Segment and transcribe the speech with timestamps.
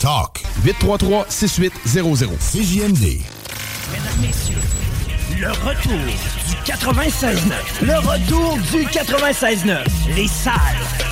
[0.00, 2.30] Talk 833-6800.
[2.38, 3.20] CJMD.
[3.92, 4.56] Mesdames, Messieurs,
[5.38, 5.98] le retour
[6.48, 7.52] du 96.9.
[7.82, 9.84] Le retour du 96.9.
[10.16, 10.54] Les salles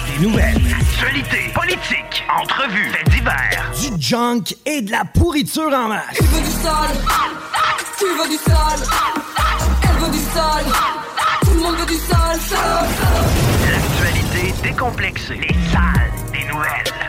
[0.06, 0.62] des nouvelles.
[0.80, 3.70] Actualité, politique, entrevues, faits divers.
[3.78, 6.04] Du junk et de la pourriture en masse.
[6.16, 6.96] Tu veux du sale
[7.98, 8.88] Tu veux du sale
[9.82, 10.64] Elle veut du sale
[11.42, 12.38] Tout le monde veut du sale.
[13.70, 15.34] L'actualité décomplexée.
[15.34, 17.07] Les salles des nouvelles.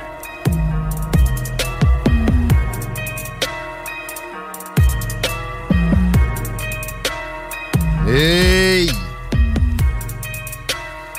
[8.12, 8.90] Hey!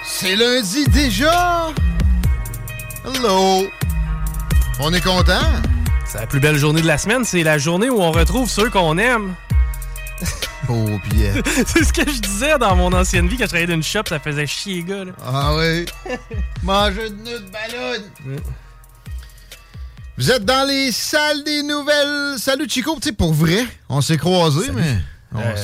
[0.05, 1.69] C'est lundi déjà!
[3.05, 3.69] Hello!
[4.80, 5.38] On est content?
[6.05, 8.70] C'est la plus belle journée de la semaine, c'est la journée où on retrouve ceux
[8.70, 9.34] qu'on aime.
[10.69, 11.32] Oh, bien.
[11.66, 14.02] c'est ce que je disais dans mon ancienne vie quand je travaillais dans une shop,
[14.08, 15.04] ça faisait chier les gars.
[15.04, 15.12] là.
[15.25, 15.86] Ah oui.
[16.62, 18.41] Manger de nœuds de ballon.
[20.16, 22.38] Vous êtes dans les salles des nouvelles.
[22.38, 24.98] Salut Chico, tu sais, pour vrai, on s'est croisés, mais
[25.33, 25.56] on Euh,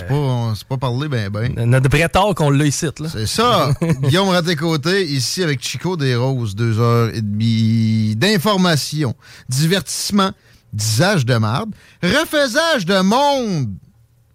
[0.55, 1.53] s'est pas, pas parlé ben ben.
[1.67, 2.87] Notre vrai tard qu'on l'a ici.
[2.99, 3.09] Là.
[3.13, 3.71] C'est ça.
[4.03, 9.15] Guillaume Raté-Côté, ici avec Chico des Roses, deux heures et demie d'information,
[9.49, 10.31] divertissement,
[10.73, 11.71] disage de marde,
[12.03, 13.71] refaisage de monde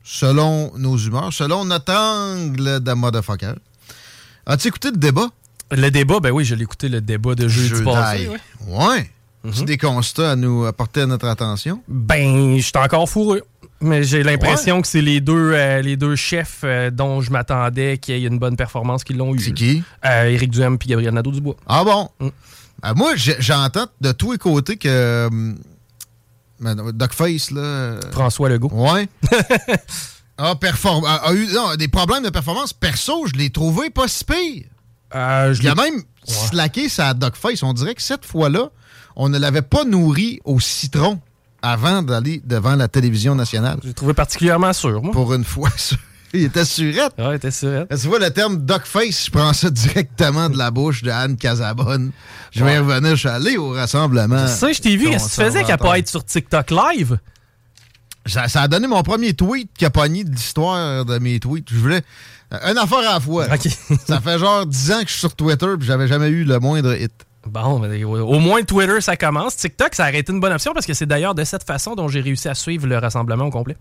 [0.04, 3.54] selon nos humeurs, selon notre angle de motherfucker.
[4.46, 5.28] As-tu écouté le débat?
[5.72, 7.84] Le débat, ben oui, je l'ai écouté, le débat de jeudi Jeudi.
[7.86, 8.28] passé.
[8.28, 8.40] ouais.
[8.68, 9.10] Ouais.
[9.54, 11.82] C'est des constats à nous apporter à notre attention?
[11.88, 13.42] Ben, je suis encore fourreux.
[13.82, 17.98] Mais j'ai l'impression que c'est les deux, euh, les deux chefs euh, dont je m'attendais
[17.98, 19.40] qu'il y ait une bonne performance qui l'ont eu.
[19.40, 19.84] C'est qui?
[20.06, 21.56] Euh, Éric Duhem puis Gabriel Nadeau-Dubois.
[21.68, 22.10] Ah bon?
[22.20, 22.30] Mm.
[22.84, 25.28] Ah, moi, j'entends de tous les côtés que.
[25.28, 25.58] hum,
[26.60, 27.62] Madame- Duckface, là.
[27.62, 28.70] euh, François Legault.
[28.72, 29.08] Ouais.
[30.38, 32.74] a, perform- a, a eu non, des problèmes de performance.
[32.74, 34.66] Perso, je l'ai trouvé pas si pire.
[35.16, 37.64] Euh, je Il a même slacké sa Duckface.
[37.64, 38.70] On dirait que cette fois-là,
[39.16, 41.20] on ne l'avait pas nourri au citron
[41.62, 43.80] avant d'aller devant la télévision nationale.
[43.84, 45.12] J'ai trouvé particulièrement sûr, moi.
[45.12, 45.70] Pour une fois,
[46.34, 47.14] il était surette.
[47.18, 47.86] Ouais, il était sûr.
[47.90, 52.12] Tu vois, le terme Duckface, je prends ça directement de la bouche de Anne Casabonne.
[52.52, 54.48] Je vais revenir, je suis allé au rassemblement.
[54.48, 57.18] Ça, je t'ai vu, qu'est-ce que tu faisais qu'à pas être sur TikTok live?
[58.26, 61.68] Ça, ça a donné mon premier tweet qui a pogné de l'histoire de mes tweets.
[61.72, 62.02] Je voulais.
[62.54, 63.48] euh, Une affaire à la fois.
[64.08, 66.60] ça fait genre 10 ans que je suis sur Twitter puis j'avais jamais eu le
[66.60, 67.12] moindre hit.
[67.46, 69.56] Bon, au moins Twitter, ça commence.
[69.58, 72.08] TikTok, ça a été une bonne option parce que c'est d'ailleurs de cette façon dont
[72.08, 73.76] j'ai réussi à suivre le rassemblement au complet.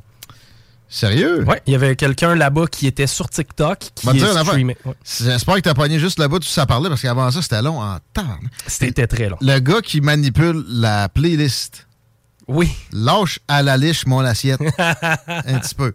[0.88, 1.44] Sérieux?
[1.44, 4.32] Ouais, il y avait quelqu'un là-bas qui était sur TikTok qui Va te dire une
[4.32, 4.47] affaire.
[4.47, 4.76] streamait.
[4.84, 4.94] Ouais.
[5.04, 7.98] J'espère que t'as pogné juste là-bas tout ça parlait parce qu'avant ça, c'était long en
[8.12, 8.38] temps.
[8.66, 9.37] C'était très long.
[9.41, 11.87] Le gars qui manipule la playlist.
[12.48, 12.72] Oui.
[12.92, 14.60] Lâche à la liche mon assiette.
[14.78, 15.94] un petit peu.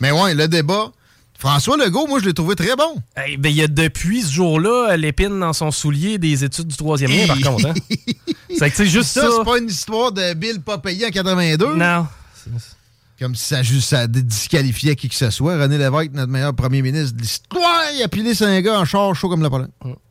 [0.00, 0.92] Mais ouais, le débat.
[1.38, 2.96] François Legault, moi, je l'ai trouvé très bon.
[3.26, 6.76] Eh ben, il y a depuis ce jour-là l'épine dans son soulier des études du
[6.76, 7.66] troisième lien, par contre.
[7.66, 7.74] Hein?
[8.58, 9.20] C'est que c'est juste ça.
[9.22, 11.76] Ça, c'est pas une histoire de Bill pas payé en 82.
[11.76, 12.06] Non.
[13.18, 15.58] Comme si ça, juste, ça disqualifiait qui que ce soit.
[15.60, 19.14] René Lévesque, notre meilleur premier ministre de l'histoire, il a pilé un gars en char
[19.14, 19.68] chaud comme le pollen.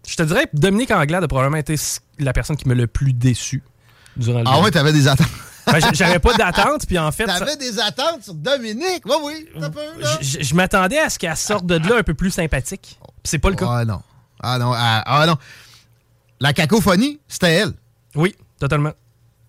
[0.07, 1.75] Je te dirais, Dominique Anglade a probablement été
[2.19, 3.63] la personne qui me le plus déçu
[4.15, 5.27] durant le Ah ouais, t'avais des attentes.
[5.67, 9.03] Ben, J'avais pas d'attente, puis en fait, ça- T'avais des attentes sur Dominique.
[9.05, 10.17] Oui, oui, t'as peu, là.
[10.21, 12.99] je je m'attendais à ce qu'elle sorte de là un peu plus sympathique.
[13.23, 13.67] C'est pas le cas.
[13.69, 14.01] Ah non.
[14.41, 14.71] Ah non.
[14.75, 15.35] Ah, ah non.
[16.39, 17.73] La cacophonie, c'était elle.
[18.15, 18.91] Oui, totalement.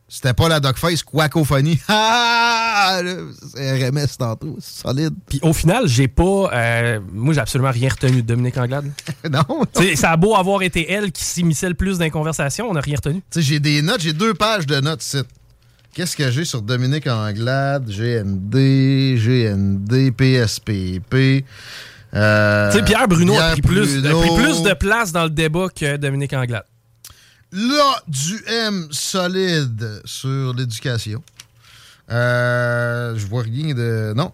[0.08, 1.80] C'était pas la Dogface Quacophonie.
[1.88, 3.00] Ah!
[3.02, 3.14] là,
[3.54, 5.14] C'est RMS tantôt, c'est solide.
[5.28, 6.50] Puis au final, j'ai pas.
[6.52, 8.92] euh, moi, j'ai absolument rien retenu de Dominique Anglade.
[9.30, 9.42] non.
[9.74, 12.74] Sais, ça a beau avoir été elle qui s'immisçait le plus dans les conversations, on
[12.74, 13.16] n'a rien retenu.
[13.30, 15.18] Tu sais, j'ai des notes, j'ai deux pages de notes ici.
[15.96, 21.42] Qu'est-ce que j'ai sur Dominique Anglade, GND, GND, PSPP?
[22.12, 25.30] Euh, tu sais, Pierre Bruno a pris, plus, a pris plus de place dans le
[25.30, 26.64] débat que Dominique Anglade.
[27.50, 31.22] là, du M solide sur l'éducation.
[32.10, 34.12] Euh, je vois rien de.
[34.14, 34.32] Non.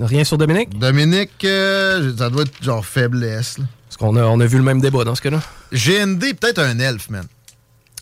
[0.00, 0.78] Rien sur Dominique?
[0.78, 3.58] Dominique, euh, ça doit être genre faiblesse.
[3.58, 3.64] là.
[3.88, 5.42] Parce qu'on a, on a vu le même débat dans ce cas-là.
[5.72, 7.26] GND, peut-être un elfe, man.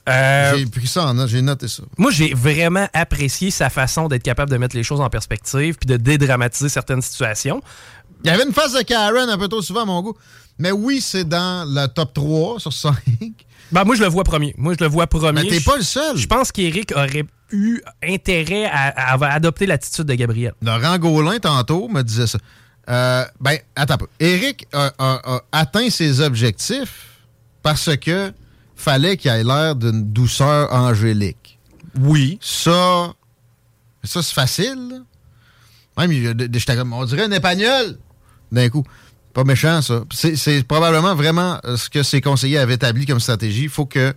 [0.08, 1.82] Euh, J'ai pris ça en note, j'ai noté ça.
[1.98, 5.86] Moi, j'ai vraiment apprécié sa façon d'être capable de mettre les choses en perspective puis
[5.86, 7.60] de dédramatiser certaines situations.
[8.24, 10.14] Il y avait une phase de Karen un peu trop souvent à mon goût.
[10.58, 12.94] Mais oui, c'est dans le top 3 sur 5.
[13.70, 14.54] Ben, moi, je le vois premier.
[14.58, 15.42] Moi, je le vois premier.
[15.42, 16.16] Mais t'es pas le seul.
[16.16, 20.54] Je pense qu'Éric aurait eu intérêt à, à adopter l'attitude de Gabriel.
[20.62, 22.38] Laurent Gaulin, tantôt, me disait ça.
[22.88, 24.06] Euh, ben, attends un peu.
[24.72, 27.06] A, a- a atteint ses objectifs
[27.62, 28.32] parce que
[28.78, 31.58] fallait qu'il ait l'air d'une douceur angélique.
[32.00, 32.38] Oui.
[32.40, 33.12] Ça,
[34.04, 35.02] ça c'est facile.
[35.96, 37.98] Même, il- j'étais comme, on dirait un épagnol
[38.52, 38.84] d'un coup.
[39.34, 40.04] Pas méchant, ça.
[40.12, 43.64] C'est c'est probablement vraiment euh, ce que ses conseillers avaient établi comme stratégie.
[43.64, 44.14] Il faut que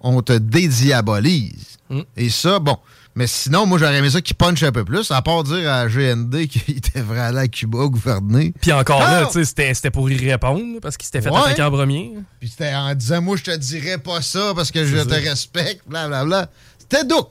[0.00, 1.78] on te dédiabolise.
[1.90, 2.00] Mm.
[2.16, 2.78] Et ça, bon.
[3.16, 5.86] Mais sinon, moi, j'aurais aimé ça qu'il punch un peu plus, à part dire à
[5.88, 8.52] GND qu'il devrait aller à Cuba gouverner.
[8.60, 11.38] Puis encore là, tu sais, c'était pour y répondre parce qu'il s'était fait Ouais.
[11.40, 12.12] attaquer en premier.
[12.38, 15.80] Puis c'était en disant, moi, je te dirais pas ça parce que je te respecte,
[15.88, 16.50] blablabla.
[16.78, 17.26] C'était Doux.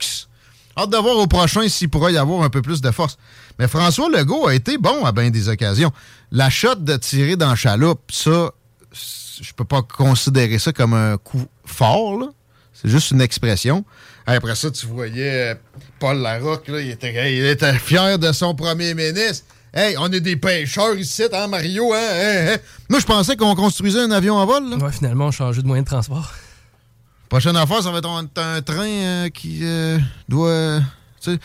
[0.76, 3.16] Hâte de voir au prochain s'il pourra y avoir un peu plus de force.
[3.58, 5.90] Mais François Legault a été bon à bien des occasions.
[6.32, 8.50] La shot de tirer dans chaloupe, ça,
[9.40, 12.26] je peux pas considérer ça comme un coup fort, là.
[12.74, 13.86] C'est juste une expression.
[14.26, 15.54] Après ça, tu voyais euh,
[16.00, 19.46] Paul Larocque, là, il était, il était fier de son premier ministre.
[19.72, 22.56] Hey, on est des pêcheurs ici, hein, Mario, hein, hein, hein.
[22.88, 24.76] Moi, je pensais qu'on construisait un avion en vol, là.
[24.76, 26.32] Ouais, finalement, on changé de moyen de transport.
[27.28, 30.80] Prochaine affaire, ça va être un, un train euh, qui euh, doit.
[31.20, 31.38] tu sais.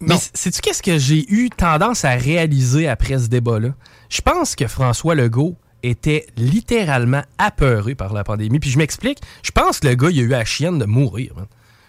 [0.00, 3.70] Mais sais-tu qu'est-ce que j'ai eu tendance à réaliser après ce débat-là?
[4.08, 8.58] Je pense que François Legault était littéralement apeuré par la pandémie.
[8.58, 11.32] Puis je m'explique, je pense que le gars, il a eu la chienne de mourir.
[11.36, 11.46] man.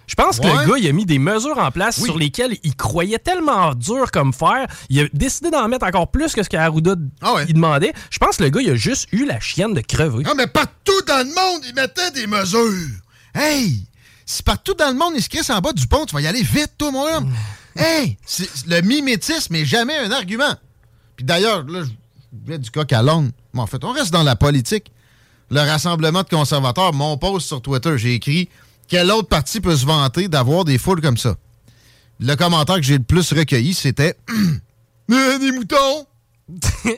[0.09, 2.05] Je pense que le gars, il a mis des mesures en place Oui.
[2.05, 4.65] sur lesquelles il croyait tellement dur comme fer.
[4.89, 7.45] Il a décidé d'en mettre encore plus que ce qu'Arruda Ah ouais.
[7.47, 7.93] il demandait.
[8.09, 10.23] Je pense que le gars, il a juste eu la chienne de crever.
[10.23, 12.89] Non, mais partout dans le monde, ils mettaient des mesures.
[13.35, 13.85] Hey!
[14.25, 16.27] Si partout dans le monde, ils se crissent en bas du pont, tu vas y
[16.27, 17.31] aller vite, toi, mon homme.
[17.75, 18.17] Hey!
[18.25, 20.55] c'est- le mimétisme n'est jamais un argument.
[21.17, 21.89] Puis d'ailleurs, là, je
[22.45, 23.31] voulais du coq à l'onde.
[23.53, 24.91] Mais en fait, on reste dans la politique.
[25.51, 28.49] Le Rassemblement de conservateurs, mon post sur Twitter, j'ai écrit
[28.89, 31.35] Quel autre parti peut se vanter d'avoir des foules comme ça?
[32.19, 34.15] Le commentaire que j'ai le plus recueilli, c'était
[35.11, 36.05] Euh, Des moutons!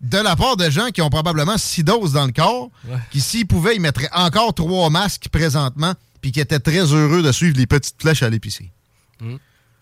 [0.00, 2.70] de la part de gens qui ont probablement six doses dans le corps,
[3.10, 7.32] qui, s'ils pouvaient, ils mettraient encore trois masques présentement, puis qui étaient très heureux de
[7.32, 8.70] suivre les petites flèches à l'épicerie.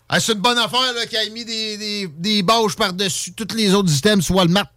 [0.09, 0.79] Ah, c'est une bonne affaire
[1.09, 4.65] qui a mis des, des, des bâches par-dessus tous les autres items sur Walmart.
[4.65, 4.72] Je-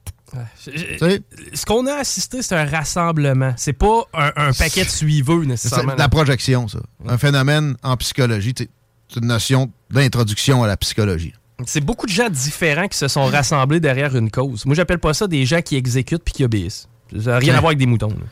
[0.58, 3.54] Ce qu'on a assisté, c'est un rassemblement.
[3.56, 5.94] C'est pas un, un paquet de suiveux, C'est nécessairement.
[5.94, 6.78] de la projection, ça.
[7.06, 8.54] Un phénomène en psychologie.
[8.56, 11.32] C'est une notion d'introduction à la psychologie.
[11.64, 14.66] C'est beaucoup de gens différents qui se sont rassemblés derrière une cause.
[14.66, 16.88] Moi, j'appelle pas ça des gens qui exécutent puis qui obéissent.
[17.12, 18.08] Ça n'a rien à voir avec des moutons.
[18.10, 18.26] là.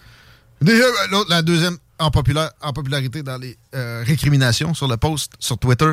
[0.61, 5.33] Déjà, euh, la deuxième en, populaire, en popularité dans les euh, récriminations sur le post
[5.39, 5.93] sur Twitter.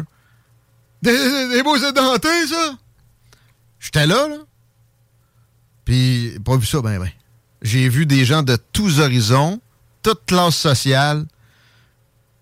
[1.03, 2.73] Des, des, des beaux édentés, ça!
[3.79, 4.37] J'étais là, là.
[5.85, 7.09] Puis, pas vu ça, ben, ben.
[7.61, 9.61] J'ai vu des gens de tous horizons,
[10.01, 11.25] toute classe sociale,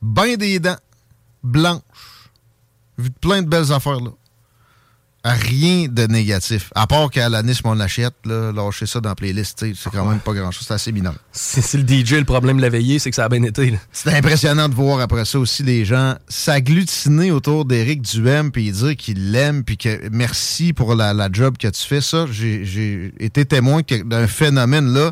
[0.01, 0.77] ben des dents,
[1.44, 2.31] blanches.
[2.97, 4.11] Vu plein de belles affaires, là.
[5.23, 6.71] Rien de négatif.
[6.76, 10.19] À part qu'à l'anis, on l'achète, là, lâcher ça dans la playlist, c'est quand même
[10.19, 10.66] pas grand-chose.
[10.68, 11.16] C'est assez mineur.
[11.33, 13.78] C'est c'est le DJ, le problème de la veillée, c'est que ça a bien été.
[13.92, 18.95] C'était impressionnant de voir après ça aussi les gens s'agglutiner autour d'Éric Duhem puis dire
[18.95, 22.02] qu'il l'aime puis que merci pour la, la job que tu fais.
[22.02, 25.11] Ça, j'ai été témoin d'un phénomène là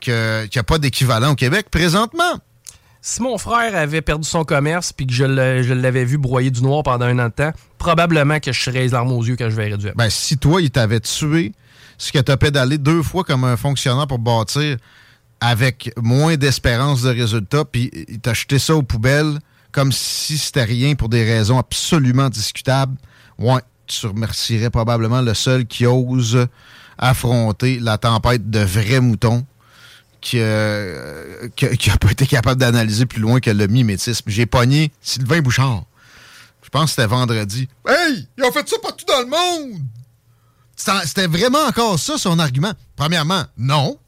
[0.00, 0.14] qu'il
[0.54, 2.40] n'y a pas d'équivalent au Québec présentement.
[3.02, 6.82] Si mon frère avait perdu son commerce puis que je l'avais vu broyer du noir
[6.82, 9.90] pendant un an temps, probablement que je serais les aux yeux quand je verrais du
[9.96, 11.52] Ben, si toi, il t'avait tué,
[11.96, 14.76] ce que tu as pédalé deux fois comme un fonctionnaire pour bâtir
[15.40, 19.38] avec moins d'espérance de résultat, puis il t'a jeté ça aux poubelles
[19.72, 22.96] comme si c'était rien pour des raisons absolument discutables,
[23.38, 26.46] ouais, tu remercierais probablement le seul qui ose
[26.98, 29.44] affronter la tempête de vrais moutons
[30.20, 34.24] qui n'a pas été capable d'analyser plus loin que le mimétisme.
[34.28, 35.84] J'ai pogné Sylvain Bouchard.
[36.62, 37.68] Je pense que c'était vendredi.
[37.88, 39.80] Hey, ils ont fait ça partout dans le monde!
[41.04, 42.72] C'était vraiment encore ça, son argument.
[42.96, 43.98] Premièrement, non.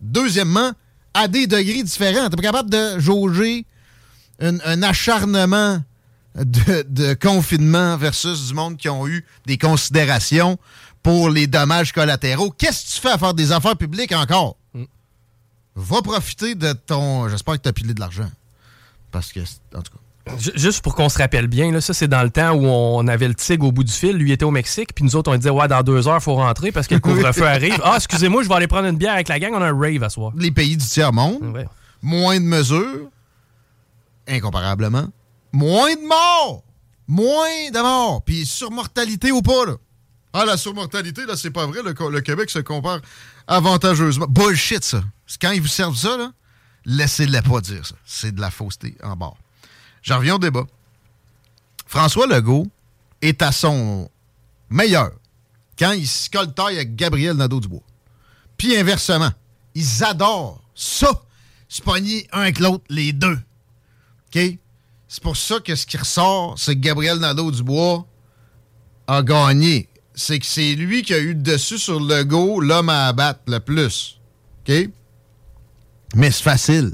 [0.00, 0.72] Deuxièmement,
[1.12, 2.28] à des degrés différents.
[2.30, 3.66] T'es pas capable de jauger
[4.40, 5.82] un, un acharnement
[6.36, 10.58] de, de confinement versus du monde qui ont eu des considérations
[11.02, 12.50] pour les dommages collatéraux.
[12.50, 14.56] Qu'est-ce que tu fais à faire des affaires publiques encore?
[15.76, 17.28] Va profiter de ton...
[17.28, 18.30] J'espère que tu as pilé de l'argent.
[19.12, 19.40] parce que,
[19.74, 20.36] en tout cas.
[20.38, 23.06] Ju- Juste pour qu'on se rappelle bien, là, ça c'est dans le temps où on
[23.06, 25.36] avait le tigre au bout du fil, lui était au Mexique, puis nous autres on
[25.36, 27.78] disait ouais dans deux heures faut rentrer parce que le couvre-feu arrive.
[27.84, 30.02] Ah excusez-moi, je vais aller prendre une bière avec la gang, on a un rave
[30.02, 30.32] à soir.
[30.36, 31.66] Les pays du tiers-monde, Ouais.
[32.02, 33.08] moins de mesures,
[34.28, 35.06] incomparablement,
[35.52, 36.62] moins de morts,
[37.06, 39.74] moins de morts, puis surmortalité ou pas, là.
[40.32, 43.00] Ah, la surmortalité, là, c'est pas vrai, le Québec se compare
[43.46, 44.26] avantageusement.
[44.28, 45.02] Bullshit, ça.
[45.40, 46.32] Quand ils vous servent ça,
[46.84, 47.94] laissez-les pas dire ça.
[48.04, 49.36] C'est de la fausseté en bord.
[50.02, 50.64] J'en reviens au débat.
[51.86, 52.66] François Legault
[53.22, 54.10] est à son
[54.70, 55.12] meilleur
[55.78, 57.82] quand il se colle taille avec Gabriel Nadeau-Dubois.
[58.56, 59.30] Puis inversement,
[59.74, 61.22] ils adorent ça,
[61.68, 63.38] se pogner un avec l'autre, les deux.
[64.28, 64.58] OK?
[65.08, 68.06] C'est pour ça que ce qui ressort, c'est que Gabriel Nadeau-Dubois
[69.06, 69.88] a gagné.
[70.14, 73.60] C'est que c'est lui qui a eu dessus sur le go, l'homme à abattre le
[73.60, 74.18] plus.
[74.66, 74.88] OK?
[76.14, 76.92] Mais c'est facile.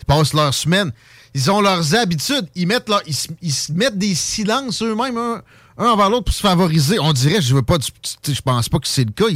[0.00, 0.92] Ils passent leur semaine.
[1.34, 2.48] Ils ont leurs habitudes.
[2.54, 5.42] Ils, mettent leur- ils, se, ils se mettent des silences eux-mêmes, un,
[5.78, 6.98] un envers l'autre, pour se favoriser.
[6.98, 7.86] On dirait, je veux pas, du-
[8.26, 9.26] je pense pas que c'est le cas.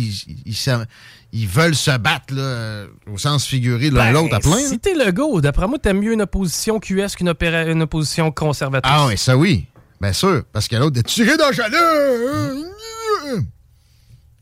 [1.32, 4.56] Ils, veulent se battre, là, euh, au sens figuré, l'un Ben, l'autre à plein.
[4.58, 8.92] Si t'es le go, d'après moi t'aimes mieux une opposition QS qu'une une opposition conservatrice.
[8.94, 9.66] Ah oui, ça oui.
[10.00, 11.80] Bien sûr, parce que l'autre est tiré dans le chalet.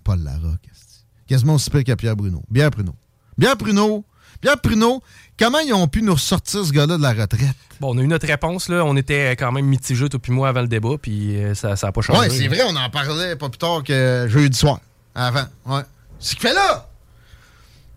[0.03, 0.69] Paul Larocque.
[1.27, 2.43] Quasiment aussi pire qu'à Pierre Bruno.
[2.53, 2.95] Pierre Pruneau.
[3.39, 4.05] Pierre Pruneau.
[4.45, 5.03] Pierre Pruneau,
[5.39, 7.57] comment ils ont pu nous ressortir ce gars-là de la retraite?
[7.81, 10.51] Bon, on a eu notre réponse là, on était quand même mitigés toi puis moi
[10.51, 12.19] avant le débat puis euh, ça ça a pas changé.
[12.21, 14.81] Ouais, c'est vrai, on en parlait pas plus tard que jeudi soir.
[15.15, 15.81] Avant, ouais.
[16.21, 16.91] C'est ce qu'il fait là!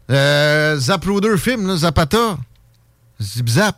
[0.09, 2.37] Euh, Zaploader film, là, Zapata.
[3.21, 3.77] Zip Zap.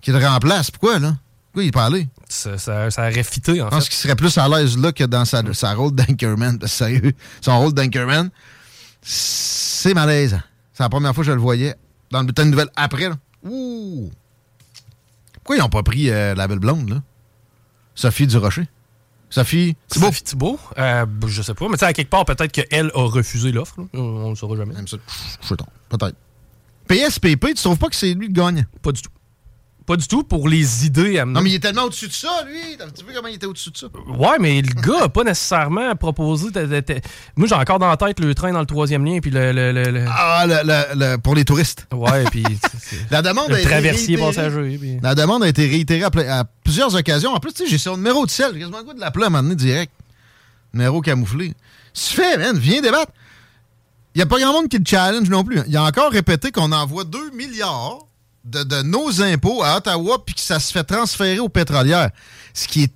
[0.00, 0.70] Qui le remplace.
[0.70, 1.16] Pourquoi, là?
[1.52, 2.08] Pourquoi il parlait?
[2.30, 3.90] Ça, ça, ça aurait fité en Je pense fait.
[3.90, 6.58] qu'il serait plus à l'aise là que dans sa, sa rôle d'anchorman.
[6.58, 8.30] Parce que Sérieux, son rôle d'anchorman,
[9.02, 10.40] c'est malaisant.
[10.72, 11.74] C'est la première fois que je le voyais
[12.10, 13.08] dans le bulletin de nouvelles après.
[13.08, 13.16] Là.
[13.44, 14.10] Ouh!
[15.34, 17.02] Pourquoi ils n'ont pas pris euh, la belle blonde, là?
[17.94, 18.68] Sophie Durocher.
[19.30, 20.06] Sophie Thibault.
[20.06, 23.02] Sophie Thibault, euh, je sais pas, mais tu sais, à quelque part, peut-être qu'elle a
[23.02, 23.76] refusé l'offre.
[23.94, 24.74] On, on le saura jamais.
[24.74, 24.96] Même ça,
[25.40, 26.16] je sais pas, peut-être.
[26.88, 28.64] PSPP, tu trouves pas que c'est lui le gagnant?
[28.82, 29.10] Pas du tout.
[29.90, 32.44] Pas du tout pour les idées à Non, mais il est tellement au-dessus de ça,
[32.46, 32.76] lui.
[32.78, 33.88] T'as- Tu vu comment il était au-dessus de ça?
[34.16, 36.46] Ouais, mais le gars a pas nécessairement proposé.
[37.34, 39.50] Moi, j'ai encore dans la tête le train dans le troisième lien, puis le.
[39.50, 41.88] le- le- Ah, le- le- le- pour les touristes.
[41.92, 42.44] Ouais, puis.
[43.10, 44.78] La demande a traversier passager.
[44.78, 47.34] puis- La demande a été réitérée à, plusieurs occasions.
[47.34, 48.52] En plus, tu sais, j'ai son numéro de sel.
[48.54, 49.90] J'ai quasiment le goût de l'appeler à un moment donné direct.
[50.72, 51.52] Numéro camouflé.
[51.92, 53.10] Si tu fais, man, viens débattre.
[54.14, 55.58] Il n'y a pas grand monde qui le challenge non plus.
[55.66, 58.06] Il a encore répété qu'on envoie 2 milliards
[58.50, 62.10] de, de nos impôts à Ottawa puis que ça se fait transférer aux pétrolières.
[62.52, 62.92] Ce qui est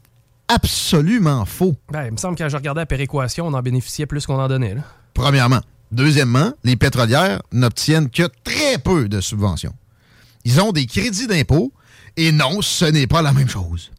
[0.49, 1.75] absolument faux.
[1.91, 4.39] Ben, il me semble que quand je regardais la péréquation, on en bénéficiait plus qu'on
[4.41, 4.75] en donnait.
[4.75, 4.83] Là.
[5.15, 5.61] Premièrement.
[5.93, 9.75] Deuxièmement, les pétrolières n'obtiennent que très peu de subventions.
[10.45, 11.73] Ils ont des crédits d'impôt
[12.17, 13.91] et non, ce n'est pas la même chose.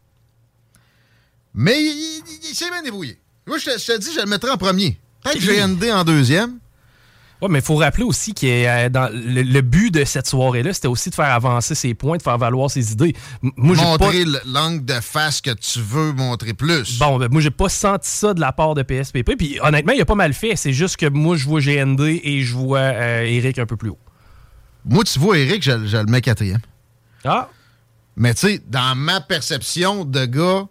[1.54, 1.88] Mais il,
[2.28, 3.18] il- il s'est bien débrouillé.
[3.48, 5.00] Moi, je te, je te dis, je le mettrai en premier.
[5.24, 6.60] Peut-être GND en deuxième.
[7.42, 10.74] Ouais, mais il faut rappeler aussi que euh, dans le, le but de cette soirée-là,
[10.74, 13.14] c'était aussi de faire avancer ses points, de faire valoir ses idées.
[13.44, 13.84] M- Moi, pas.
[13.84, 16.98] montrer le- l'angle de face que tu veux montrer plus.
[16.98, 19.36] Bon, ben, moi, j'ai pas senti ça de la part de PSPP.
[19.38, 20.56] Puis honnêtement, il a pas mal fait.
[20.56, 23.90] C'est juste que moi, je vois GND et je vois euh, Eric un peu plus
[23.90, 24.00] haut.
[24.86, 26.62] Moi, tu vois, Eric, je, je le mets quatrième.
[27.26, 27.50] Ah,
[28.16, 30.68] Mais tu sais, dans ma perception de gars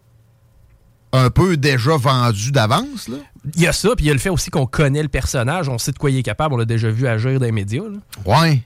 [1.13, 3.19] un peu déjà vendu d'avance, là.
[3.55, 5.69] Il y a ça, puis il y a le fait aussi qu'on connaît le personnage,
[5.69, 7.83] on sait de quoi il est capable, on l'a déjà vu agir dans les médias.
[7.83, 7.99] là.
[8.25, 8.63] Ouais.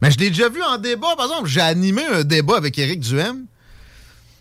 [0.00, 1.48] Mais je l'ai déjà vu en débat, par exemple.
[1.48, 3.46] J'ai animé un débat avec Éric Duhem.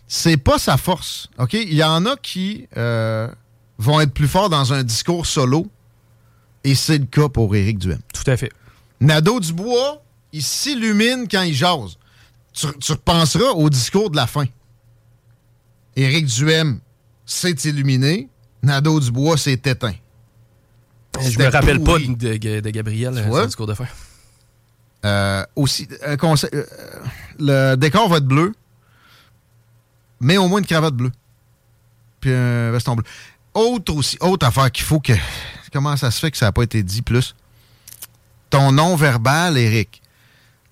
[0.08, 1.30] C'est pas sa force.
[1.38, 1.54] OK?
[1.54, 3.28] Il y en a qui euh,
[3.78, 5.68] vont être plus forts dans un discours solo.
[6.64, 8.00] Et c'est le cas pour Éric Duhem.
[8.14, 8.52] Tout à fait.
[9.00, 10.02] Nadeau Dubois,
[10.34, 11.98] il s'illumine quand il jase.
[12.54, 14.46] Tu, tu repenseras au discours de la fin.
[15.96, 16.80] Éric Duhem
[17.26, 18.30] s'est illuminé.
[18.66, 19.94] Nadeau Dubois s'est éteint.
[21.22, 22.16] Je me rappelle pas pourri.
[22.16, 23.86] de, de- de Gabriel, euh, son discours de fin.
[25.06, 25.88] Euh, aussi,
[26.20, 26.66] conseil, euh,
[27.40, 28.54] le décor va être bleu,
[30.20, 31.12] mais au moins une cravate bleue.
[32.20, 33.06] Puis un veston bleu.
[33.54, 35.14] Autre aussi, autre affaire qu'il faut que.
[35.72, 37.36] Comment ça se fait que ça n'a pas été dit plus?
[38.50, 40.02] Ton nom verbal, Eric,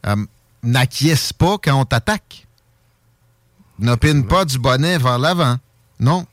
[0.05, 0.15] euh,
[0.63, 2.47] n'acquiesce pas quand on t'attaque.
[3.79, 5.57] N'opine pas du bonnet vers l'avant.
[5.99, 6.25] Non.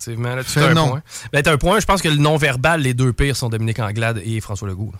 [0.00, 0.88] Effectivement, là, tu as un non.
[0.88, 1.02] point.
[1.32, 4.40] Ben, un point, je pense que le non-verbal, les deux pires sont Dominique Anglade et
[4.40, 4.92] François Legault.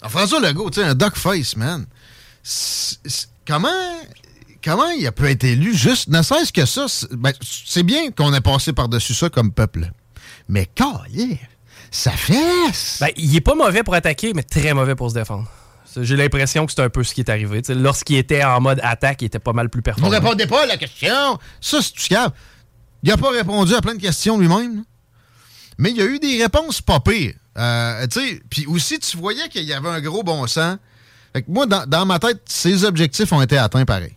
[0.00, 1.84] Alors, François Legault, tu sais, un duck face, man.
[3.46, 3.68] Comment,
[4.64, 5.76] comment il a pu être élu?
[5.76, 9.52] Juste, ne serait-ce que ça, c'est ben, c'est bien qu'on ait passé par-dessus ça comme
[9.52, 9.90] peuple.
[10.48, 11.38] Mais calé,
[11.90, 12.96] ça fesse.
[13.00, 15.48] Ben, il est pas mauvais pour attaquer, mais très mauvais pour se défendre.
[15.96, 17.62] J'ai l'impression que c'est un peu ce qui est arrivé.
[17.68, 20.08] Lorsqu'il était en mode attaque, il était pas mal plus Vous performant.
[20.10, 21.38] ne répondez pas à la question?
[21.60, 22.32] Ça, c'est tout câble.
[23.02, 24.84] Il n'a pas répondu à plein de questions lui-même.
[25.78, 27.34] Mais il y a eu des réponses pas pires.
[27.56, 30.76] Euh, tu sais, puis aussi, tu voyais qu'il y avait un gros bon sens.
[31.32, 34.14] Fait que moi, dans, dans ma tête, ses objectifs ont été atteints pareil.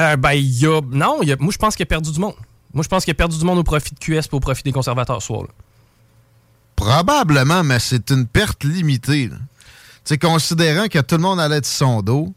[0.00, 0.80] Euh, ben, il y a.
[0.90, 2.34] Non, il y a- moi, je pense qu'il a perdu du monde.
[2.74, 4.62] Moi, je pense qu'il a perdu du monde au profit de QS et au profit
[4.64, 5.48] des conservateurs ce soir-là.
[6.74, 9.28] Probablement, mais c'est une perte limitée.
[9.28, 9.36] là.
[9.36, 12.34] Tu sais, considérant que tout le monde allait de son dos,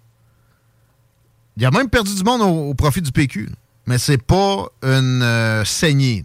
[1.58, 3.48] il a même perdu du monde au, au profit du PQ.
[3.48, 3.51] là.
[3.89, 6.24] Mais c'est pas une euh, saignée.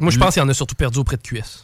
[0.00, 1.61] Moi, je pense qu'il en a surtout perdu auprès de QS.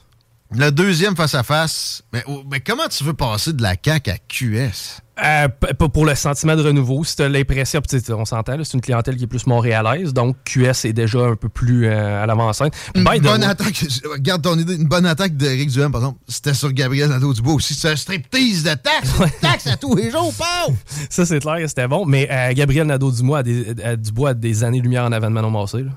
[0.51, 5.03] Le deuxième face-à-face, mais, oh, mais comment tu veux passer de la CAQ à QS?
[5.23, 7.05] Euh, pas pour le sentiment de renouveau.
[7.05, 7.83] Si t'as l'impression,
[8.17, 11.51] on s'entend, c'est une clientèle qui est plus montréalaise, donc QS est déjà un peu
[11.51, 12.71] plus euh, à l'avant-scène.
[12.95, 16.55] Une bonne way- attaque, regarde ton idée, une bonne attaque d'Éric Duhem, par exemple, c'était
[16.55, 17.75] sur Gabriel Nadeau-Dubois aussi.
[17.75, 20.73] C'est un striptease de taxes, une taxe à tous les jours, pau!
[21.11, 22.07] Ça, c'est clair, c'était bon.
[22.07, 25.83] Mais euh, Gabriel Nadeau-Dubois a, des, Dubois a des années-lumière en avant de Manon Massé.
[25.83, 25.91] Là.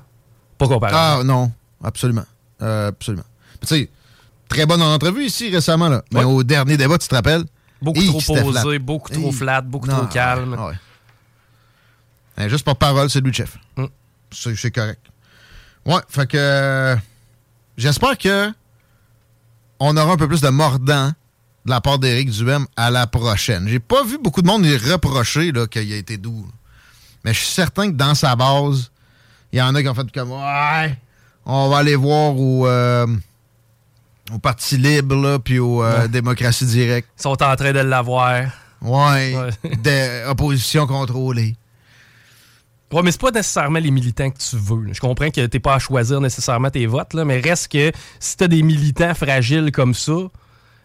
[0.58, 1.20] Pas comparable.
[1.20, 1.50] Ah non,
[1.82, 2.26] absolument.
[2.60, 3.24] Absolument.
[3.62, 3.90] Tu sais,
[4.52, 6.02] très bonne entrevue ici récemment, là.
[6.12, 6.24] Mais Ouais.
[6.24, 7.44] au dernier débat, tu te rappelles?
[7.80, 8.78] beaucoup Hi, trop posé, flat.
[8.78, 9.32] beaucoup trop Hi.
[9.32, 10.52] flat, beaucoup Non, trop calme.
[10.54, 10.74] ouais,
[12.38, 12.48] ouais.
[12.48, 13.56] Juste pour parole, c'est lui le chef.
[13.76, 13.86] Mm.
[14.30, 15.00] C'est correct.
[15.84, 16.36] Ouais, fait que.
[16.38, 16.96] euh,
[17.76, 18.52] J'espère que.
[19.80, 21.08] On aura un peu plus de mordant
[21.64, 23.66] de la part d'Éric Duhem à la prochaine.
[23.68, 26.44] J'ai pas vu beaucoup de monde lui reprocher qu'il a été doux.
[26.46, 26.52] là.
[27.24, 28.90] Mais je suis certain que dans sa base,
[29.52, 30.96] il y en a qui ont fait comme Ouais,
[31.46, 33.06] on va aller voir au, euh,
[34.32, 36.08] au Parti libre, là, puis au euh, Ouais.
[36.08, 37.08] Démocratie directe.
[37.18, 38.44] Ils sont en train de l'avoir.
[38.82, 40.24] Ouais, Ouais.
[40.28, 41.56] opposition contrôlée.
[42.92, 44.82] Ouais, mais c'est pas nécessairement les militants que tu veux.
[44.86, 44.92] là.
[44.92, 48.36] Je comprends que t'es pas à choisir nécessairement tes votes, là, mais reste que si
[48.36, 50.12] t'as des militants fragiles comme ça,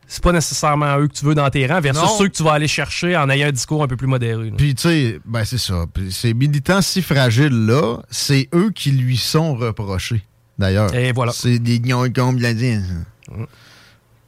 [0.07, 2.17] c'est pas nécessairement eux que tu veux dans tes rangs, versus Non.
[2.17, 4.51] ceux que tu vas aller chercher en ayant un discours un peu plus modéré.
[4.55, 5.83] Puis, tu sais, ben c'est ça.
[6.09, 10.23] Ces militants si fragiles-là, c'est eux qui lui sont reprochés,
[10.57, 10.93] d'ailleurs.
[10.95, 11.33] Et voilà.
[11.33, 12.39] C'est des guignons comme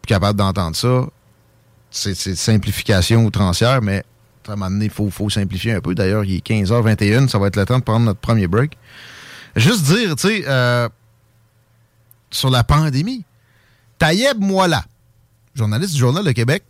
[0.05, 1.07] capable d'entendre ça.
[1.91, 4.03] C'est simplification outrancière, mais
[4.47, 5.95] à un moment donné, il faut, simplifier un peu.
[5.95, 8.77] D'ailleurs, il est 15h21, ça va être le temps de prendre notre premier break.
[9.55, 10.88] Juste dire, tu sais, euh,
[12.31, 13.25] sur la pandémie,
[13.97, 14.85] Taïeb Moala,
[15.55, 16.63] journaliste du Journal de Québec,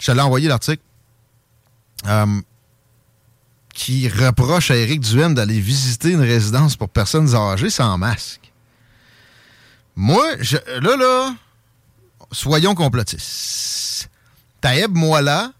[0.00, 0.82] je l'ai envoyé l'article,
[2.06, 2.40] euh,
[3.72, 8.45] qui reproche à Éric Duhem d'aller visiter une résidence pour personnes âgées sans masque.
[9.96, 11.34] Moi, je- là, là,
[12.32, 14.10] soyons complotistes.
[14.60, 15.52] Taïeb Moala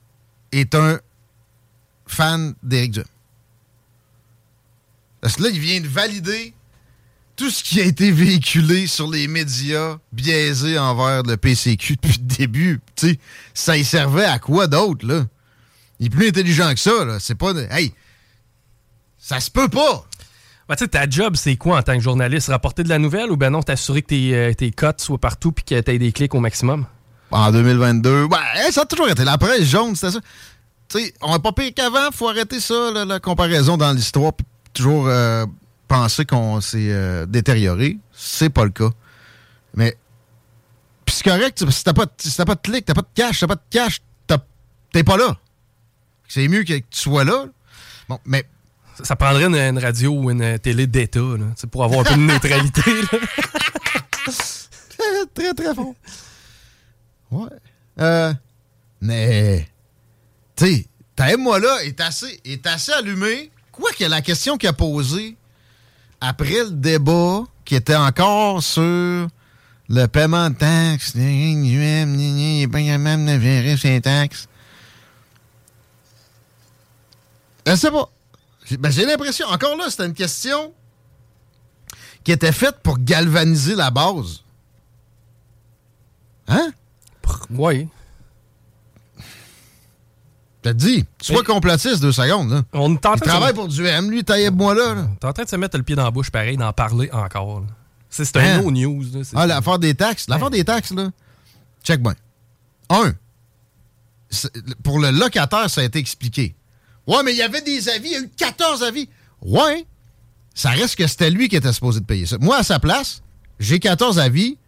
[0.53, 1.01] est un
[2.07, 3.05] fan d'Éric Duhem.
[5.21, 6.53] Parce que là, il vient de valider
[7.35, 12.25] tout ce qui a été véhiculé sur les médias biaisés envers le PCQ depuis le
[12.37, 12.81] début.
[12.95, 13.19] Tu sais,
[13.53, 15.27] ça y servait à quoi d'autre, là?
[15.99, 17.19] Il est plus intelligent que ça, là.
[17.21, 17.53] C'est pas...
[17.71, 17.93] Hey!
[19.19, 20.07] Ça se peut pas!
[20.69, 22.49] Ouais, tu sais, ta job, c'est quoi en tant que journaliste?
[22.49, 25.53] Rapporter de la nouvelle ou ben non, t'assurer que tes, euh, tes cotes soient partout
[25.53, 26.87] puis que t'aies des clics au maximum?
[27.31, 29.25] En 2022, ouais, hey, ça a toujours été.
[29.25, 30.21] La presse jaune, c'était ça.
[30.89, 32.11] Tu sais, on n'est pas pire qu'avant.
[32.13, 34.33] faut arrêter ça, la comparaison dans l'histoire.
[34.33, 35.47] puis toujours euh,
[35.89, 37.99] penser qu'on s'est euh, détérioré.
[38.13, 38.91] C'est pas le cas.
[39.75, 39.97] Mais,
[41.05, 43.55] puis c'est correct, si t'as pas, pas de clic, t'as pas de cash, t'as pas
[43.55, 44.01] de cash,
[44.93, 45.37] t'es pas là.
[46.29, 47.47] C'est mieux que tu sois là.
[48.09, 48.47] Bon, mais
[49.03, 51.21] Ça, prendrait une, une radio ou une télé d'État
[51.71, 52.83] pour avoir un peu de neutralité.
[53.13, 53.19] là.
[55.35, 55.95] très, très fort.
[57.31, 57.49] Ouais.
[58.01, 58.33] Euh,
[59.01, 59.69] mais,
[60.55, 63.51] tu sais, ta moi là est assez, est assez allumé.
[63.73, 65.37] Quoi que la question qu'il a posée
[66.21, 69.29] après le débat, qui était encore sur
[69.89, 74.49] le paiement de taxes, il même de gérer ses taxes.
[77.67, 78.09] Je sais pas.
[78.67, 80.75] J'ai ben, j'ai l'impression, encore là, c'était une question
[82.25, 84.43] qui était faite pour galvaniser la base.
[86.49, 86.73] Hein?
[87.51, 87.89] oui.
[90.63, 92.51] T'as dit, sois Mais- complotiste deux secondes.
[92.51, 92.63] Là.
[92.73, 94.95] On est en Il train de travaille se- pour du M, lui, taillez-moi là.
[94.95, 95.07] là.
[95.21, 97.63] T'es en train de se mettre le pied dans la bouche, pareil, d'en parler encore.
[98.11, 98.59] C'est c'est Hein?
[98.59, 99.05] un no news.
[99.13, 100.27] là, Ah, l'affaire des taxes.
[100.29, 101.11] L'affaire des taxes, là.
[101.85, 102.15] Check bien.
[102.89, 103.13] Un,
[104.83, 106.57] pour le locataire, ça a été expliqué.
[107.07, 109.09] Ouais, mais il y avait des avis, il y a eu 14 avis.
[109.43, 109.87] Ouais,
[110.55, 112.37] ça reste que c'était lui qui était supposé de payer ça.
[112.41, 113.23] Moi, à sa place,
[113.61, 114.59] j'ai 14 avis.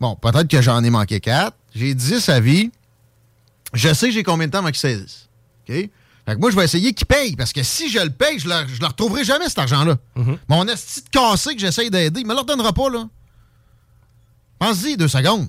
[0.00, 1.56] Bon, peut-être que j'en ai manqué 4.
[1.74, 2.70] J'ai 10 avis.
[3.72, 5.28] Je sais que j'ai combien de temps avant qu'ils saisissent.
[5.68, 5.74] OK?
[6.24, 8.46] Fait que moi, je vais essayer qu'ils payent, parce que si je le paye, je
[8.46, 9.96] ne le retrouverai jamais, cet argent-là.
[10.48, 13.08] Mon esti de cassé que j'essaye d'aider, il me le redonnera pas, là.
[14.58, 15.48] Pense-y deux secondes.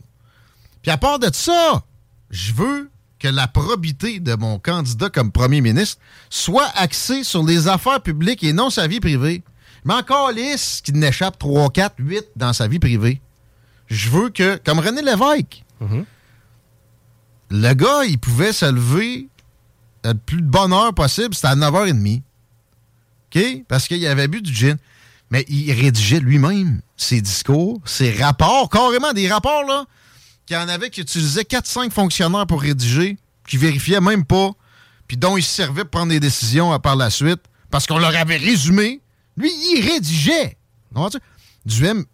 [0.82, 1.84] Puis à part de ça,
[2.32, 2.89] je veux
[3.23, 8.43] que la probité de mon candidat comme premier ministre soit axée sur les affaires publiques
[8.43, 9.43] et non sa vie privée.
[9.86, 13.21] Mais encore lisse qu'il n'échappe 3, 4, 8 dans sa vie privée.
[13.88, 15.63] Je veux que, comme René Lévesque,
[17.49, 19.29] le gars, il pouvait se lever
[20.03, 22.21] le plus de bonne heure possible, c'était à 9h30.
[23.33, 23.63] OK?
[23.69, 24.75] Parce qu'il avait bu du gin.
[25.31, 29.86] Mais il rédigeait lui-même ses discours, ses rapports, carrément des rapports, là,
[30.45, 34.51] qu'il y en avait qui utilisaient 4-5 fonctionnaires pour rédiger, qui vérifiaient même pas,
[35.08, 38.15] puis dont il se servait pour prendre des décisions par la suite, parce qu'on leur
[38.15, 39.01] avait résumé.
[39.38, 40.58] Lui, il rédigeait.
[40.93, 41.17] Comprends-tu?
[41.65, 42.06] Duhem,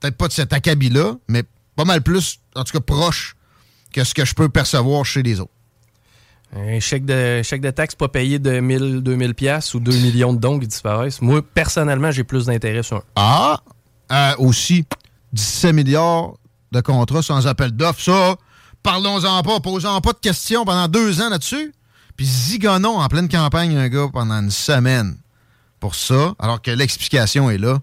[0.00, 1.42] peut-être pas de cet acabit-là, mais
[1.76, 3.36] pas mal plus, en tout cas proche,
[3.92, 5.52] que ce que je peux percevoir chez les autres.
[6.54, 10.34] Un chèque de, chèque de taxe pas payé de 1000, 2000 pièces ou 2 millions
[10.34, 11.22] de dons qui disparaissent.
[11.22, 13.02] Moi, personnellement, j'ai plus d'intérêt sur un.
[13.16, 13.62] Ah,
[14.10, 14.84] euh, aussi,
[15.32, 16.34] 17 milliards
[16.72, 18.36] de contrats sans appel d'offres, ça,
[18.82, 21.72] parlons-en pas, posons pas de questions pendant deux ans là-dessus.
[22.16, 25.16] Puis zigonnons en pleine campagne un gars pendant une semaine
[25.80, 27.78] pour ça, alors que l'explication est là.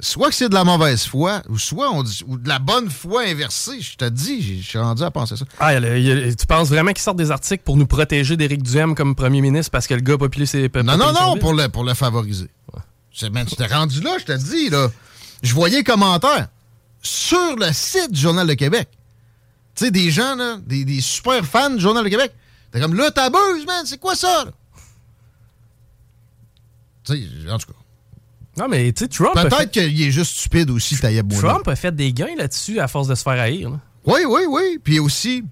[0.00, 2.90] Soit que c'est de la mauvaise foi, ou soit on dit, ou de la bonne
[2.90, 3.80] foi inversée.
[3.80, 5.44] Je te dis, je suis rendu à penser ça.
[5.60, 8.94] Ah, il il tu penses vraiment qu'ils sortent des articles pour nous protéger d'Éric Duhem
[8.96, 10.68] comme premier ministre parce que le gars a populé ses.
[10.74, 12.50] Non, non, non, pour le, pour le favoriser.
[13.12, 14.88] C'est- Man, tu t'es rendu là, je te dis, là.
[15.42, 16.48] Je voyais les commentaires
[17.04, 18.88] sur le site du Journal de Québec.
[19.74, 22.32] Tu sais, des gens, là, des, des super fans du Journal de Québec.
[22.72, 24.46] T'es comme, là, t'abuses, man, c'est quoi ça?
[27.04, 27.78] Tu sais, en tout cas.
[28.56, 29.36] Non, mais tu sais, Trump.
[29.36, 31.32] fait- Peut-être qu'il est juste stupide aussi, Taïeb.
[31.32, 33.70] Trump a fait des gains là-dessus à force de se faire haïr.
[33.70, 33.80] là.
[34.06, 34.78] Oui, oui, oui.
[34.82, 35.44] Puis aussi,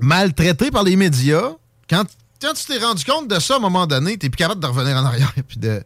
[0.00, 1.50] maltraité par les médias.
[1.88, 2.04] Quand,
[2.40, 4.66] quand tu t'es rendu compte de ça à un moment donné, t'es plus capable de
[4.66, 5.82] revenir en arrière et puis de,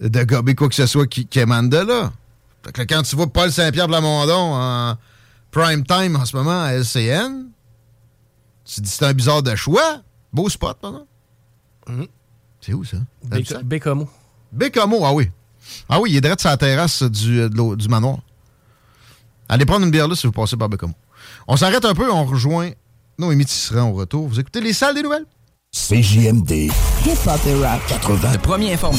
[0.00, 2.12] de gober quoi que ce soit qui, qui émane de là.
[2.64, 4.94] Fait que quand tu vois Paul Saint-Pierre Plamondon en
[5.50, 7.46] prime time en ce moment à LCN,
[8.64, 10.02] tu te dis c'est un bizarre de choix.
[10.32, 11.06] Beau spot, pardon.
[12.60, 12.98] C'est où ça?
[13.64, 14.08] Bécamo.
[14.52, 15.30] Bécamo, ah oui.
[15.88, 18.18] Ah oui, il est direct sur la terrasse du, de l'eau- du manoir.
[19.48, 20.92] Allez prendre une bière là si vous passez par Bécamo.
[21.48, 22.70] On s'arrête un peu, on rejoint
[23.18, 24.28] Noémie Tisserand au retour.
[24.28, 25.26] Vous écoutez les salles des nouvelles?
[25.72, 26.50] CJMD
[27.06, 27.80] Hip-hop et rap.
[27.88, 28.32] 80.
[28.32, 28.98] Le premier informé.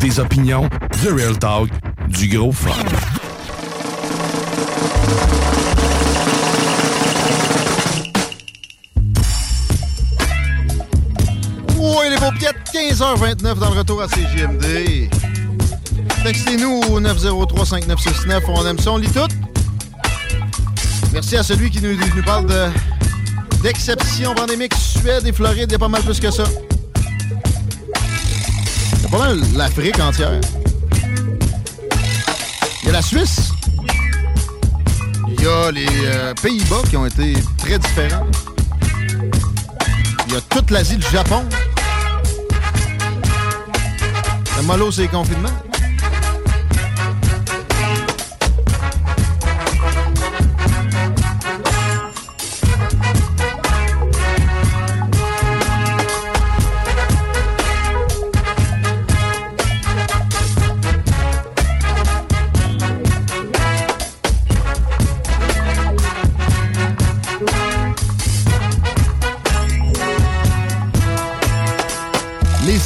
[0.00, 0.68] Des opinions,
[1.00, 1.70] du real talk,
[2.08, 2.70] du gros fun.
[11.78, 15.08] Oui, les paupiètes, 15h29 dans le retour à CJMD.
[16.24, 19.28] Textez-nous au 903-5969, on aime ça, on lit tout.
[21.12, 22.66] Merci à celui qui nous, nous parle de
[23.62, 26.44] d'exception pandémique Suède et Floride, il y a pas mal plus que ça.
[29.04, 30.40] A pas mal l'Afrique entière.
[32.86, 33.50] Il y a la Suisse.
[35.26, 38.28] Il y a les euh, Pays-Bas qui ont été très différents.
[40.28, 41.42] Il y a toute l'Asie, le Japon.
[44.56, 45.65] Le mollo, c'est les confinements.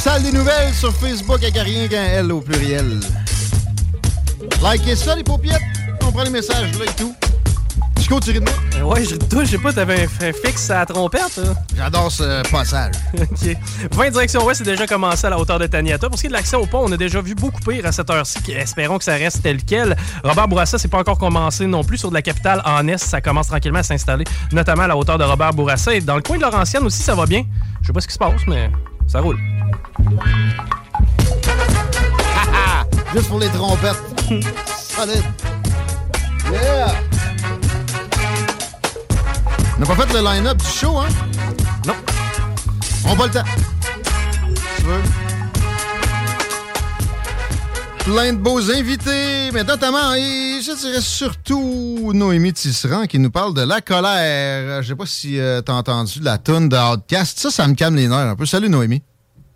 [0.03, 2.99] Les salles des nouvelles sur Facebook avec rien qu'un L au pluriel.
[4.63, 5.61] Likez ça, les paupiètes.
[6.03, 7.13] On prend les messages là et tout.
[7.99, 8.53] Chico, tu ris de moi?
[8.77, 11.39] Euh, Ouais, je toi, je sais pas, t'avais un f- fixe à la trompette.
[11.45, 11.53] hein?
[11.77, 12.93] J'adore ce passage.
[13.21, 13.55] OK.
[13.91, 16.07] 20 direction ouest, c'est déjà commencé à la hauteur de Taniata.
[16.09, 17.91] Pour ce qui est de l'accès au pont, on a déjà vu beaucoup pire à
[17.91, 18.39] cette heure-ci.
[18.53, 19.95] Espérons que ça reste tel quel.
[20.23, 21.99] Robert Bourassa, c'est pas encore commencé non plus.
[21.99, 25.19] Sur de la capitale en Est, ça commence tranquillement à s'installer, notamment à la hauteur
[25.19, 25.93] de Robert Bourassa.
[25.93, 27.43] Et dans le coin de Laurentienne aussi, ça va bien.
[27.83, 28.71] Je sais pas ce qui se passe, mais
[29.07, 29.37] ça roule.
[33.13, 34.01] Juste pour les trompettes.
[34.67, 35.23] Solide.
[36.51, 36.93] Yeah!
[39.77, 41.07] On n'a pas fait le line-up du show, hein?
[41.85, 41.93] Non.
[43.05, 43.43] On pas le temps.
[44.77, 45.01] Tu veux?
[48.05, 53.53] Plein de beaux invités, mais notamment, et je dirais surtout Noémie Tisserand qui nous parle
[53.53, 54.81] de la colère.
[54.81, 57.39] Je sais pas si tu t'as entendu la toune de Outcast.
[57.39, 58.45] Ça, ça me calme les nerfs un peu.
[58.45, 59.01] Salut Noémie.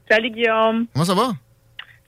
[0.09, 0.85] Salut Guillaume.
[0.93, 1.33] Comment ça va?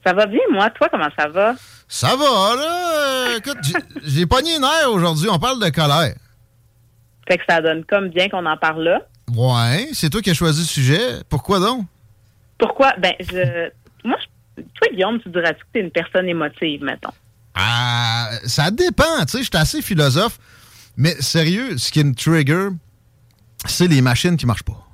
[0.06, 0.70] Ça va bien, moi?
[0.70, 1.56] Toi, comment ça va?
[1.88, 3.38] Ça va, là.
[3.38, 3.58] Écoute,
[4.04, 5.28] j'ai- pogné les nerfs aujourd'hui.
[5.30, 6.16] On parle de colère.
[7.28, 9.02] Fait que ça donne comme bien qu'on en parle là.
[9.36, 11.24] Ouais, c'est toi qui as choisi le sujet.
[11.30, 11.86] Pourquoi donc?
[12.58, 12.94] Pourquoi?
[12.98, 13.70] Ben, je.
[14.06, 17.12] Moi, je- toi, Guillaume, tu dirais que tu es une personne émotive, mettons?
[17.54, 20.40] Ah, ça dépend, tu sais, je suis assez philosophe.
[20.96, 22.70] Mais sérieux, ce qui me trigger,
[23.66, 24.87] c'est les machines qui marchent pas.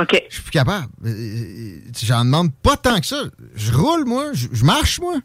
[0.00, 0.22] OK.
[0.28, 0.88] Je suis plus capable.
[1.04, 3.22] Euh, J'en demande pas tant que ça.
[3.54, 4.32] Je roule, moi.
[4.32, 5.16] Je je marche, moi.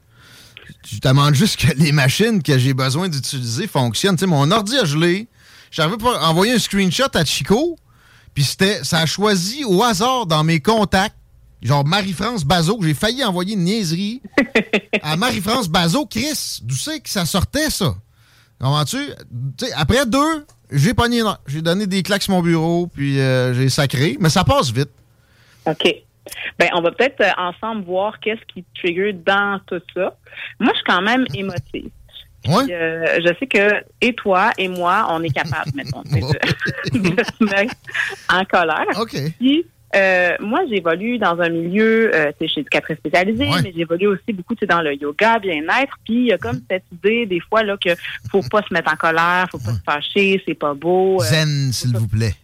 [0.85, 4.15] Je demande juste que les machines que j'ai besoin d'utiliser fonctionnent.
[4.15, 5.27] Tu sais, mon ordi a gelé.
[5.71, 7.77] J'avais pas envoyé un screenshot à Chico,
[8.33, 11.17] puis c'était, ça a choisi au hasard dans mes contacts,
[11.61, 14.21] genre Marie-France Bazot, que j'ai failli envoyer une niaiserie
[15.01, 16.05] à Marie-France Bazot.
[16.05, 17.93] Chris, d'où c'est que ça sortait, ça?
[18.59, 19.05] Comprends-tu?
[19.57, 23.19] Tu sais, après deux, j'ai pogné, non, j'ai donné des claques sur mon bureau, puis
[23.19, 24.89] euh, j'ai sacré, mais ça passe vite.
[25.65, 25.95] OK.
[26.58, 30.17] Ben, on va peut-être euh, ensemble voir qu'est-ce qui trigger dans tout ça.
[30.60, 31.89] Moi, je suis quand même émotive.
[32.43, 37.23] Puis, euh, je sais que et toi et moi, on est capable, mettons, de, de
[37.23, 37.73] se mettre
[38.30, 38.86] en colère.
[38.99, 39.15] OK.
[39.39, 44.34] Puis, euh, moi, j'évolue dans un milieu, euh, je suis éducatrice spécialisée, mais j'évolue aussi
[44.34, 45.97] beaucoup, dans le yoga, bien-être.
[46.03, 47.91] Puis, il y a comme cette idée, des fois, là, que
[48.31, 51.21] faut pas se mettre en colère, faut pas se fâcher, c'est pas beau.
[51.21, 52.36] euh, Zen, s'il vous plaît.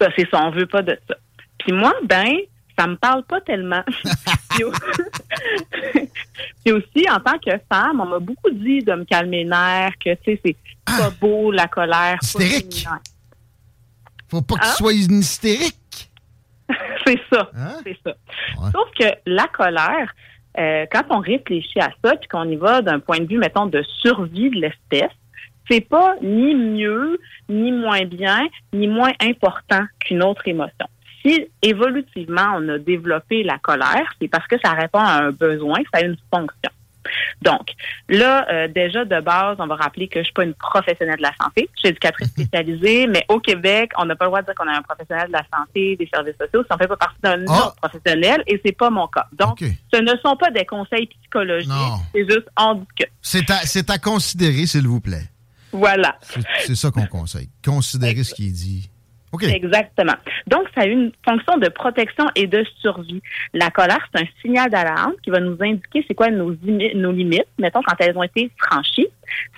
[0.00, 1.16] ça, c'est ça, on veut pas de ça.
[1.58, 2.36] Puis moi, ben,
[2.78, 3.82] ça me parle pas tellement.
[4.50, 4.72] Puis au-
[6.64, 9.94] Puis aussi, en tant que femme, on m'a beaucoup dit de me calmer les nerfs,
[10.04, 11.96] que, tu sais, c'est pas beau, la colère.
[11.96, 12.42] pas Ah!
[12.42, 12.74] Hystérique.
[12.74, 13.00] féminin.
[14.28, 14.72] Faut pas que tu Hein?
[14.76, 15.76] sois une hystérique.
[17.06, 17.50] c'est ça.
[17.56, 17.76] Hein?
[17.84, 18.14] C'est ça.
[18.72, 20.12] Sauf que la colère,
[20.58, 23.66] euh, quand on réfléchit à ça, puis qu'on y va d'un point de vue, mettons,
[23.66, 25.12] de survie de l'espèce,
[25.70, 30.86] c'est pas ni mieux, ni moins bien, ni moins important qu'une autre émotion.
[31.24, 35.78] Si évolutivement on a développé la colère, c'est parce que ça répond à un besoin,
[35.92, 36.70] ça a une fonction.
[37.42, 37.70] Donc,
[38.08, 41.22] là, euh, déjà de base, on va rappeler que je suis pas une professionnelle de
[41.22, 41.68] la santé.
[41.74, 44.68] Je suis éducatrice spécialisée, mais au Québec, on n'a pas le droit de dire qu'on
[44.68, 47.42] est un professionnel de la santé, des services sociaux, si on fait pas partie d'un
[47.44, 49.26] autre professionnel, et c'est pas mon cas.
[49.32, 49.58] Donc,
[49.92, 51.98] ce ne sont pas des conseils psychologiques, Non.
[52.14, 53.04] c'est juste on dit que.
[53.20, 55.24] C'est à, c'est à considérer, s'il vous plaît.
[55.72, 56.16] Voilà.
[56.20, 57.48] C'est- C'est ça qu'on conseille.
[57.64, 58.90] Considérer ce qui est dit.
[59.32, 59.44] OK.
[59.44, 60.14] Exactement.
[60.46, 63.22] Donc, ça a une fonction de protection et de survie.
[63.54, 66.54] La colère, c'est un signal d'alarme qui va nous indiquer c'est quoi nos,
[66.94, 69.08] nos limites, mettons, quand elles ont été franchies.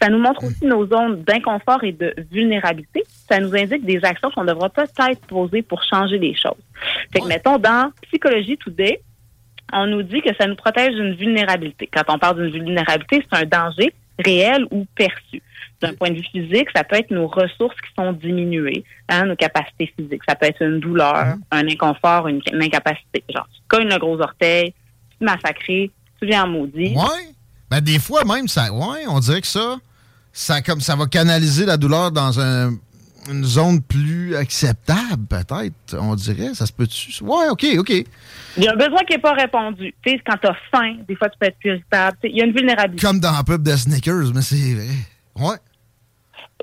[0.01, 3.03] Ça nous montre aussi nos zones d'inconfort et de vulnérabilité.
[3.29, 6.63] Ça nous indique des actions qu'on devra peut-être poser pour changer les choses.
[7.13, 9.01] Fait que, mettons, dans Psychologie Today,
[9.73, 11.89] on nous dit que ça nous protège d'une vulnérabilité.
[11.93, 15.43] Quand on parle d'une vulnérabilité, c'est un danger réel ou perçu.
[15.87, 19.37] D'un point de vue physique, ça peut être nos ressources qui sont diminuées, hein, nos
[19.37, 20.23] capacités physiques.
[20.29, 23.23] Ça peut être une douleur, un inconfort, une, une incapacité.
[23.33, 24.73] Genre, tu cognes le gros orteil,
[25.11, 25.91] tu te massacres, tu
[26.23, 26.95] viens en maudit.
[26.97, 27.35] Ouais.
[27.71, 29.77] Ben, des fois, même, ça, ouais, on dirait que ça,
[30.33, 32.75] ça, comme, ça va canaliser la douleur dans un-
[33.31, 35.97] une zone plus acceptable, peut-être.
[35.99, 36.53] On dirait.
[36.55, 37.11] Ça se peut-tu?
[37.25, 37.91] Ouais, OK, OK.
[38.57, 39.95] Il y a un besoin qui n'est pas répondu.
[40.05, 42.19] Tu sais, quand tu as faim, des fois, tu peux être plus irritable.
[42.25, 43.05] Il y a une vulnérabilité.
[43.07, 44.89] Comme dans la pub de Snickers, mais c'est vrai.
[45.37, 45.57] Ouais.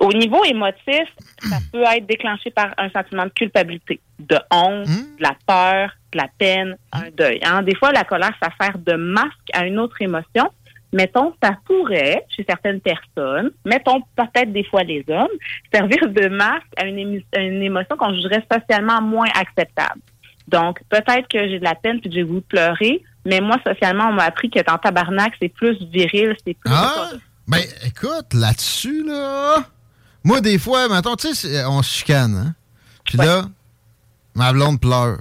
[0.02, 1.08] Au niveau émotif,
[1.50, 6.18] ça peut être déclenché par un sentiment de culpabilité, de honte, de la peur, de
[6.18, 7.40] la peine, un deuil.
[7.44, 7.62] hein.
[7.62, 10.50] Des fois, la colère, ça sert de masque à une autre émotion.
[10.94, 15.30] Mettons, ça pourrait, chez certaines personnes, mettons peut-être des fois les hommes,
[15.74, 20.02] servir de masque à une, émi- à une émotion qu'on jugerait socialement moins acceptable.
[20.48, 24.08] Donc, peut-être que j'ai de la peine puis que j'ai voulu pleurer, mais moi, socialement,
[24.10, 26.74] on m'a appris que dans tabarnak, c'est plus viril, c'est plus...
[26.74, 27.12] Ah!
[27.48, 29.64] Ben, écoute, là-dessus, là.
[30.24, 32.56] Moi, des fois, mettons, tu sais, on se chicane, hein.
[33.04, 33.46] Puis là,
[34.36, 35.20] ma blonde pleure.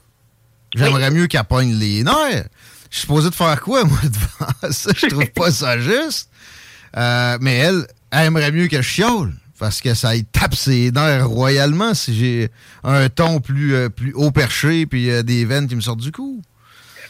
[0.74, 2.46] J'aimerais mieux qu'elle pogne les nerfs.
[2.90, 4.90] Je suis supposé de faire quoi, moi, devant ça?
[4.96, 6.30] Je trouve pas ça juste.
[6.96, 9.32] Euh, mais elle, elle aimerait mieux que je chiole.
[9.58, 12.50] Parce que ça y tape ses nerfs royalement si j'ai
[12.82, 16.10] un ton plus, euh, plus haut perché puis euh, des veines qui me sortent du
[16.10, 16.40] cou.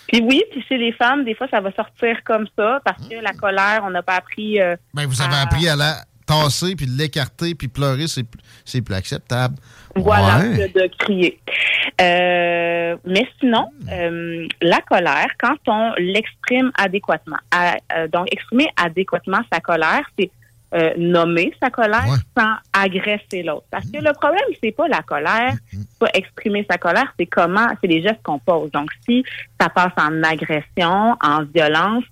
[0.09, 3.15] Puis oui, puis chez les femmes, des fois, ça va sortir comme ça parce que
[3.23, 4.59] la colère, on n'a pas appris.
[4.93, 9.57] Ben, vous avez appris à la tasser puis l'écarter puis pleurer, c'est plus- plus acceptable.
[9.97, 10.69] Voilà, Ouais.
[10.69, 11.41] de, de crier.
[12.01, 19.41] Euh, mais sinon, euh, la colère, quand on l'exprime adéquatement, à- euh, donc exprimer adéquatement
[19.53, 20.31] sa colère, c'est
[20.97, 22.07] nommer sa colère
[22.39, 23.67] sans agresser l'autre.
[23.73, 27.67] Parce que le problème, c'est pas la colère, c'est pas exprimer sa colère, c'est comment,
[27.81, 28.71] c'est les gestes qu'on pose.
[28.71, 29.25] Donc, si
[29.61, 32.05] ça passe en agression, en violence,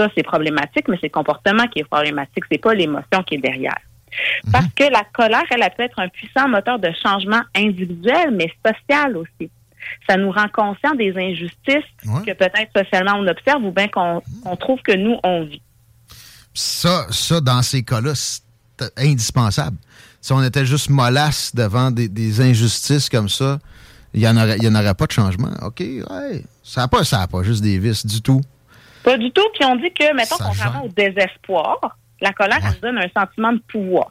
[0.00, 3.38] ça c'est problématique, mais c'est le comportement qui est problématique, c'est pas l'émotion qui est
[3.38, 3.78] derrière.
[4.52, 8.50] Parce que la colère, elle, elle peut être un puissant moteur de changement individuel, mais
[8.66, 9.50] social aussi.
[10.08, 11.88] Ça nous rend conscients des injustices
[12.26, 14.20] que peut-être socialement on observe ou bien qu'on
[14.58, 15.62] trouve que nous, on vit.
[16.52, 18.42] Ça, ça, dans ces cas-là, c'est
[18.98, 19.76] indispensable.
[20.20, 23.58] Si on était juste mollasse devant des, des injustices comme ça,
[24.12, 25.50] il n'y en, aurait- il y en aurait pas de changement.
[25.62, 26.44] OK, ouais.
[26.64, 28.40] Ça n'a pas, ça a pas juste des vices du tout.
[29.02, 29.46] Pas du tout.
[29.54, 31.78] Puis on dit que, mettons, Ça contrairement au désespoir,
[32.20, 34.08] la colère, elle nous donne un sentiment de pouvoir.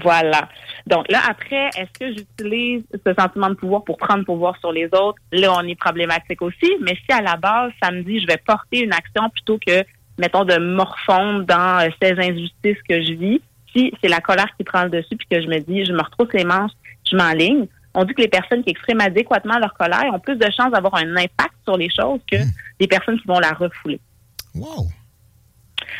[0.00, 0.48] Voilà.
[0.86, 4.86] Donc là, après, est-ce que j'utilise ce sentiment de pouvoir pour prendre pouvoir sur les
[4.86, 5.18] autres?
[5.32, 6.76] Là, on est problématique aussi.
[6.80, 9.84] Mais si à la base, ça me dit je vais porter une action plutôt que,
[10.18, 13.40] mettons, de morfondre dans euh, ces injustices que je vis,
[13.74, 16.02] si c'est la colère qui prend le dessus puis que je me dis je me
[16.02, 16.72] retrouve les manches,
[17.10, 20.46] je m'enligne, on dit que les personnes qui expriment adéquatement leur colère ont plus de
[20.56, 22.36] chances d'avoir un impact sur les choses que
[22.80, 24.00] les personnes qui vont la refouler.
[24.54, 24.88] Wow.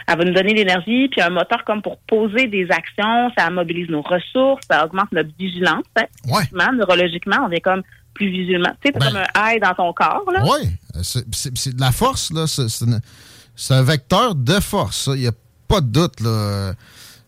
[0.06, 3.88] Elle va nous donner l'énergie, puis un moteur comme pour poser des actions, ça mobilise
[3.88, 5.84] nos ressources, ça augmente notre vigilance.
[5.96, 6.04] hein.
[6.28, 6.44] Ouais.
[6.72, 7.82] Neurologiquement, on est comme
[8.14, 8.70] plus vigilant.
[8.82, 10.24] Tu sais, c'est Ben- comme un high dans ton corps.
[10.44, 10.68] Oui,
[11.02, 12.46] c'est de la force, là.
[12.46, 15.10] C'est un vecteur de force.
[15.14, 15.32] Il n'y a
[15.68, 16.72] pas de doute, là,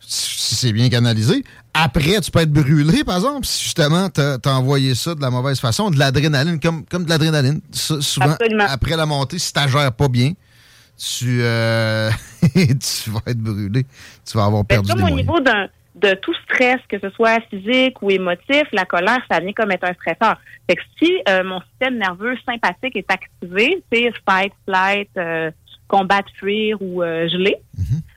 [0.00, 1.44] si c'est bien canalisé.
[1.76, 5.30] Après, tu peux être brûlé, par exemple, si justement tu as, envoyé ça de la
[5.30, 7.60] mauvaise façon, de l'adrénaline, comme, comme de l'adrénaline.
[7.72, 8.64] Souvent, Absolument.
[8.68, 10.32] après la montée, si tu gères pas bien,
[10.96, 12.10] tu, euh,
[12.54, 13.84] tu vas être brûlé.
[14.24, 15.28] Tu vas avoir Ben, perdu comme des au moyens.
[15.28, 15.40] niveau
[15.96, 19.84] de tout stress, que ce soit physique ou émotif, la colère, ça vient comme être
[19.88, 20.36] un stresseur.
[20.70, 25.50] Fait que si euh, mon système nerveux sympathique est activé, c'est fight, flight, euh,
[25.88, 27.56] combattre, fuir ou geler,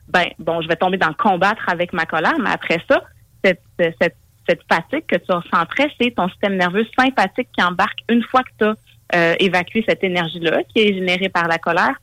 [0.08, 3.02] ben bon, je vais tomber dans combattre avec ma colère, mais après ça,
[3.44, 4.16] cette, cette,
[4.48, 8.50] cette fatigue que tu ressentais, c'est ton système nerveux sympathique qui embarque une fois que
[8.58, 11.98] tu as évacué cette énergie-là, qui est générée par la colère,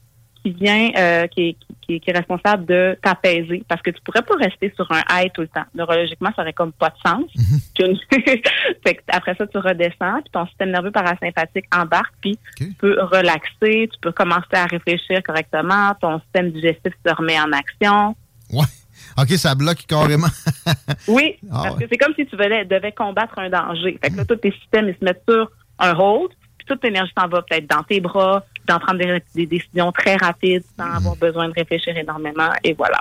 [0.45, 3.63] qui vient, euh, qui, est, qui, est, qui est responsable de t'apaiser.
[3.67, 5.65] Parce que tu pourrais pas rester sur un high tout le temps.
[5.73, 7.25] Neurologiquement, ça aurait comme pas de sens.
[8.83, 12.95] Fait que après ça, tu redescends, puis ton système nerveux parasympathique embarque, puis tu peux
[13.01, 18.15] relaxer, tu peux commencer à réfléchir correctement, ton système digestif se remet en action.
[18.51, 18.65] Ouais.
[19.17, 20.27] OK, ça bloque carrément.
[21.07, 21.83] Oui, Ah parce ouais.
[21.83, 23.97] que c'est comme si tu devais, devais combattre un danger.
[24.03, 27.11] Fait que là, tous tes systèmes, ils se mettent sur un hold, puis toute l'énergie
[27.17, 31.15] s'en va peut-être dans tes bras, d'en prendre des, des décisions très rapides sans avoir
[31.15, 32.99] besoin de réfléchir énormément, et voilà.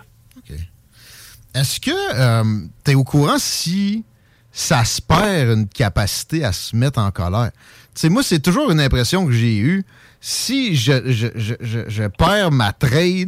[1.55, 4.05] Est-ce que tu es au courant si
[4.51, 7.51] ça se perd une capacité à se mettre en colère?
[7.95, 9.85] Tu sais, moi, c'est toujours une impression que j'ai eue.
[10.21, 11.55] Si je, je, je,
[11.87, 13.27] je perds ma trail,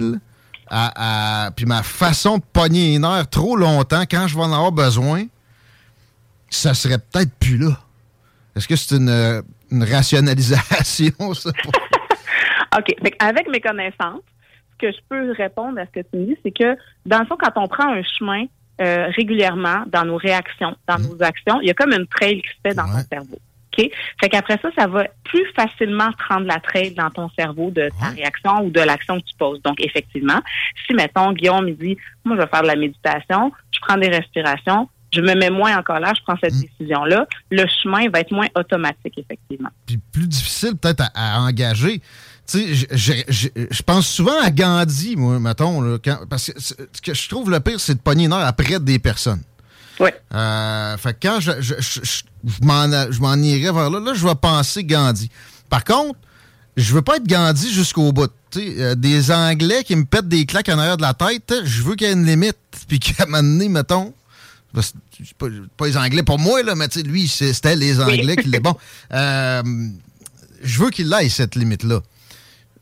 [0.69, 4.53] à, à- puis ma façon de pogner les nerfs trop longtemps, quand je vais en
[4.53, 5.25] avoir besoin,
[6.51, 7.79] ça serait peut-être plus là.
[8.55, 11.51] Est-ce que c'est une, une rationalisation, ça?
[12.79, 12.95] OK.
[13.03, 14.23] Fait avec mes connaissances,
[14.81, 17.27] ce que je peux répondre à ce que tu me dis, c'est que, dans le
[17.27, 18.45] fond, quand on prend un chemin
[18.81, 22.49] euh, régulièrement dans nos réactions, dans nos actions, il y a comme une trail qui
[22.49, 23.39] se fait dans ton cerveau.
[23.79, 23.91] OK?
[24.21, 28.07] Fait qu'après ça, ça va plus facilement prendre la trail dans ton cerveau de ta
[28.11, 29.61] réaction ou de l'action que tu poses.
[29.63, 30.41] Donc, effectivement,
[30.87, 34.09] si, mettons, Guillaume me dit, moi, je vais faire de la méditation, je prends des
[34.09, 38.33] respirations, je me mets moins en colère, je prends cette décision-là, le chemin va être
[38.33, 39.71] moins automatique, effectivement.
[39.87, 42.01] puis plus difficile peut-être à, à engager.
[42.49, 46.53] Tu sais, je- je- je je pense souvent à Gandhi, moi, mettons, là, quand- parce
[46.53, 49.43] que ce que je trouve le pire, c'est de pogner une heure après des personnes.
[50.01, 50.11] Oui.
[50.35, 52.23] Euh, fait que quand je, je, je, je-
[53.21, 55.31] m'en irais vers là, là, je vais penser Gandhi.
[55.71, 56.19] Par contre,
[56.77, 58.31] je veux pas être Gandhi jusqu'au bout.
[58.57, 61.95] Euh, des Anglais qui me pètent des claques en arrière de la tête, je veux
[61.95, 62.57] qu'il y ait une limite.
[62.89, 64.13] Puis qu'à un moment donné, mettons,
[65.39, 68.75] pas, pas les Anglais pour moi, là, mais lui, c'était les Anglais qui l'est bon.
[69.13, 69.63] Euh,
[70.63, 72.01] je veux qu'il aille cette limite-là.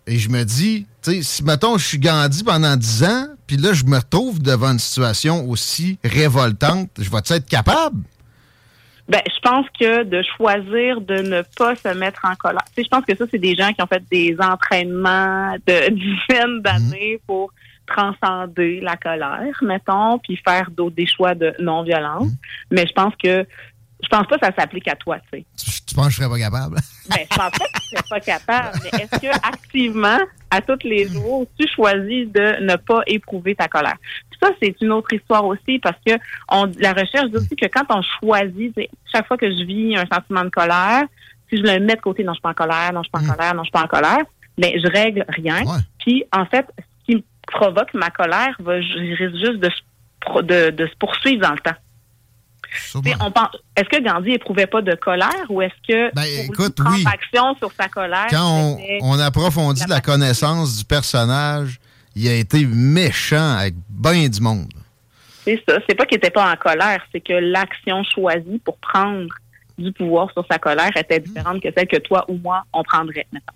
[0.06, 3.56] Et je me dis, tu sais, si, mettons, je suis Gandhi pendant 10 ans, puis
[3.56, 8.02] là, je me retrouve devant une situation aussi révoltante, je vais être capable?
[9.08, 12.64] Ben, je pense que de choisir de ne pas se mettre en colère.
[12.68, 15.90] Tu sais, je pense que ça, c'est des gens qui ont fait des entraînements de
[16.30, 17.52] dizaines d'années pour
[17.86, 22.28] transcender la colère, mettons, puis faire d'autres des choix de non-violence.
[22.70, 23.46] Mais je pense que
[24.04, 25.46] je pense pas que ça s'applique à toi, tu sais.
[25.56, 26.76] Tu, tu penses que je serais pas capable?
[27.08, 30.18] Ben, je pense pas que tu serais pas capable, mais est-ce que activement,
[30.50, 33.96] à tous les jours, tu choisis de ne pas éprouver ta colère?
[34.30, 36.12] Puis ça, c'est une autre histoire aussi parce que
[36.48, 38.74] on, la recherche dit aussi que quand on choisit,
[39.12, 41.04] chaque fois que je vis un sentiment de colère,
[41.50, 43.12] si je le mets de côté, non, je suis pas en colère, non, je suis
[43.12, 44.24] pas en colère, non, je suis pas en colère,
[44.56, 45.62] mais je règle rien.
[45.98, 50.96] Puis, en fait, ce qui me provoque ma colère va, je risque juste de se
[50.98, 51.76] poursuivre dans le temps.
[52.94, 57.04] On pense, est-ce que Gandhi éprouvait pas de colère ou est-ce que Ben, écoute, oui.
[57.06, 61.78] action sur sa colère Quand on, approfondit la connaissance du personnage,
[62.14, 64.72] il a été méchant avec bien du monde.
[65.44, 65.78] C'est ça.
[65.88, 69.28] C'est pas qu'il était pas en colère, c'est que l'action choisie pour prendre
[69.76, 73.26] du pouvoir sur sa colère était différente que celle que toi ou moi on prendrait.
[73.32, 73.52] mettons.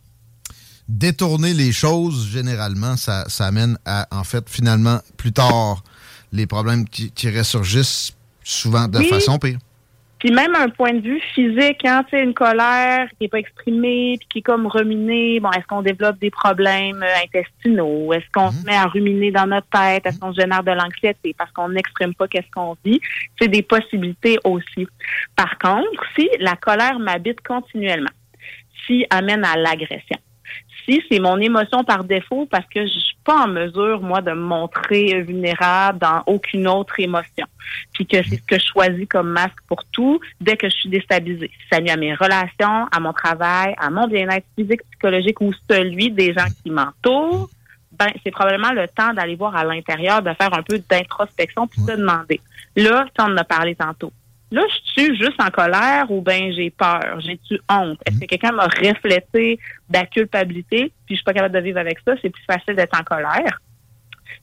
[0.89, 5.83] détourner les choses, généralement, ça, ça amène à, en fait, finalement, plus tard,
[6.33, 8.13] les problèmes qui, qui ressurgissent
[8.49, 9.09] souvent de Oui.
[9.09, 9.59] façon pire.
[10.19, 13.39] Puis même un point de vue physique, hein, tu sais, une colère qui est pas
[13.39, 15.39] exprimée, puis qui est comme ruminée.
[15.39, 18.13] Bon, est-ce qu'on développe des problèmes euh, intestinaux?
[18.13, 20.05] Est-ce qu'on se met à ruminer dans notre tête?
[20.07, 21.37] Est-ce qu'on se génère de l'anxiété?
[21.39, 23.01] Parce qu'on n'exprime pas qu'est-ce qu'on vit?
[23.41, 24.89] C'est des possibilités aussi.
[25.37, 28.11] Par contre, si la colère m'habite continuellement,
[28.89, 30.19] si amène à l'agression,
[31.11, 34.43] c'est mon émotion par défaut parce que je suis pas en mesure, moi, de me
[34.43, 37.47] montrer vulnérable dans aucune autre émotion.
[37.93, 40.89] Puis que c'est ce que je choisis comme masque pour tout dès que je suis
[40.89, 41.51] déstabilisée.
[41.71, 46.11] Ça nuit à mes relations, à mon travail, à mon bien-être physique, psychologique ou celui
[46.11, 47.51] des gens qui m'entourent.
[47.93, 51.83] Ben, c'est probablement le temps d'aller voir à l'intérieur, de faire un peu d'introspection puis
[51.83, 52.41] de se demander.
[52.77, 54.13] Là, tu en as parlé tantôt.
[54.51, 57.99] Là, je suis juste en colère ou ben j'ai peur, j'ai-tu honte?
[58.07, 59.59] Est-ce que quelqu'un m'a reflété
[59.91, 62.75] de la culpabilité, puis je suis pas capable de vivre avec ça, c'est plus facile
[62.75, 63.61] d'être en colère.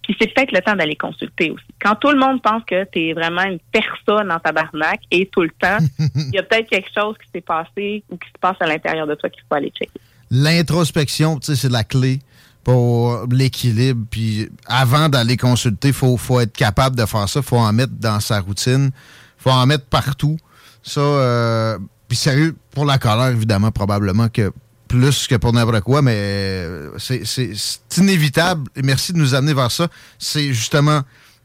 [0.04, 1.66] Puis c'est peut-être le temps d'aller consulter aussi.
[1.82, 5.42] Quand tout le monde pense que tu es vraiment une personne en tabarnak et tout
[5.42, 5.80] le temps,
[6.16, 9.08] il y a peut-être quelque chose qui s'est passé ou qui se passe à l'intérieur
[9.08, 10.00] de toi qu'il faut aller checker.
[10.30, 12.20] L'introspection, tu sais, c'est la clé
[12.64, 14.06] pour l'équilibre.
[14.12, 17.40] Puis avant d'aller consulter, il faut, faut être capable de faire ça.
[17.40, 18.92] Il faut en mettre dans sa routine
[19.46, 20.38] faut en mettre partout.
[20.82, 21.78] Ça, euh,
[22.08, 24.52] puis sérieux, pour la colère, évidemment, probablement que
[24.88, 28.70] plus que pour n'importe quoi, mais euh, c'est inévitable.
[28.76, 29.88] Et merci de nous amener vers ça.
[30.18, 31.02] C'est justement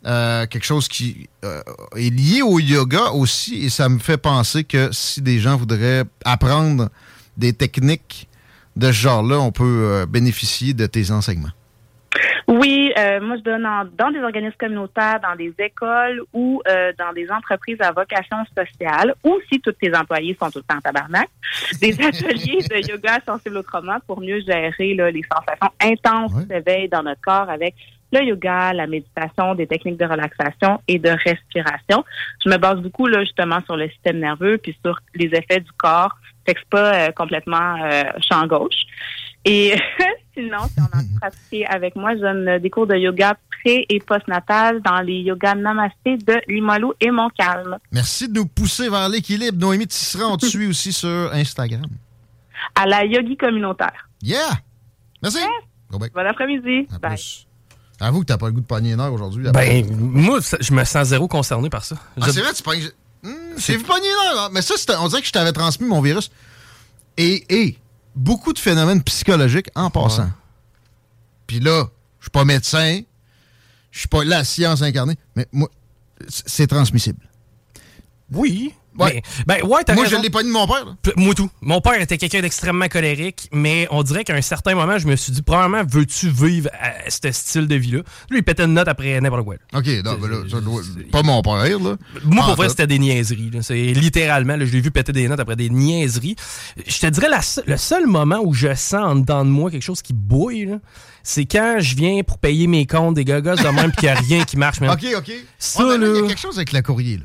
[0.06, 4.88] euh, quelque chose qui est lié au yoga aussi, et ça me fait penser que
[4.92, 6.88] si des gens voudraient apprendre
[7.36, 8.28] des techniques
[8.76, 11.52] de ce genre-là, on peut bénéficier de tes enseignements.
[12.50, 13.62] Oui, euh, moi je donne
[13.96, 19.14] dans des organismes communautaires, dans des écoles ou euh, dans des entreprises à vocation sociale,
[19.22, 21.28] ou si tous tes employés sont tout le temps en tabarnak,
[21.80, 26.46] des ateliers de yoga sensible autrement pour mieux gérer là, les sensations intenses ouais.
[26.46, 27.76] d'éveil dans notre corps avec
[28.12, 32.04] le yoga, la méditation, des techniques de relaxation et de respiration.
[32.44, 35.70] Je me base beaucoup là justement sur le système nerveux puis sur les effets du
[35.76, 36.16] corps.
[36.44, 37.76] Fait que pas euh, complètement
[38.20, 38.86] champ gauche.
[39.44, 39.74] Et
[40.34, 43.98] sinon, si on a pratiqué avec moi, je donne des cours de yoga pré- et
[44.00, 47.78] post-natal dans les yogas namasté de Limoilou et Montcalm.
[47.92, 49.58] Merci de nous pousser vers l'équilibre.
[49.58, 51.86] Noémie Tissera, on te suit aussi sur Instagram.
[52.74, 54.08] À la yogi communautaire.
[54.22, 54.50] Yeah!
[55.22, 55.38] Merci.
[55.90, 56.86] Bon après-midi.
[57.00, 57.16] Bye.
[58.02, 59.44] Avoue que t'as pas le goût de pogner une heure aujourd'hui.
[59.52, 61.96] Ben, moi, je me sens zéro concerné par ça.
[62.20, 62.88] Ah, Je- c'est vrai, tu pognes...
[63.22, 64.48] Hum, J'ai vu pogner une heure, hein.
[64.52, 66.30] mais ça, on dirait que je t'avais transmis mon virus.
[67.18, 67.76] Et, et
[68.14, 70.30] beaucoup de phénomènes psychologiques en passant.
[71.46, 71.88] Puis là,
[72.18, 73.00] je suis pas médecin,
[73.90, 75.68] je suis pas la science incarnée, mais moi,
[76.28, 77.28] c'est transmissible.
[78.32, 78.74] Oui.
[78.98, 79.22] Ouais.
[79.46, 80.16] Mais- ben, ouais, Moi, raison.
[80.18, 80.84] je l'ai pas de mon père.
[80.84, 81.12] là.
[81.16, 81.48] Moi tout.
[81.60, 85.16] Mon père était quelqu'un d'extrêmement colérique, mais on dirait qu'à un certain moment, je me
[85.16, 88.00] suis dit, probablement, veux-tu vivre à ce style de vie-là?
[88.30, 89.54] Lui, il pétait une note après n'importe quoi.
[89.72, 89.78] là.
[89.78, 90.82] OK, non, ben là, ça doit-
[91.12, 91.96] pas mon père, là.
[92.24, 93.50] Moi, En pour vrai, c'était des niaiseries.
[93.62, 96.36] C'est littéralement, là, je l'ai vu péter des notes après des niaiseries.
[96.86, 99.70] Je te dirais, la se- le seul moment où je sens en dedans de moi
[99.70, 100.78] quelque chose qui bouille, là,
[101.22, 104.14] c'est quand je viens pour payer mes comptes des gogos de même puis qu'il n'y
[104.16, 104.80] a rien qui marche.
[104.80, 104.90] man.
[104.90, 105.32] OK, OK.
[105.58, 107.24] Ça, là, Il y a quelque chose avec le courrier, là.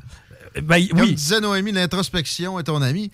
[0.62, 1.14] Ben, Comme oui.
[1.16, 3.12] disait Noémie, l'introspection est ton ami.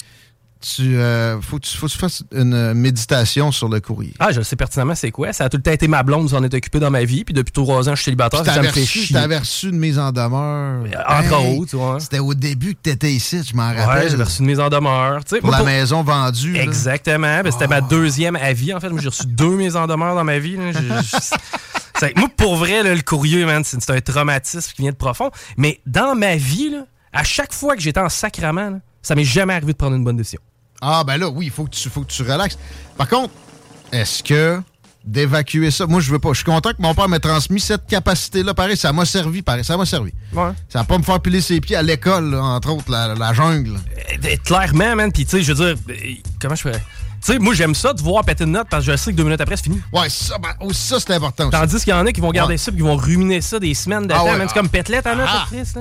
[0.63, 4.13] Tu, euh, faut, que tu, faut que tu fasses une euh, méditation sur le courrier.
[4.19, 5.33] Ah, je sais pertinemment c'est quoi.
[5.33, 7.23] Ça a tout le temps été ma blonde, s'en est occupé dans ma vie.
[7.25, 8.45] Puis depuis trois ans, je suis célibataire.
[8.45, 9.11] Ça me fait chier.
[9.15, 10.83] t'avais reçu une mise en demeure.
[11.09, 11.99] Entre Hey, autres, ouais.
[11.99, 14.11] C'était au début que t'étais ici, je m'en Ouais, rappelle.
[14.11, 15.25] j'avais reçu une mise en demeure.
[15.25, 16.55] tu pour Moi, la pour- maison vendue.
[16.55, 17.41] Exactement.
[17.43, 18.71] Ben, c'était ma deuxième avis.
[18.75, 20.57] En fait, j'ai reçu deux mises en demeure dans ma vie.
[22.15, 25.31] moi, pour vrai, là, le courrier, man, c'est un traumatisme qui vient de profond.
[25.57, 29.23] Mais dans ma vie, là, à chaque fois que j'étais en sacrament, là, ça m'est
[29.23, 30.39] jamais arrivé de prendre une bonne décision.
[30.81, 32.57] Ah, ben là, oui, il faut, que tu- faut que tu relaxes.
[32.97, 33.33] Par contre,
[33.91, 34.61] est-ce que
[35.03, 36.29] d'évacuer ça, moi, je veux pas.
[36.29, 38.53] Je suis content que mon père m'ait transmis cette capacité-là.
[38.53, 40.11] Pareil, ça m'a servi, pareil, ça m'a servi.
[40.33, 40.51] Ouais.
[40.69, 43.77] Ça va pas me faire piler ses pieds à l'école, entre autres, la, la jungle.
[44.23, 45.11] Euh, Clairement, man.
[45.11, 45.93] Puis, tu sais, je veux dire, euh,
[46.39, 46.71] comment je fais?
[46.73, 46.79] Tu
[47.33, 49.23] sais, moi, j'aime ça de voir péter une note parce que je sais que deux
[49.23, 49.79] minutes après, c'est fini.
[49.93, 51.51] Ouais, ça, ben, aussi, ça c'est important aussi.
[51.51, 52.57] Tandis qu'il y en a qui vont garder Ouais.
[52.57, 54.25] ça puis qui vont ruminer ça des semaines de Ah temps.
[54.25, 54.47] ouais, man.
[54.47, 54.59] C'est ah.
[54.61, 55.47] comme pételette en note, Ah.
[55.51, 55.79] là, sais.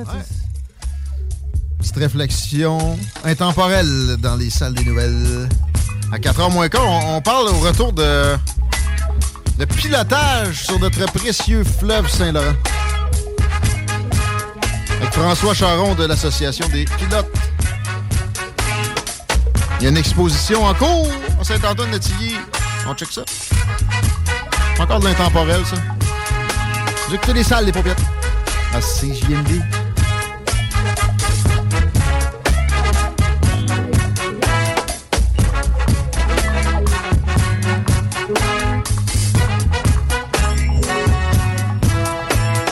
[1.81, 5.49] Petite réflexion intemporelle dans les salles des nouvelles.
[6.13, 8.37] À 4h moins quart, on, parle au retour de,
[9.59, 12.55] de pilotage sur notre précieux fleuve Saint-Laurent.
[15.01, 17.27] Avec François Charon de l'Association des pilotes.
[19.81, 21.11] Il y a une exposition en cours
[21.41, 22.37] à Saint-Antoine-de-Tilly.
[22.87, 23.23] On check ça.
[24.79, 25.77] Encore de l'intemporel, ça.
[27.09, 28.03] Vous écoutez les salles, les paupiètes.
[28.75, 29.80] À CJMD.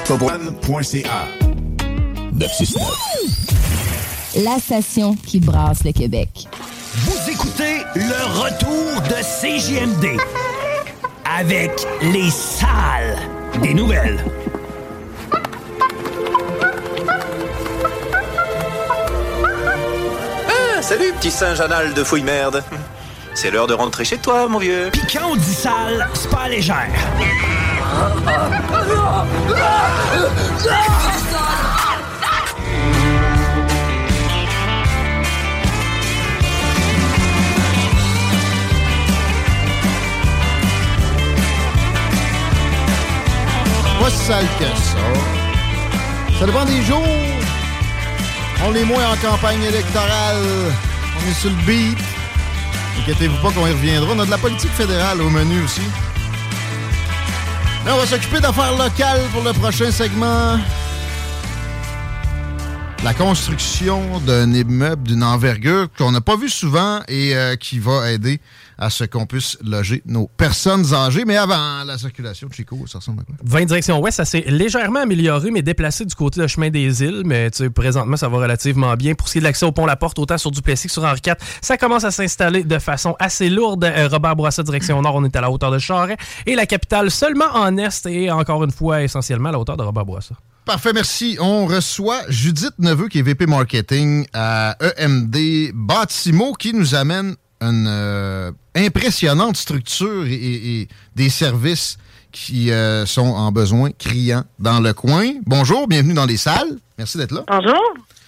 [0.09, 1.29] Top1.ca
[2.33, 6.49] 969 la station qui brasse le Québec.
[6.95, 10.19] Vous écoutez le retour de CJMD
[11.39, 13.19] avec les salles
[13.61, 14.25] des nouvelles.
[20.49, 22.65] Ah, salut, petit singe anal de fouille merde.
[23.41, 24.89] C'est l'heure de rentrer chez toi, mon vieux.
[24.93, 26.91] Puis quand on dit sale, c'est pas légère.
[44.01, 44.99] Pas si sale que ça.
[46.41, 47.07] Ça dépend des jours.
[48.66, 50.43] On est moins en campagne électorale.
[51.16, 52.18] On est sur le beat.
[53.09, 54.13] Inquiétez-vous pas qu'on y reviendra.
[54.15, 55.81] On a de la politique fédérale au menu aussi.
[57.87, 60.59] Là, on va s'occuper d'affaires locales pour le prochain segment.
[63.05, 68.11] La construction d'un immeuble d'une envergure qu'on n'a pas vu souvent et euh, qui va
[68.11, 68.41] aider
[68.77, 71.25] à ce qu'on puisse loger nos personnes âgées.
[71.25, 73.37] Mais avant la circulation, Chico, ça ressemble à quoi?
[73.45, 77.23] 20 direction ouest, ça s'est légèrement amélioré, mais déplacé du côté de chemin des îles.
[77.25, 79.15] Mais présentement, ça va relativement bien.
[79.15, 81.05] Pour ce qui est de l'accès au pont La Porte, autant sur Duplessis que sur
[81.05, 83.85] Henri IV, ça commence à s'installer de façon assez lourde.
[83.85, 86.19] Euh, Robert Bourassa, direction nord, on est à la hauteur de Charest.
[86.47, 89.85] Et la capitale seulement en est et encore une fois, essentiellement à la hauteur de
[89.85, 90.05] Robert.
[90.69, 91.39] Parfait, merci.
[91.41, 97.87] On reçoit Judith Neveu, qui est VP Marketing à EMD Bâtimo, qui nous amène une
[97.89, 101.97] euh, impressionnante structure et, et- et des services
[102.33, 105.33] qui euh, sont en besoin criant dans le coin.
[105.47, 106.77] Bonjour, bienvenue dans les salles.
[106.99, 107.45] Merci d'être là.
[107.49, 107.81] Bonjour,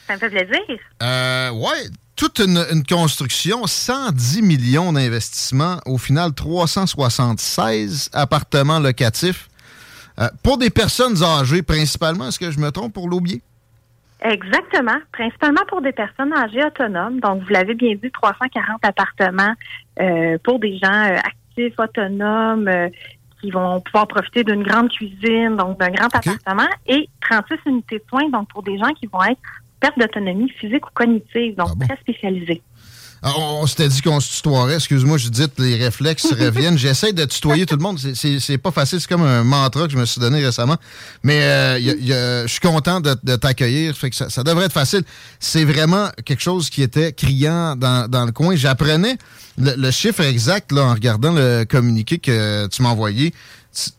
[0.06, 0.78] ça me fait plaisir.
[1.02, 9.49] Euh, ouais, toute une, une construction, 110 millions d'investissements, au final 376 appartements locatifs
[10.20, 12.28] Euh, pour des personnes âgées principalement.
[12.28, 13.42] Est-ce que je me trompe pour l'oublier?
[14.22, 17.20] Exactement, principalement pour des personnes âgées autonomes.
[17.20, 19.54] Donc, vous l'avez bien dit, 340 appartements
[19.98, 22.88] euh, pour des gens euh, actifs, autonomes, euh,
[23.40, 28.04] qui vont pouvoir profiter d'une grande cuisine, donc d'un grand appartement, et 36 unités de
[28.10, 29.40] soins, donc pour des gens qui vont être
[29.80, 32.60] perte d'autonomie physique ou cognitive, donc très spécialisés.
[33.22, 34.76] Ah, On, on s'était dit qu'on se tutoierait.
[34.76, 36.78] Excuse-moi, Judith, les réflexes reviennent.
[36.78, 37.98] J'essaie de tutoyer tout le monde.
[37.98, 39.00] C'est- pas facile.
[39.00, 40.76] C'est comme un mantra que je me suis donné récemment.
[41.22, 43.94] Mais euh, y a- y a- je suis content de, de t'accueillir.
[43.96, 45.02] Fait que ça, ça devrait être facile.
[45.38, 48.56] C'est vraiment quelque chose qui était criant dans, dans le coin.
[48.56, 49.18] J'apprenais
[49.58, 53.34] le, le chiffre exact là, en regardant le communiqué que tu m'as envoyé.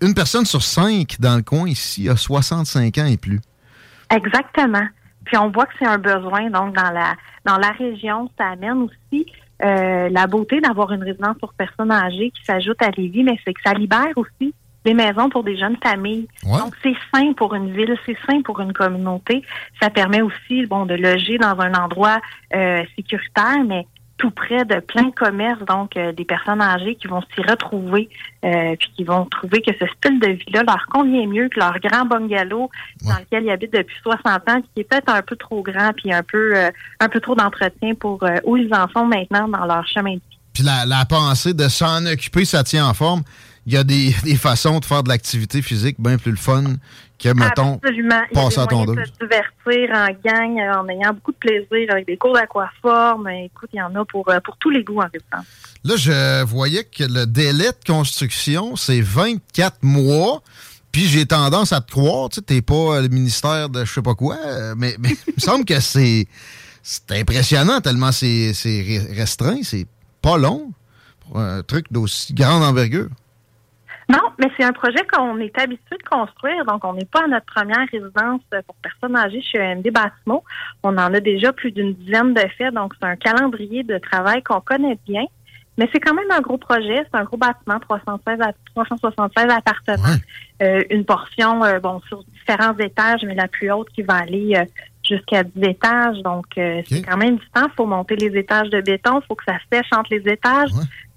[0.01, 3.39] Une personne sur cinq dans le coin ici a 65 ans et plus.
[4.13, 4.83] Exactement.
[5.31, 7.15] Puis on voit que c'est un besoin, donc dans la
[7.45, 9.25] dans la région, ça amène aussi
[9.63, 13.53] euh, la beauté d'avoir une résidence pour personnes âgées qui s'ajoute à Lévis, mais c'est
[13.53, 14.53] que ça libère aussi
[14.83, 16.27] des maisons pour des jeunes familles.
[16.43, 19.41] Donc c'est sain pour une ville, c'est sain pour une communauté.
[19.81, 22.19] Ça permet aussi bon de loger dans un endroit
[22.53, 23.87] euh, sécuritaire, mais
[24.21, 28.07] tout près de plein de commerces, donc euh, des personnes âgées qui vont s'y retrouver,
[28.45, 31.79] euh, puis qui vont trouver que ce style de vie-là leur convient mieux que leur
[31.79, 32.69] grand bungalow
[33.01, 35.91] dans lequel ils habitent depuis 60 ans, puis qui est peut-être un peu trop grand,
[35.93, 36.69] puis un peu euh,
[36.99, 40.37] un peu trop d'entretien pour où ils en sont maintenant dans leur chemin de vie.
[40.53, 43.23] Puis la, la pensée de s'en occuper, ça tient en forme.
[43.65, 46.63] Il y a des, des façons de faire de l'activité physique bien plus le fun
[47.21, 48.21] que, mettons, Absolument.
[48.31, 48.95] Il y a passer des à tondeuse.
[48.95, 53.27] de se divertir en gang, euh, en ayant beaucoup de plaisir avec des cours d'aquaforme.
[53.29, 55.45] Écoute, il y en a pour, euh, pour tous les goûts en résidence.
[55.83, 60.41] Là, je voyais que le délai de construction, c'est 24 mois.
[60.91, 64.01] Puis j'ai tendance à te croire, tu sais, t'es pas le ministère de je sais
[64.01, 66.27] pas quoi, euh, mais, mais il me semble que c'est
[66.83, 69.87] c'est impressionnant tellement c'est c'est re- restreint, c'est
[70.21, 70.71] pas long
[71.21, 73.07] pour un truc d'aussi grande envergure.
[74.11, 76.65] Non, mais c'est un projet qu'on est habitué de construire.
[76.65, 80.43] Donc, on n'est pas à notre première résidence pour personnes âgées chez EMD Bâtimo.
[80.83, 82.73] On en a déjà plus d'une dizaine de faits.
[82.73, 85.23] Donc, c'est un calendrier de travail qu'on connaît bien.
[85.77, 87.05] Mais c'est quand même un gros projet.
[87.09, 90.17] C'est un gros bâtiment, 316 à 376 appartements.
[90.61, 94.53] Euh, une portion, euh, bon, sur différents étages, mais la plus haute qui va aller
[94.55, 94.65] euh,
[95.03, 96.17] jusqu'à 10 étages.
[96.23, 97.67] Donc, euh, c'est quand même du temps.
[97.67, 99.19] Il faut monter les étages de béton.
[99.21, 100.69] Il faut que ça sèche entre les étages.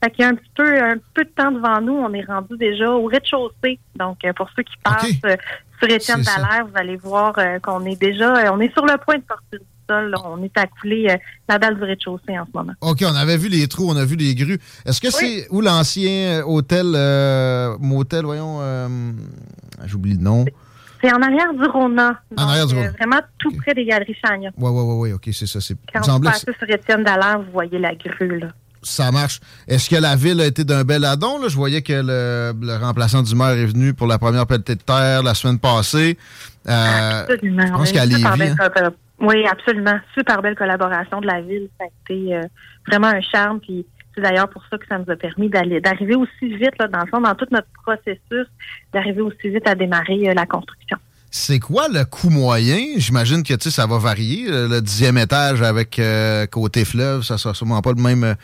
[0.03, 1.95] Fait qu'il y a un petit peu, un peu de temps devant nous.
[1.95, 3.79] On est rendu déjà au rez-de-chaussée.
[3.97, 5.37] Donc, euh, pour ceux qui passent euh,
[5.79, 6.23] sur Étienne.
[6.23, 9.67] Dallaire, vous allez voir qu'on est déjà, on est sur le point de sortir du
[9.89, 10.11] sol.
[10.11, 10.19] là.
[10.25, 11.17] On est à couler
[11.49, 12.73] la dalle du rez-de-chaussée en ce moment.
[12.81, 14.59] OK, on avait vu les trous, on a vu les grues.
[14.87, 16.87] Est-ce que c'est où l'ancien hôtel,
[17.81, 18.61] motel, voyons,
[19.87, 20.45] j'oublie le nom.
[21.05, 22.19] C'est en arrière du Rona.
[22.37, 22.93] En arrière du Donc, Rona.
[22.93, 24.51] euh, vraiment tout près des Galeries Chagnon.
[24.57, 25.61] Ouais, ouais, ouais, ouais, OK, c'est ça.
[25.61, 28.49] C'est, Quand vous passez sur Étienne Dallaire, vous voyez la grue, là.
[28.83, 29.41] ça marche.
[29.69, 31.41] Est-ce que la ville a été d'un bel addon?
[31.43, 31.49] Là?
[31.49, 34.83] Je voyais que le, le remplaçant du maire est venu pour la première pelletée de
[34.83, 36.17] terre la semaine passée.
[36.69, 37.67] Euh, Absolument.
[37.67, 38.91] je On pense a qu'à une Lévis, super belle hein.
[39.21, 39.99] Oui, absolument.
[40.13, 41.69] Super belle collaboration de la ville.
[41.79, 42.43] Ça a été euh,
[42.89, 43.61] vraiment un charme.
[43.61, 46.89] Puis c'est d'ailleurs pour ça que ça nous a permis d'aller d'arriver aussi vite, là,
[46.89, 48.47] dans le fond, dans tout notre processus,
[48.93, 50.99] d'arriver aussi vite à démarrer euh, la construction.
[51.37, 52.79] C'est quoi le coût moyen?
[52.97, 54.47] J'imagine que tu sais, ça va varier.
[54.47, 58.35] Le le dixième étage avec euh, côté fleuve, ça sera sûrement pas le même euh,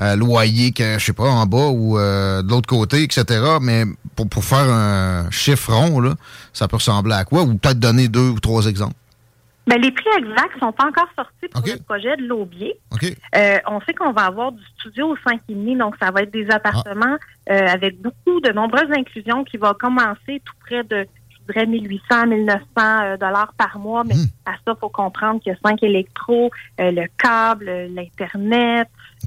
[0.00, 3.24] euh, loyer que, je sais pas, en bas ou euh, de l'autre côté, etc.
[3.60, 3.84] Mais
[4.16, 6.14] pour, pour faire un chiffre rond, là,
[6.54, 7.42] ça peut ressembler à quoi?
[7.42, 8.96] Ou peut-être donner deux ou trois exemples.
[9.68, 12.80] Ben, les prix exacts sont pas encore sortis pour le projet de l'Aubier.
[12.90, 13.04] OK.
[13.36, 16.50] Euh, on sait qu'on va avoir du studio au 5,5, donc ça va être des
[16.50, 17.18] appartements
[17.50, 22.28] euh, avec beaucoup de nombreuses inclusions qui vont commencer tout près de, je dirais, 1800,
[22.28, 24.04] 1900 euh, dollars par mois.
[24.04, 24.14] Mais
[24.46, 26.50] à ça, faut comprendre qu'il y a 5 électros,
[26.80, 27.88] euh, le câble, euh,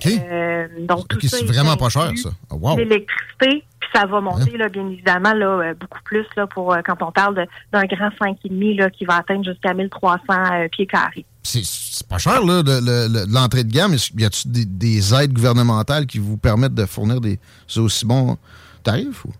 [0.05, 2.29] euh, donc, c'est est vraiment pas cher, ça.
[2.49, 2.77] Oh, wow.
[2.77, 6.79] L'électricité, puis ça va monter, là, bien évidemment, là, euh, beaucoup plus là, pour euh,
[6.85, 11.25] quand on parle d'un grand 5,5 là, qui va atteindre jusqu'à 1300 euh, pieds carrés.
[11.43, 13.95] C'est- pas cher, là, le- le- l'entrée de gamme.
[14.17, 17.39] Y a-t-il des, des aides gouvernementales qui vous permettent de fournir des
[17.77, 18.37] aussi bons
[18.83, 19.25] tarifs?
[19.25, 19.31] Ou?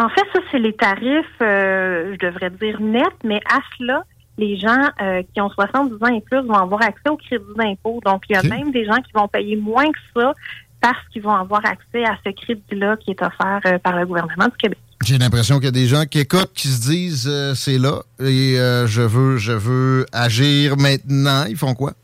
[0.00, 4.04] En fait, ça, c'est les tarifs, euh, je devrais dire nets, mais à cela,
[4.38, 8.00] les gens euh, qui ont 70 ans et plus vont avoir accès au crédit d'impôt.
[8.04, 10.34] Donc, il y a même des gens qui vont payer moins que ça
[10.80, 14.46] parce qu'ils vont avoir accès à ce crédit-là qui est offert euh, par le gouvernement
[14.46, 14.78] du Québec.
[15.04, 18.02] J'ai l'impression qu'il y a des gens qui écoutent, qui se disent euh, c'est là
[18.20, 21.44] et euh, je veux je veux agir maintenant.
[21.48, 21.94] Ils font quoi?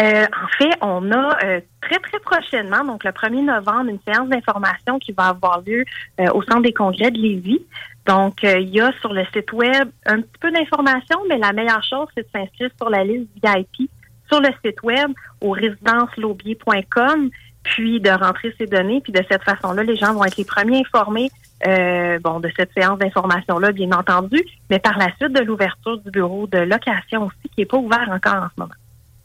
[0.00, 4.28] Euh, en fait, on a euh, très, très prochainement, donc le 1er novembre, une séance
[4.28, 5.84] d'information qui va avoir lieu
[6.20, 7.66] euh, au Centre des congrès de Lévis.
[8.06, 11.52] Donc, euh, il y a sur le site web un petit peu d'informations, mais la
[11.52, 13.90] meilleure chose, c'est de s'inscrire sur la liste VIP
[14.30, 17.30] sur le site web au résidencelaubier.com,
[17.62, 19.00] puis de rentrer ses données.
[19.00, 21.30] Puis de cette façon-là, les gens vont être les premiers informés
[21.66, 26.10] euh, bon, de cette séance d'information-là, bien entendu, mais par la suite de l'ouverture du
[26.10, 28.74] bureau de location aussi, qui n'est pas ouvert encore en ce moment.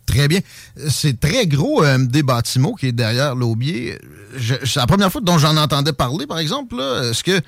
[0.06, 0.40] Très bien.
[0.90, 3.98] C'est très gros euh, MD Bâtimo qui est derrière l'Aubier.
[4.38, 6.76] C'est la première fois dont j'en entendais parler, par exemple.
[6.76, 7.40] Est-ce que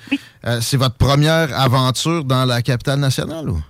[0.46, 3.50] euh, c'est votre première aventure dans la capitale nationale?
[3.50, 3.60] Ou?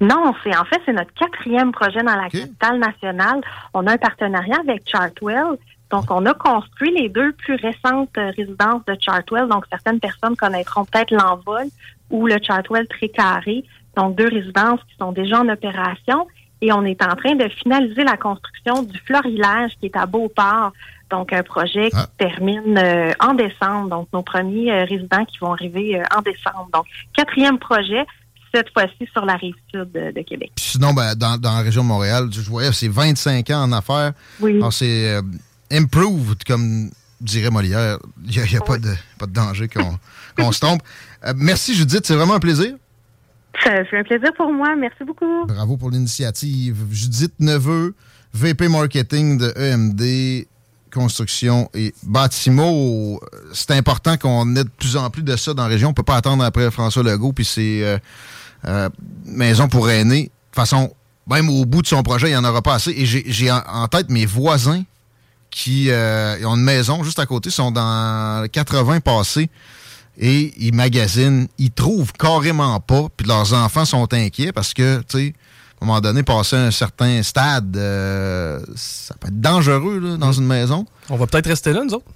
[0.00, 3.40] Non, c'est en fait c'est notre quatrième projet dans la capitale nationale.
[3.74, 5.56] On a un partenariat avec Chartwell.
[5.90, 9.48] Donc, on a construit les deux plus récentes euh, résidences de Chartwell.
[9.48, 11.64] Donc, certaines personnes connaîtront peut-être l'envol
[12.10, 13.64] ou le Chartwell très carré.
[13.96, 16.26] Donc, deux résidences qui sont déjà en opération.
[16.60, 20.72] Et on est en train de finaliser la construction du Florilège qui est à Beauport.
[21.10, 23.88] Donc, un projet qui termine euh, en décembre.
[23.88, 26.68] Donc, nos premiers euh, résidents qui vont arriver euh, en décembre.
[26.74, 26.84] Donc,
[27.16, 28.04] quatrième projet,
[28.52, 30.52] cette fois-ci sur la rive sud de, de Québec.
[30.56, 33.72] Puis sinon, ben, dans, dans la région de Montréal, je voyais, c'est 25 ans en
[33.72, 34.12] affaires.
[34.40, 34.56] Oui.
[34.56, 35.18] Alors, c'est
[35.70, 36.90] improved, comme
[37.20, 37.98] dirait Molière.
[38.24, 40.82] Il n'y a, y a pas, de, pas de danger qu'on se trompe.
[41.36, 42.04] Merci, Judith.
[42.04, 42.74] C'est vraiment un plaisir.
[43.68, 44.74] Ça fait un plaisir pour moi.
[44.76, 45.44] Merci beaucoup.
[45.44, 46.86] Bravo pour l'initiative.
[46.90, 47.94] Judith Neveu,
[48.32, 50.46] VP Marketing de EMD
[50.90, 53.20] Construction et Bâtimo.
[53.52, 55.90] C'est important qu'on ait de plus en plus de ça dans la région.
[55.90, 57.98] On peut pas attendre après François Legault puis ses euh,
[58.64, 58.88] euh,
[59.26, 60.22] maisons pour aînés.
[60.22, 60.94] De toute façon,
[61.26, 62.92] même au bout de son projet, il n'y en aura pas assez.
[62.92, 64.82] Et j'ai en, tête mes voisins
[65.50, 69.50] qui euh, ont une maison juste à côté, sont dans le 80 passés
[70.18, 75.18] et ils magasinent, ils trouvent carrément pas, puis leurs enfants sont inquiets parce que, tu
[75.18, 75.34] sais,
[75.80, 80.32] à un moment donné, passer un certain stade, euh, ça peut être dangereux là, dans
[80.32, 80.84] une maison.
[81.08, 82.06] On va peut-être rester là, nous autres.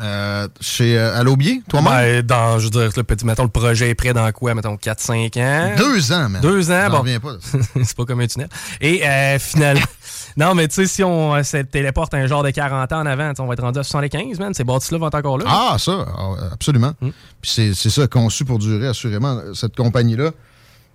[0.00, 1.92] Euh, chez euh, à l'Aubier, toi-même?
[1.92, 4.74] Ben, dans, je veux dire, le petit, mettons, le projet est prêt dans quoi, mettons,
[4.74, 5.74] 4-5 ans?
[5.76, 6.40] Deux ans, man.
[6.40, 7.00] Deux ans, bon.
[7.00, 7.34] reviens pas.
[7.84, 8.48] c'est pas comme un tunnel.
[8.80, 9.84] Et euh, finalement,
[10.36, 13.06] non, mais tu sais, si on euh, se téléporte un genre de 40 ans en
[13.06, 14.54] avant, on va être rendu à 75, man.
[14.54, 15.44] Ces bâtisses-là vont être encore là.
[15.46, 16.92] Ah, ça, ah, absolument.
[17.00, 17.10] Mm.
[17.42, 19.40] Puis c'est ça, conçu pour durer, assurément.
[19.54, 20.30] Cette compagnie-là,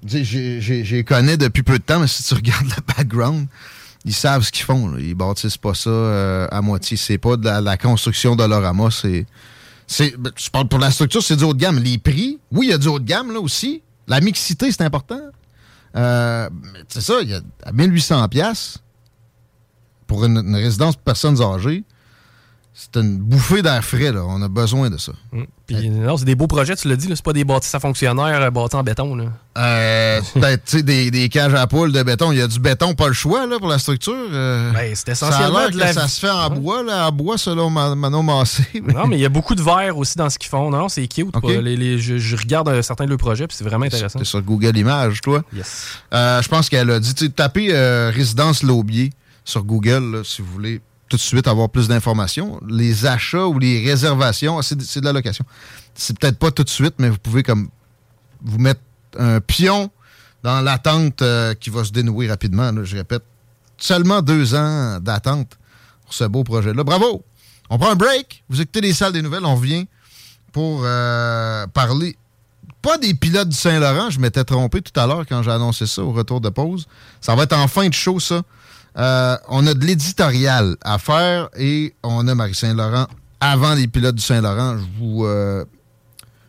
[0.05, 3.47] j'ai connais depuis peu de temps, mais si tu regardes le background,
[4.07, 4.87] ils savent ce qu'ils font.
[4.87, 4.99] là.
[4.99, 6.95] Ils bâtissent pas ça euh, à moitié.
[6.97, 9.25] C'est pas de la, construction d'Olorama, c'est...
[9.85, 11.77] c'est- ben, Je parle pour la structure, c'est du haut de gamme.
[11.77, 13.83] Les prix, oui, il y a du haut de gamme là aussi.
[14.07, 15.19] La mixité, c'est important.
[15.95, 16.49] Euh,
[16.87, 18.77] c'est ça, il y a à 1800 pièces
[20.07, 21.83] pour une, une résidence pour personnes âgées.
[22.79, 24.21] C'est une bouffée d'air frais, là.
[24.27, 25.11] On a besoin de ça.
[25.65, 27.79] Puis, non, c'est des beaux projets, tu l'as dit, là, c'est pas des bâtisses à
[27.79, 29.15] fonctionnaires euh, bâtis en béton.
[29.15, 29.25] Là.
[29.57, 32.31] Euh, Peut-être, tu sais, des, des cages à poules de béton.
[32.31, 34.13] Il y a du béton, pas le choix, là, pour la structure.
[34.31, 36.83] Euh, Ben, c'est ça a essentiellement l'air de que la- ça se fait en bois,
[36.83, 38.63] là, en bois, selon Ma- Manon Massé.
[38.93, 40.69] Non, mais il y a beaucoup de verre aussi dans ce qu'ils font.
[40.69, 41.35] Non, c'est cute.
[41.35, 41.41] Ok.
[41.41, 44.19] pas- les- les- je, je regarde euh, certains de leurs projets, puis c'est vraiment intéressant.
[44.19, 45.41] T'es sur Google Images, toi?
[45.51, 45.87] Yes.
[46.13, 47.73] Euh, je pense qu'elle a dit, tu sais, tapez
[48.13, 49.09] Résidence Laubier
[49.43, 52.59] sur Google, là, si vous voulez tout de suite avoir plus d'informations.
[52.67, 55.45] Les achats ou les réservations, c'est de, c'est de la location.
[55.95, 57.69] C'est peut-être pas tout de suite, mais vous pouvez comme
[58.41, 58.81] vous mettre
[59.17, 59.89] un pion
[60.43, 62.71] dans l'attente euh, qui va se dénouer rapidement.
[62.83, 63.23] je répète,
[63.77, 65.57] seulement deux ans d'attente
[66.05, 66.83] pour ce beau projet-là.
[66.83, 67.23] Bravo!
[67.69, 68.43] On prend un break.
[68.49, 69.45] Vous écoutez les salles des nouvelles.
[69.45, 69.87] On revient
[70.53, 72.15] pour euh, parler,
[72.81, 74.09] pas des pilotes du Saint-Laurent.
[74.09, 76.87] Je m'étais trompé tout à l'heure quand j'ai annoncé ça au retour de pause.
[77.19, 78.41] Ça va être en fin de show, ça.
[78.97, 83.05] Euh, on a de l'éditorial à faire et on a Marie Saint-Laurent
[83.39, 84.77] avant les pilotes du Saint-Laurent.
[84.77, 85.63] Je vous euh,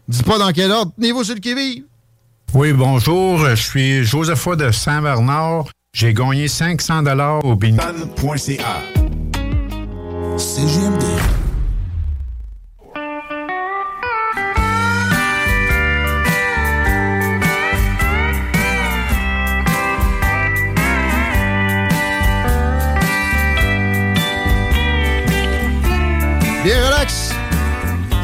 [0.09, 0.93] dis pas dans quel ordre.
[0.97, 1.85] Tenez-vous sur le.
[2.55, 3.39] Oui, bonjour.
[3.47, 5.67] Je suis Josepha de Saint-Bernard.
[5.93, 8.83] J'ai gagné 500 dollars au Ban.ca.
[10.39, 11.48] CGMD.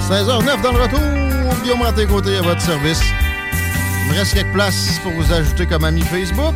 [0.09, 1.01] 16h09 dans le retour.
[1.63, 3.01] Guillaume Raté-Côté à votre service.
[4.03, 6.55] Il me reste quelques places pour vous ajouter comme ami Facebook.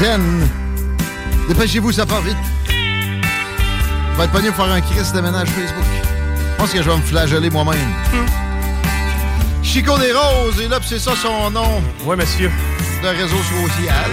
[0.00, 0.48] Zen.
[1.48, 2.36] Dépêchez-vous, ça part vite.
[4.16, 5.84] Va être pogné pour faire un crise de ménage Facebook.
[6.50, 7.78] Je pense que je vais me flageller moi-même.
[9.62, 11.80] Chico des Roses, et là, c'est ça son nom.
[12.04, 12.50] Oui, monsieur.
[13.04, 14.10] De réseau social.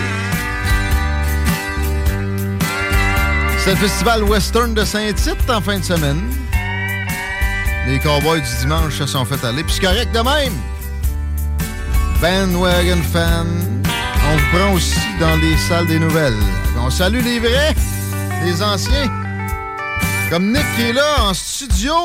[3.57, 6.21] C'est le festival western de Saint-Tite en fin de semaine.
[7.89, 9.63] Les cowboys du dimanche se sont fait aller.
[9.63, 10.53] Puis c'est correct de même.
[12.21, 13.47] Bandwagon fan.
[14.31, 16.37] On vous prend aussi dans les salles des nouvelles.
[16.79, 17.73] On salue les vrais,
[18.45, 19.09] les anciens.
[20.29, 21.95] Comme Nick qui est là en studio.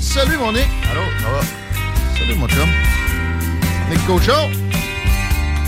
[0.00, 0.66] Salut mon Nick.
[0.90, 1.40] Allô, ça va?
[2.18, 2.68] Salut mon chum.
[3.88, 4.32] Nick Cocho.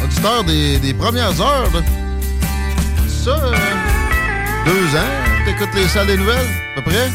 [0.02, 1.70] Auditeur des, des premières heures.
[1.72, 1.80] là.
[3.06, 3.54] Ça, euh,
[4.66, 7.08] deux ans, t'écoutes les salles des nouvelles, à peu près?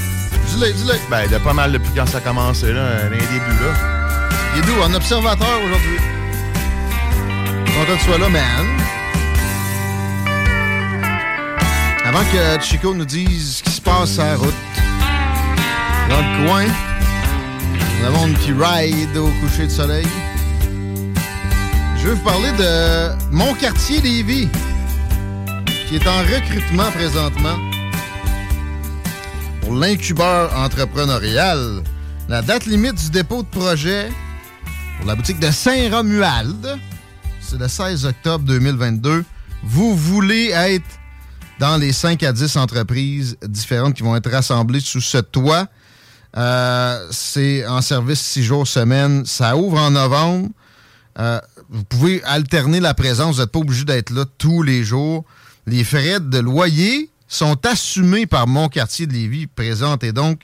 [0.48, 0.93] Dis-le, dis-le.
[1.10, 3.98] Ben, de pas mal depuis quand ça a commencé, là, les débuts, là.
[4.56, 4.82] Il est d'où?
[4.82, 5.98] En observateur aujourd'hui.
[7.66, 8.66] Content que tu sois là, man.
[12.06, 14.54] Avant que Chico nous dise ce qui se passe à la route,
[16.10, 16.66] dans le coin,
[18.04, 20.08] le monde qui ride au coucher de soleil,
[21.98, 24.48] je veux vous parler de mon quartier Lévis,
[25.88, 27.58] qui est en recrutement présentement
[29.68, 31.84] pour l'incubeur entrepreneurial.
[32.30, 34.09] La date limite du dépôt de projet
[34.97, 36.78] pour la boutique de Saint-Romuald,
[37.41, 39.26] c'est le 16 octobre 2022.
[39.63, 40.86] Vous voulez être
[41.59, 45.68] dans les 5 à 10 entreprises différentes qui vont être rassemblées sous ce toit.
[46.38, 49.26] Euh, c'est en service 6 jours semaine.
[49.26, 50.47] Ça ouvre en novembre.
[51.20, 53.36] Euh, vous pouvez alterner la présence.
[53.36, 55.26] Vous n'êtes pas obligé d'être là tous les jours.
[55.65, 59.48] Les frais de loyer sont assumés par mon quartier de Lévis.
[59.48, 60.42] Présentez donc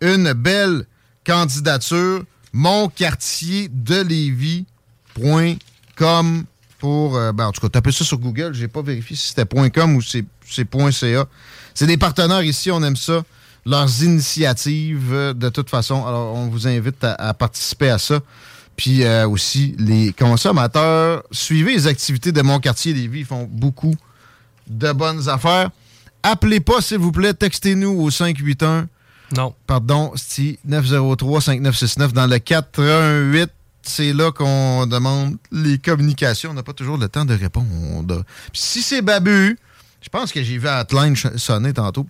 [0.00, 0.86] une belle
[1.26, 2.24] candidature.
[2.52, 4.00] Mon quartier de
[5.16, 6.44] Lévis.com
[6.78, 7.16] pour.
[7.16, 8.54] euh, ben, en tout cas, tapez ça sur Google.
[8.54, 11.26] J'ai pas vérifié si c'était .com ou c'est c'est .ca.
[11.74, 13.24] C'est des partenaires ici, on aime ça.
[13.64, 16.06] Leurs initiatives, euh, de toute façon.
[16.06, 18.20] Alors, on vous invite à, à participer à ça.
[18.76, 23.20] Puis euh, aussi, les consommateurs, suivez les activités de mon quartier Lévis.
[23.20, 23.94] Ils font beaucoup
[24.68, 25.70] de bonnes affaires.
[26.28, 27.34] Appelez pas, s'il vous plaît.
[27.34, 28.88] Textez-nous au 581.
[29.36, 29.54] Non.
[29.64, 33.48] Pardon, c'est 903-5969 dans le 418.
[33.82, 36.50] C'est là qu'on demande les communications.
[36.50, 38.24] On n'a pas toujours le temps de répondre.
[38.52, 39.56] Puis si c'est Babu,
[40.00, 42.08] je pense que j'ai vu Hotline sonner tantôt.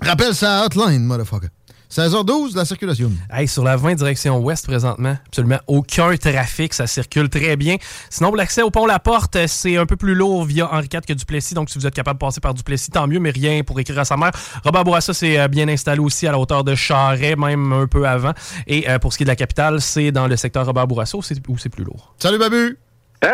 [0.00, 1.48] Rappelle ça à Hotline, motherfucker.
[1.90, 3.10] 16h12, la circulation.
[3.30, 7.76] Hey, sur la 20 direction ouest présentement, absolument aucun trafic, ça circule très bien.
[8.10, 11.14] Sinon, l'accès au pont La Porte, c'est un peu plus lourd via Henri IV que
[11.14, 13.80] Duplessis, donc si vous êtes capable de passer par Duplessis, tant mieux, mais rien pour
[13.80, 14.32] écrire à sa mère.
[14.64, 18.06] Robert Bourassa, c'est euh, bien installé aussi à la hauteur de Charret, même un peu
[18.06, 18.32] avant.
[18.66, 21.16] Et euh, pour ce qui est de la capitale, c'est dans le secteur Robert Bourassa
[21.16, 22.14] où c'est où c'est plus lourd.
[22.18, 22.78] Salut, Babu!
[23.22, 23.30] Hey!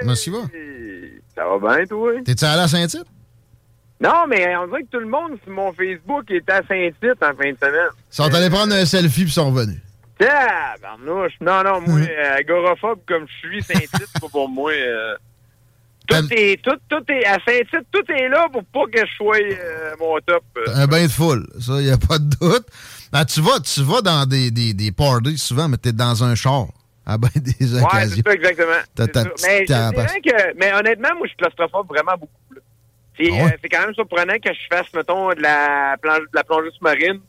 [0.00, 0.38] Comment tu vas?
[1.34, 2.12] Ça va bien, toi?
[2.24, 3.13] T'es-tu allé à Saint-Tite?
[4.00, 7.34] Non, mais on dirait que tout le monde sur mon Facebook est à Saint-Tite en
[7.36, 7.90] fin de semaine.
[8.10, 9.80] Ils sont allés prendre un selfie puis sont revenus.
[10.18, 11.32] Tabarnouche.
[11.40, 14.72] Non, non, moi, euh, agoraphobe comme je suis, Saint-Tite, c'est pas pour moi.
[14.72, 15.14] euh,
[16.06, 19.38] tout, est, tout, tout est, à Saint-Tite, tout est là pour pas que je sois
[19.38, 20.44] euh, mon top.
[20.74, 22.66] Un bain de foule, ça, il a pas de doute.
[23.12, 26.34] Ben, tu vas, tu vas dans des, des, des parties souvent, mais t'es dans un
[26.34, 26.66] char
[27.06, 28.22] à bien des Ouais, occasions.
[28.24, 28.72] c'est ça, exactement.
[28.94, 29.06] Ta
[29.42, 30.12] Mais, je carapace.
[30.14, 32.54] dirais que, mais honnêtement, moi, je suis claustrophobe vraiment beaucoup.
[32.54, 32.60] là.
[33.18, 33.42] C'est Ah ouais?
[33.44, 36.70] euh, c'est quand même surprenant que je fasse, mettons, de la, planche, de la plongée
[36.76, 37.20] sous-marine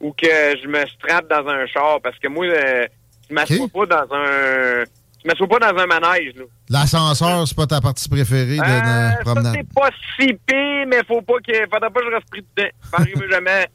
[0.00, 2.00] ou que je me strappe dans un char.
[2.02, 2.86] Parce que moi, euh,
[3.28, 4.84] je m'assois pas dans un...
[5.24, 6.44] Je m'assois pas dans un manège, là.
[6.68, 9.54] L'ascenseur, c'est pas ta partie préférée de Euh, la promenade.
[9.56, 9.88] c'est pas
[10.18, 12.68] si pire, mais faut pas que, faudrait pas que je reste pris dedans.
[12.90, 13.66] Ça arrive jamais.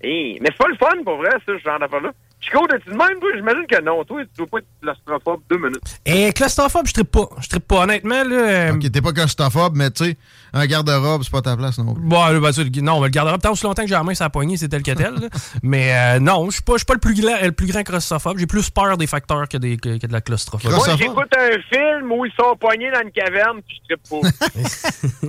[0.00, 2.10] Hey, mais c'est pas le fun, pour vrai, ça, ce genre d'affaire-là.
[2.40, 3.28] Chico, t'es-tu de même, toi?
[3.34, 4.04] J'imagine que non.
[4.04, 5.80] Toi, tu dois pas être claustrophobe deux minutes.
[6.06, 7.28] Et claustrophobe, je trippe pas.
[7.40, 8.22] Je trippe pas, honnêtement.
[8.22, 10.16] Là, euh, Ok, t'es pas claustrophobe, mais tu sais,
[10.52, 12.02] un garde-robe, c'est pas ta place non plus.
[12.04, 14.04] Bon, là, ben, tu- non, on va le garder tant aussi longtemps que j'ai la
[14.04, 15.14] main sur la poignée, c'est tel que tel.
[15.14, 15.28] là.
[15.64, 17.82] Mais euh, non, je suis pas, je suis pas le plus, grand, le plus grand
[17.82, 18.38] claustrophobe.
[18.38, 20.72] J'ai plus peur des facteurs que, des, que, que de la claustrophobie.
[20.74, 24.48] Moi, j'écoute un film où ils sont poignés dans une caverne, puis je trippe pas.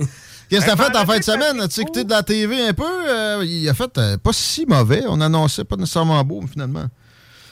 [0.48, 1.60] Qu'est-ce que t'as fait en fin de semaine?
[1.60, 2.82] As-tu écouté de la TV un peu?
[3.08, 5.02] Euh, il a fait euh, pas si mauvais.
[5.08, 6.86] On annonçait pas nécessairement beau, mais finalement.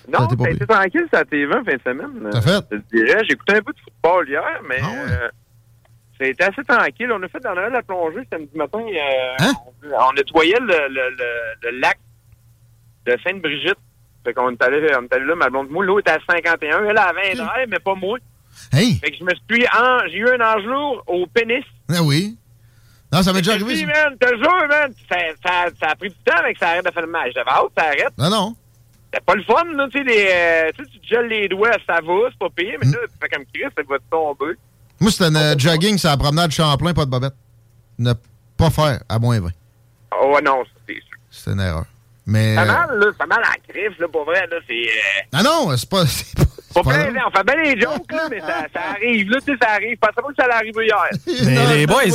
[0.09, 0.47] Non, pire.
[0.49, 2.31] été tranquille, ça TV en fin de semaine.
[2.31, 2.65] T'as fait?
[2.71, 5.29] Je te dirais, j'ai écouté un peu de football hier, mais Ah euh,
[6.19, 7.11] ça a été assez tranquille.
[7.13, 8.81] On a fait dans la la plongée samedi matin.
[8.81, 9.53] euh, Hein?
[9.85, 11.99] on, on nettoyait le, le, le, le lac
[13.07, 13.79] de Sainte-Brigitte.
[14.25, 15.71] Fait qu'on est allé, on est allé là, ma blonde.
[15.71, 16.85] Moi, l'eau était à 51.
[16.87, 18.19] Elle avait 20 airs, mais pas moi.
[18.73, 18.97] Hey!
[18.99, 21.65] Fait que je me suis en, j'ai eu un ange lourd au pénis.
[21.91, 22.37] Ah oui.
[23.13, 23.81] Non, ça m'est déjà Je arrivé.
[23.81, 23.87] ça.
[23.87, 26.85] man, te jure, man, ça, ça, ça a pris du temps avec que ça arrête
[26.85, 27.31] de faire le match.
[27.35, 28.13] J'avais hâte, ça arrête.
[28.19, 28.57] Non, non.
[29.13, 32.15] C'est pas le fun, là, tu sais, les, euh, tu gèles les doigts, ça va,
[32.31, 32.93] c'est pas pire, mais Hmm.
[32.93, 34.55] là, tu fais comme Chris, ça va te tomber.
[35.01, 37.35] Moi, c'était un euh, jogging sur la promenade Champlain, pas de bobette.
[37.99, 38.13] Ne
[38.57, 39.49] pas faire à moins 20.
[40.21, 41.03] Oh, non, c'est sûr.
[41.31, 41.85] C'est une erreur.
[42.27, 42.55] Mais.
[42.57, 44.75] Ça euh, mal, là, ça mal à la griffe, là, pour vrai, là, c'est...
[44.75, 46.05] Euh, Ah non, c'est pas.
[46.85, 49.59] c'est pas- on fait bien les jokes, là, mais ça, ça arrive, là, tu sais,
[49.61, 49.91] ça arrive.
[49.91, 51.05] Je pensais pas que ça allait arriver hier.
[51.45, 52.11] Mais Non, les boys,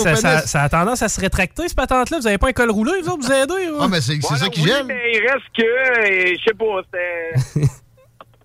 [0.45, 2.19] ça, a tendance à se rétracter, cette patente-là.
[2.19, 3.69] Vous avez pas un col roulé, vous autres, vous aidez?
[3.79, 4.85] Ah, mais c'est c'est Voilà, ça qui oui, gèle.
[4.85, 7.69] mais il reste que, euh, je sais pas, c'était...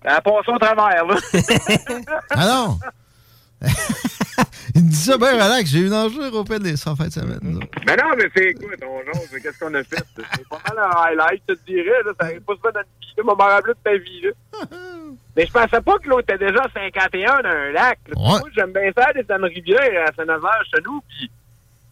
[0.03, 1.15] Elle a passé au travers, là.
[2.31, 2.79] Ah non!
[4.75, 5.69] Il me dit ça bien relax.
[5.69, 7.39] J'ai eu une enjeu au pénis en fin de semaine.
[7.85, 10.03] Mais non, mais c'est écoute, on jase, mais qu'est-ce qu'on a fait?
[10.15, 12.11] C'est pas mal un highlight, je te dirais, là.
[12.19, 14.31] Ça arrive pas souvent dans là, m'en rappelé de ta vie, là.
[15.39, 17.97] Mais je pensais pas que l'autre était déjà à 51 dans un lac.
[18.09, 18.13] là.
[18.17, 21.31] Moi, j'aime bien ça, dans une rivière à Saint-Nazaire, chez nous, puis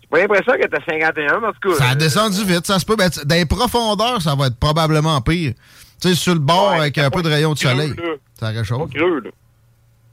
[0.02, 1.76] j'ai pas l'impression que t'es 51, mais en tout cas.
[1.76, 2.98] Ça a descendu vite, ça se peut.
[2.98, 5.54] Ben, dans les profondeurs, ça va être probablement pire.
[6.02, 7.94] Tu sais, sur le bord avec un peu de rayon de soleil.
[8.38, 8.92] Ça réchauffe.
[8.94, 9.30] creux, là.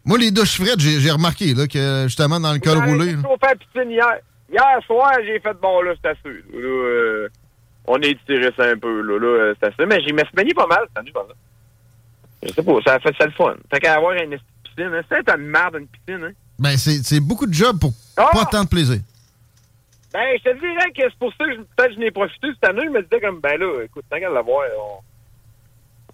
[0.05, 3.17] Moi, les douches frettes, j'ai remarqué là, que justement dans le col roulé.
[3.91, 4.19] hier.
[4.49, 6.39] Hier soir, j'ai fait bon, là, c'est assez.
[6.53, 7.29] Là, euh,
[7.87, 9.87] on a étiré ça un peu, là, là, euh, c'est assez.
[9.87, 11.41] Mais j'ai me suis baigné pas mal, cette année, par exemple.
[12.47, 13.55] Je sais pas, ça a fait ça le fun.
[13.71, 16.33] Fait qu'à avoir une piscine, hein, c'est une merde, une piscine, hein.
[16.59, 18.29] Ben, c'est beaucoup de job pour Ah!
[18.33, 19.01] pas tant de plaisir.
[20.13, 22.83] Ben, je te dirais que c'est pour ça que peut-être je n'ai profité cette année.
[22.85, 24.63] Je me disais comme, ben là, écoute, tant qu'à l'avoir,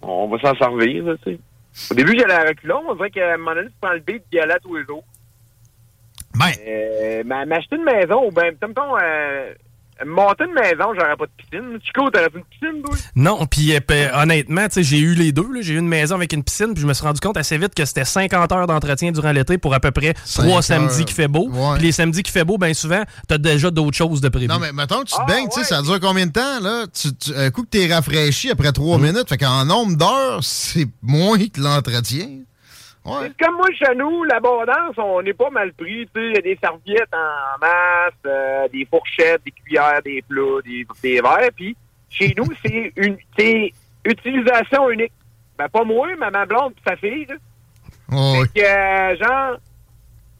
[0.01, 1.39] on, on va s'en servir, là, tu sais.
[1.91, 2.81] Au début, j'allais à reculons.
[2.89, 5.03] On dirait qu'à un moment donné, tu prends le beat d'y aller tous les jours.
[6.33, 6.51] Ben.
[6.67, 9.53] Euh, m'acheter une maison, ou ben, mettons, euh,
[10.05, 11.79] monter une maison, j'aurais pas de piscine.
[11.83, 12.95] Chico, t'aurais une piscine, toi?
[13.15, 15.47] Non, puis euh, pe- honnêtement, tu sais, j'ai eu les deux.
[15.61, 17.73] J'ai eu une maison avec une piscine, puis je me suis rendu compte assez vite
[17.75, 20.63] que c'était 50 heures d'entretien durant l'été pour à peu près trois heures.
[20.63, 21.49] samedis qui fait beau.
[21.75, 24.47] Puis les samedis qui fait beau, bien souvent, t'as déjà d'autres choses de prévu.
[24.47, 26.59] Non, mais mettons que tu te Ah, baignes, tu sais, ça dure combien de temps,
[26.61, 26.85] là?
[26.93, 29.01] Tu, tu- un coup que t'es rafraîchi après trois Mm.
[29.03, 32.27] minutes, fait qu'en nombre d'heures, c'est moins que l'entretien.
[33.03, 33.31] Ouais.
[33.39, 36.07] Comme moi, chez nous, l'abondance, on n'est pas mal pris.
[36.15, 40.85] Il y a des serviettes en masse, euh, des fourchettes, des cuillères, des plats, des,
[41.01, 41.49] des verres.
[41.55, 41.75] Puis
[42.09, 43.17] chez nous, c'est une
[44.05, 45.13] utilisation unique.
[45.57, 47.25] Ben, pas moi, mais ma blonde et sa fille.
[47.25, 47.35] Là.
[48.11, 49.57] Fait que, euh, genre,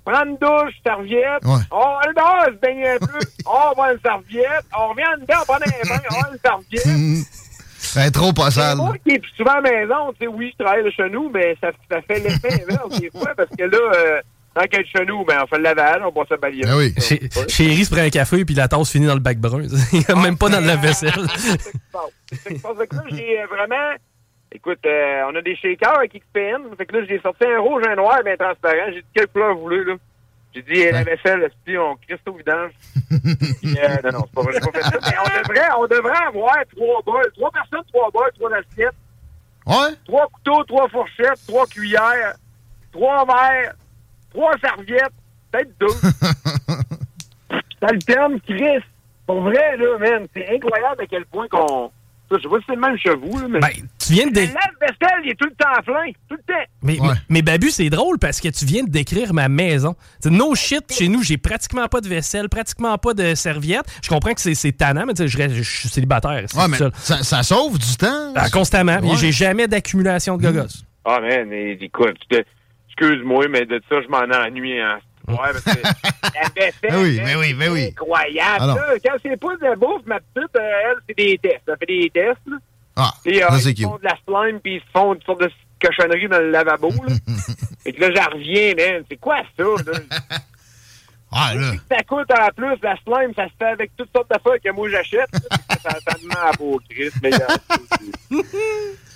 [0.05, 1.62] prendre une douche, serviette, Ouais.
[1.72, 5.36] on va dehors se baigner un peu, on va une serviette, on revient en dedans,
[5.41, 7.28] on prend un bain, on va une serviette.
[7.96, 8.78] Ben, trop pas C'est sale.
[8.78, 11.30] moi qui est souvent à la maison, tu sais, oui, je travaille là chez nous,
[11.30, 14.22] mais ça, ça fait l'effet inverse des fois, parce que là, euh,
[14.54, 16.64] tant qu'être chez nous, ben, on fait le lavage, on passe à balayer.
[16.64, 16.94] Ben oui.
[17.00, 19.64] Chez- Chérie se prend un café, puis la tasse finit dans le bac brun.
[19.94, 21.12] Il y a même pas dans la vaisselle.
[21.38, 22.78] C'est ça qui se passe.
[22.78, 23.96] Fait que là, j'ai euh, vraiment...
[24.54, 27.84] Écoute, euh, on a des shakers avec XPN, fait que là, j'ai sorti un rouge,
[27.89, 28.88] un noir, bien transparent.
[28.89, 29.94] J'ai dit, quelle couleur vous voulez, là?
[30.54, 32.72] J'ai dit, la vaisselle, si on crisse au vidange.
[33.10, 34.99] Puis, euh, non, non, c'est pas vrai, j'ai pas fait ça.
[35.10, 38.95] Mais on devrait, on devrait avoir trois bols, trois personnes, trois bols, trois assiettes.
[39.66, 39.95] Ouais?
[40.06, 42.36] Trois couteaux, trois fourchettes, trois cuillères,
[42.91, 43.76] trois verres,
[44.34, 45.14] trois serviettes,
[45.52, 45.88] peut-être deux.
[48.06, 48.84] Terme, Chris.
[49.26, 51.91] Pour vrai, là, man, c'est incroyable à quel point qu'on...
[52.38, 53.60] Je sais pas si c'est le même chez vous, là, mais...
[53.60, 53.70] Ben,
[54.00, 54.40] tu viens de...
[54.40, 56.12] Le lave-vaisselle, il est tout le temps plein.
[56.30, 56.64] Tout le temps.
[56.82, 59.96] Mais, mais, mais Babu, c'est drôle parce que tu viens de décrire ma maison.
[60.20, 63.86] T'sais, no shit, chez nous, j'ai pratiquement pas de vaisselle, pratiquement pas de serviette.
[64.04, 66.46] Je comprends que c'est- tannant, mais tu sais, je, suis célibataire.
[66.56, 68.34] Ouais, mais ça, ça sauve du temps.
[68.36, 69.00] Ah, constamment.
[69.00, 69.16] Ouais.
[69.18, 70.68] J'ai jamais d'accumulation de gogos.
[71.04, 72.18] Ah, man, mais écoute,
[72.88, 75.00] excuse-moi, mais de ça, je m'en ennuie, hein.
[75.28, 75.70] Ouais, parce que
[76.24, 77.86] la vaisselle, Ben oui, hein, ben oui, ben oui.
[77.88, 78.82] incroyable.
[79.04, 81.62] Quand c'est pas de bouffe, ma petite, euh, elle, c'est des tests.
[81.68, 82.58] Elle fait des tests, là.
[82.96, 83.84] Ah, Puis, euh, ils cute.
[83.86, 85.50] font de la slime, puis ils se font une sorte de
[85.82, 87.14] cochonnerie dans le lavabo, là.
[87.86, 89.04] Et que là, j'en reviens, man.
[89.10, 90.00] C'est quoi ça, là?
[91.34, 91.72] Ah, là.
[91.90, 94.90] Ça coûte en plus, la slime, ça se fait avec toutes sortes d'affaires que moi
[94.90, 95.30] j'achète.
[95.82, 95.98] ça,
[96.46, 97.10] à peau, Chris.
[97.24, 98.42] Mais, euh,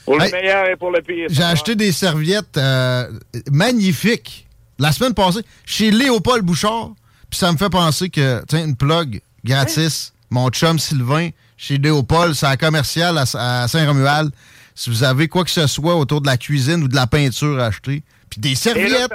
[0.05, 1.27] Pour le Hey, meilleur et pour le pire.
[1.29, 3.11] J'ai acheté des serviettes euh,
[3.51, 4.44] magnifiques
[4.79, 6.91] la semaine passée chez Léopold Bouchard.
[7.29, 10.13] Puis ça me fait penser que, tiens, une plug gratis.
[10.29, 14.31] Mon chum Sylvain chez Léopold, c'est à commercial à, à Saint-Romuald.
[14.73, 17.59] Si vous avez quoi que ce soit autour de la cuisine ou de la peinture
[17.59, 18.03] à acheter.
[18.29, 19.13] Puis des là, serviettes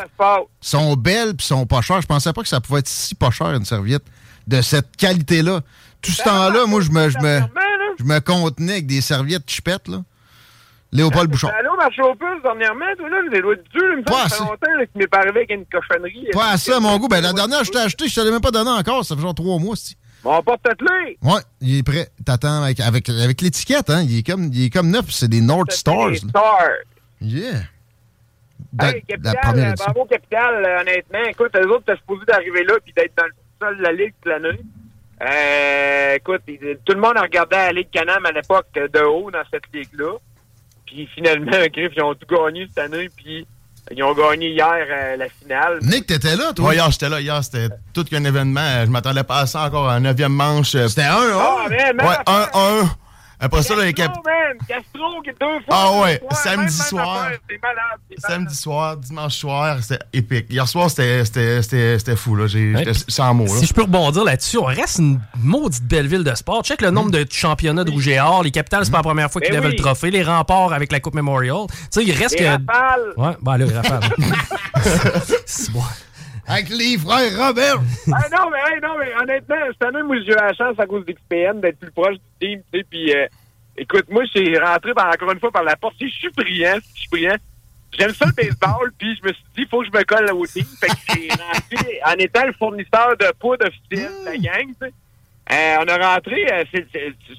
[0.61, 2.01] sont belles puis sont pas chères.
[2.01, 4.05] Je pensais pas que ça pouvait être si pas cher une serviette
[4.47, 5.61] de cette qualité-là.
[6.01, 7.41] Tout ce temps-là, moi, je me, je me,
[7.99, 10.03] je me contenais avec des serviettes chipettes, là.
[10.93, 11.53] Léopold Bouchard.
[11.59, 14.75] Allô, marché aux puces, dernièrement, toi, là, vous êtes dû, il me ça fait longtemps
[14.79, 16.27] là, qu'il m'est pas arrivé avec une cochonnerie.
[16.33, 17.07] Pas à ça, mon goût.
[17.09, 19.05] Ben, la dernière je t'ai acheté, je te l'ai même pas donné encore.
[19.05, 19.97] Ça fait genre trois mois, c'ti.
[20.25, 21.17] Bon, porte-le.
[21.23, 22.09] Ouais, il est prêt.
[22.27, 24.03] T'attends avec, avec, avec l'étiquette, hein.
[24.03, 25.07] Il est comme, il est comme neuf.
[25.11, 26.09] C'est des North Stars.
[26.09, 26.29] Les là.
[26.29, 26.69] stars.
[27.21, 27.53] Yeah.
[28.73, 29.93] De- Hey, la Capital, première euh, édition.
[29.93, 31.25] bravo Capital, euh, honnêtement.
[31.31, 34.13] Écoute, eux autres, t'es supposé d'arriver là puis d'être dans le sol de la Ligue
[34.23, 34.61] toute l'année.
[35.23, 36.43] Euh, écoute,
[36.85, 39.65] tout le monde a regardé la Ligue Canam à l'époque euh, de haut dans cette
[39.73, 40.13] ligue-là.
[40.91, 43.47] Puis finalement, Griff, ils ont tout gagné cette année, puis
[43.93, 45.79] ils ont gagné hier euh, la finale.
[45.83, 46.69] Nick, t'étais là, toi?
[46.69, 47.21] Ouais, hier, j'étais là.
[47.21, 48.85] Hier, c'était tout qu'un événement.
[48.85, 49.89] Je m'attendais pas à ça encore.
[49.89, 50.73] Un neuvième manche.
[50.73, 52.91] C'était un, Ah, man, man, Ouais, un, un.
[53.43, 54.57] Après ça, là, les cap- Castro, man!
[54.69, 55.71] Castro, qui est deux fois.
[55.71, 57.17] Ah ouais, samedi même, soir.
[57.17, 57.41] C'est malade.
[57.49, 57.99] c'est malade.
[58.19, 60.47] Samedi soir, dimanche soir, c'était épique.
[60.51, 62.37] Hier soir, c'était- c'était c'était- c'était fou.
[62.37, 62.47] là.
[62.47, 63.47] J'ai- Ouais, J'étais sans mots.
[63.47, 63.51] là.
[63.59, 66.63] Si je peux rebondir là-dessus, on reste une maudite belle ville de sport.
[66.65, 68.43] Check le nombre de championnats de rouge et or.
[68.43, 69.77] Les capitales, c'est pas la première fois qu'ils Ben lèvent oui.
[69.77, 70.11] le trophée.
[70.11, 71.67] Les remparts avec la Coupe Memorial.
[71.69, 72.51] Tu sais, il reste Les que.
[72.51, 73.13] rafales.
[73.17, 74.01] Ouais, bah là, les rafales.
[75.47, 75.83] C'est bon.
[76.51, 77.81] Avec les frères Robert.
[78.13, 80.87] Ah non, mais, hey, non, mais honnêtement, cette année, moi, j'ai eu la chance à
[80.87, 83.27] cause d'XPN d'être plus proche du team, tu sais, puis euh,
[83.77, 85.95] écoute, moi, j'ai rentré par, encore une fois par la porte.
[86.01, 87.37] Je suis brillant, si je suis brillant,
[87.97, 90.33] j'aime ça le baseball, puis je me suis dit, il faut que je me colle
[90.33, 90.65] au team.
[90.81, 94.87] Fait que j'ai rentré en étant le fournisseur de poudre officiel de la gang, tu
[94.87, 94.93] sais.
[95.53, 96.65] Euh, on a rentré, euh,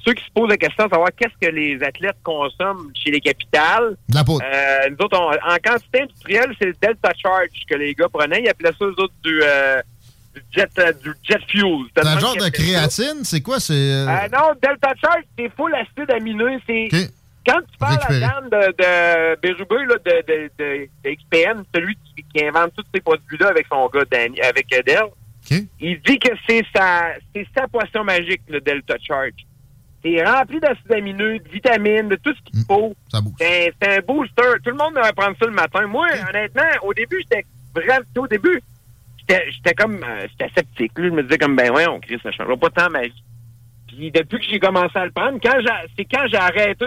[0.04, 3.20] ceux qui se posent la question de savoir qu'est-ce que les athlètes consomment chez les
[3.20, 3.96] capitales.
[4.08, 4.44] De la poudre.
[4.44, 8.42] Euh, nous autres, on- en quantité industrielle, c'est le Delta Charge que les gars prenaient.
[8.42, 9.40] Ils appelaient ça, eux autres, du,
[10.34, 10.68] du, jet,
[11.02, 11.78] du jet fuel.
[11.96, 13.24] C'est un genre de créatine?
[13.24, 13.58] C'est quoi?
[13.60, 14.04] C'est.
[14.32, 16.58] non, Delta Charge, c'est full acide aminé.
[16.66, 16.88] C'est
[17.46, 18.20] quand tu parles à.
[18.20, 22.84] Dan de, de Bérubé, là, de, de, de, de XPN, celui qui, qui invente tous
[22.94, 24.82] ces produits-là avec son gars Danny, avec euh,
[25.80, 29.32] Il dit que c'est sa, c'est sa poisson magique, le Delta Charge.
[30.04, 32.94] C'est rempli d'acides aminés, de vitamines, de tout ce qu'il faut.
[33.38, 34.42] C'est un- booster.
[34.64, 35.86] Tout le monde devrait prendre ça le matin.
[35.86, 38.60] Moi, honnêtement, au début, j'étais vraiment, au début,
[39.18, 40.92] j'étais j'étais comme, euh, j'étais sceptique.
[40.96, 41.04] là.
[41.06, 43.22] Je me disais comme, ben ouais, on crie, ça changera pas tant ma vie.
[43.86, 46.86] Puis depuis que j'ai commencé à le prendre, quand j'ai- c'est quand j'ai arrêté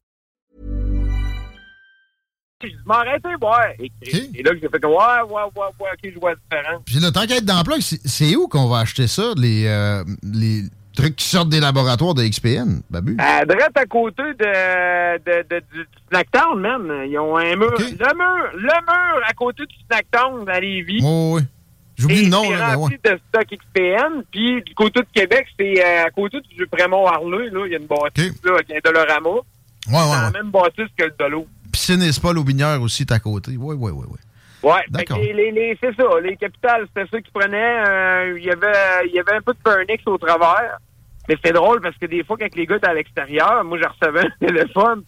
[2.69, 3.75] Je m'en arrêtais, ouais.
[3.79, 4.97] Et, et- et là, j'ai fait comme, ouais,
[5.29, 6.81] ouais, ouais, ouais, ok, je vois la différence.
[6.85, 9.33] Puis le tant qu'à être dans le plug, c'est- c'est où qu'on va acheter ça,
[9.37, 10.63] les, euh, les
[10.95, 13.15] trucs qui sortent des laboratoires de XPN, Babu?
[13.19, 17.05] À droite à côté de, de, de- du Snacktown, man.
[17.09, 17.71] Ils ont un mur.
[17.79, 17.85] Le
[18.17, 20.99] mur, le mur à côté du Snacktown à Lévis.
[21.03, 21.43] Oh, oui.
[21.97, 23.11] J'oublie le nom, C'est là, ben rempli ouais.
[23.11, 24.23] de stock XPN.
[24.31, 27.65] Puis du côté de Québec, c'est euh, à côté du Prémont Harley, là.
[27.67, 29.29] Il y a une bâtisse, là, avec un Dolorama.
[29.29, 29.41] Ouais,
[29.87, 30.31] C'est ouais, la ouais.
[30.33, 31.45] même bâtisse que le Dolo.
[31.71, 33.51] Piscine et Spa Laubinière aussi, est à côté.
[33.57, 34.17] Oui, oui, oui, oui.
[35.05, 36.03] Que les, les, les- c'est ça.
[36.21, 37.83] Les capitales, c'était ceux qui prenaient.
[37.87, 40.77] euh, Il y avait il y avait un peu de Burnix au travers.
[41.27, 43.87] Mais c'était drôle parce que des fois, quand les gars étaient à l'extérieur, moi, je
[43.87, 45.03] recevais un téléphone.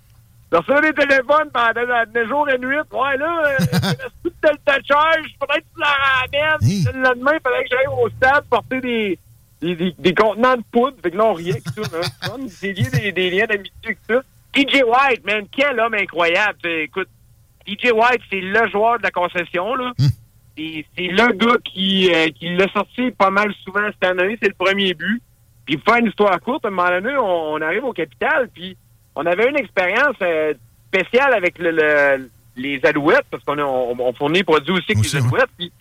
[0.51, 2.77] Je recevais des téléphones pendant des jours et nuits.
[2.91, 5.25] Ouais, là, euh, il reste plus de tel de charge.
[5.39, 6.57] Faudrait que tu la ramènes.
[6.95, 9.19] Le lendemain, il fallait que j'aille au stade porter des,
[9.61, 10.97] des, des, des contenants de poudre.
[11.01, 11.97] Fait que là, on riait que ça.
[12.23, 12.37] Hein.
[12.63, 14.21] Lié des, des liens d'amitié avec ça.
[14.53, 16.57] TJ White, man, quel homme incroyable.
[16.65, 17.09] Écoute,
[17.65, 19.91] TJ White, c'est le joueur de la concession, là.
[20.55, 24.37] C'est c'est le gars qui, euh, qui l'a sorti pas mal souvent cette année.
[24.41, 25.21] C'est le premier but.
[25.65, 28.49] Puis pour faire une histoire courte, à un moment donné, on, on arrive au capital,
[28.53, 28.77] puis
[29.15, 30.53] on avait une expérience euh,
[30.89, 34.91] spéciale avec le, le- les alouettes, parce qu'on a- on, on fournit des produits aussi
[34.91, 35.49] avec les alouettes.
[35.57, 35.71] Puis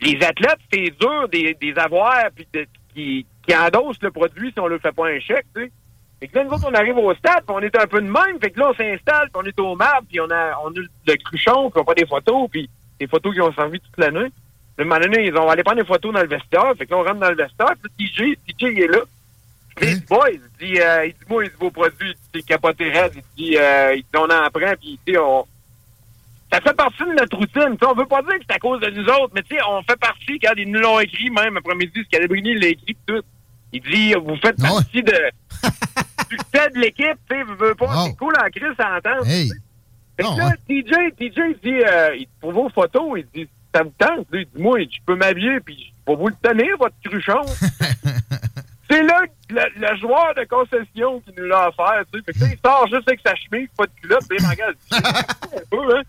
[0.00, 4.60] les athlètes, c'est dur des, des avoir puis de- qui, qui endossent le produit si
[4.60, 5.72] on leur fait pas un chèque, tu sais.
[6.20, 8.06] Fait que là, nous autres, on arrive au stade, puis on est un peu de
[8.06, 8.40] même.
[8.40, 10.80] Fait que là, on s'installe, puis on est au marbre, puis on a, on a
[11.06, 14.30] le cruchon, puis on prend des photos, puis des photos qui ont servi toute l'année.
[14.76, 16.72] Puis, à un moment donné, ils ont allé prendre des photos dans le vestiaire.
[16.76, 19.00] Fait que là, on rentre dans le vestiaire, puis là, TJ, TJ, il est là.
[19.76, 22.42] Puis il dit, boys, il dit, euh, il dit, moi, il dit, vos produits, c'est
[22.42, 23.12] capoté raide.
[23.14, 25.46] Il dit, euh, il dit, on en prend, puis, tu sais, on,
[26.52, 27.72] ça fait partie de notre routine.
[27.72, 29.54] Tu sais, on veut pas dire que c'est à cause de nous autres, mais tu
[29.54, 32.98] sais, on fait partie, quand ils nous l'ont écrit, même après-midi, Scalabrini l'a écrit pis
[33.06, 33.22] tout.
[33.72, 35.12] Il dit, vous faites partie de,
[36.30, 39.26] succès de l'équipe, tu sais, veut pas, c'est cool en crise à entendre.
[39.26, 39.50] Hey.
[40.16, 43.92] Fait que là, TJ, TJ, il dit, euh, il- vos photos, il dit, ça vous
[43.98, 44.26] tente?
[44.32, 47.42] Il dit, moi, je peux m'habiller, puis je vais vous le tenir, votre cruchon.
[48.90, 49.20] C'est là
[49.50, 52.24] le, le joueur de concession qui nous l'a offert, tu sais.
[52.24, 55.04] Fait que il sort juste avec sa chemise, pas de culotte, me regarde, il dit,
[55.56, 56.02] un peu, hein.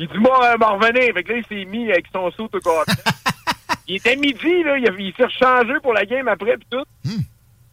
[0.00, 1.12] Il dit, moi, euh, m'en revenir.
[1.12, 2.84] Fait que là, il s'est mis avec son saut au corps.
[3.88, 6.84] il était midi, là, il, s'est rechangé pour la game après, puis tout.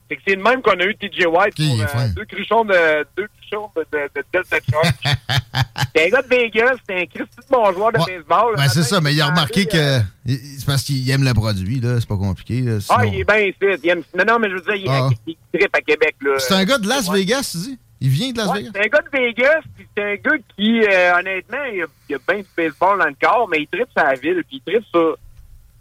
[0.08, 3.08] Fait que c'est le même qu'on a eu TJ White pour euh, deux cruchons de,
[3.18, 4.94] deux cruchons de, de, de Delta Charge.
[5.96, 8.56] c'est un gars de Vegas, c'est un Christy de bon joueur de baseball.
[8.56, 9.76] Ben, c'est ça, mais il a remarqué que.
[9.78, 12.00] euh, C'est parce qu'il aime le produit, là.
[12.00, 12.78] C'est pas compliqué, là.
[12.90, 13.56] Ah, il est bien ici.
[13.84, 15.10] Il aime- Non, non, mais je veux dire, il, Ah.
[15.26, 16.36] il, trippe à Québec, là.
[16.38, 17.20] C'est un gars de Las Ouais.
[17.20, 17.80] Vegas, tu dis?
[18.02, 18.72] Il vient de Las Ouais, Vegas?
[18.76, 22.16] c'est un gars de Vegas, puis c'est un gars qui, euh, honnêtement, il a, il
[22.16, 24.86] a bien du baseball dans le corps, mais il tripe sa ville, puis il tripe
[24.94, 25.18] sur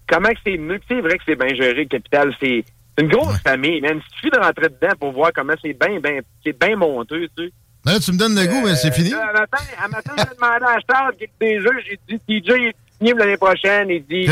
[0.09, 0.81] comment que c'est mieux?
[0.89, 2.35] C'est vrai que c'est bien géré, le Capital.
[2.41, 2.65] C'est
[2.97, 4.01] c'est une grosse famille, man.
[4.01, 7.47] Il suffit de rentrer dedans pour voir comment c'est bien, bien, c'est bien monté, tu
[7.47, 7.53] sais.
[7.85, 9.11] Là, tu me donnes le goût, mais c'est fini.
[9.11, 12.49] Là, un matin, un matin, j'ai demandé à Charles qui des jeux, j'ai dit, TJ,
[12.57, 13.91] il est signé pour l'année prochaine.
[13.91, 14.27] Il dit,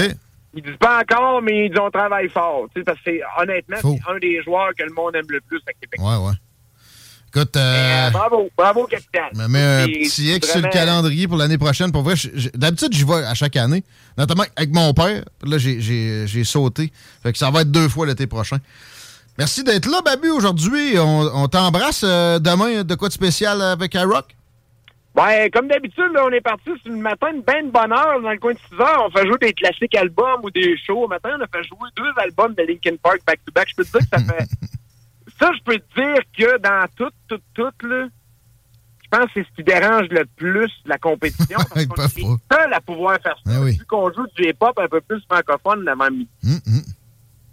[0.55, 2.67] il dit pas encore, mais il dit, on travaille fort.
[2.75, 5.41] Tu sais, parce que c'est, honnêtement, c'est un des joueurs que le monde aime le
[5.43, 6.01] plus à Québec.
[6.01, 6.33] Ouais, ouais.
[7.35, 9.23] Écoute, euh, Bravo, bravo, capitaine.
[9.35, 11.91] je me mets un petit X sur le calendrier pour l'année prochaine.
[11.91, 12.15] Pour vrai,
[12.55, 13.83] d'habitude, j'y vais à chaque année.
[14.19, 15.25] Notamment avec mon père.
[15.43, 16.93] Là, j'ai- sauté.
[17.23, 18.59] Fait que ça va être deux fois l'été prochain.
[19.39, 20.99] Merci d'être là, Babu, aujourd'hui.
[20.99, 22.85] On, on t'embrasse euh, demain.
[22.85, 24.27] De quoi de spécial avec iRock?
[25.15, 28.31] Ben, comme d'habitude, on est parti sur le matin une ben de bonne heure dans
[28.31, 29.07] le coin de 6 heures.
[29.07, 31.07] On fait jouer des classiques albums ou des shows.
[31.09, 33.69] Matin, on a fait jouer deux albums de Linkin Park back-to-back.
[33.71, 34.49] Je peux te dire que ça fait...
[35.43, 38.07] ça, je peux te dire que dans tout, tout, tout, là,
[39.03, 41.59] je pense que c'est ce qui dérange le plus la compétition.
[41.75, 43.51] parce qu'on est les seuls à pouvoir faire ça.
[43.53, 43.73] Ben oui.
[43.79, 46.31] Vu qu'on joue du hip-hop un peu plus francophone le même midi.
[46.45, 46.83] Hum.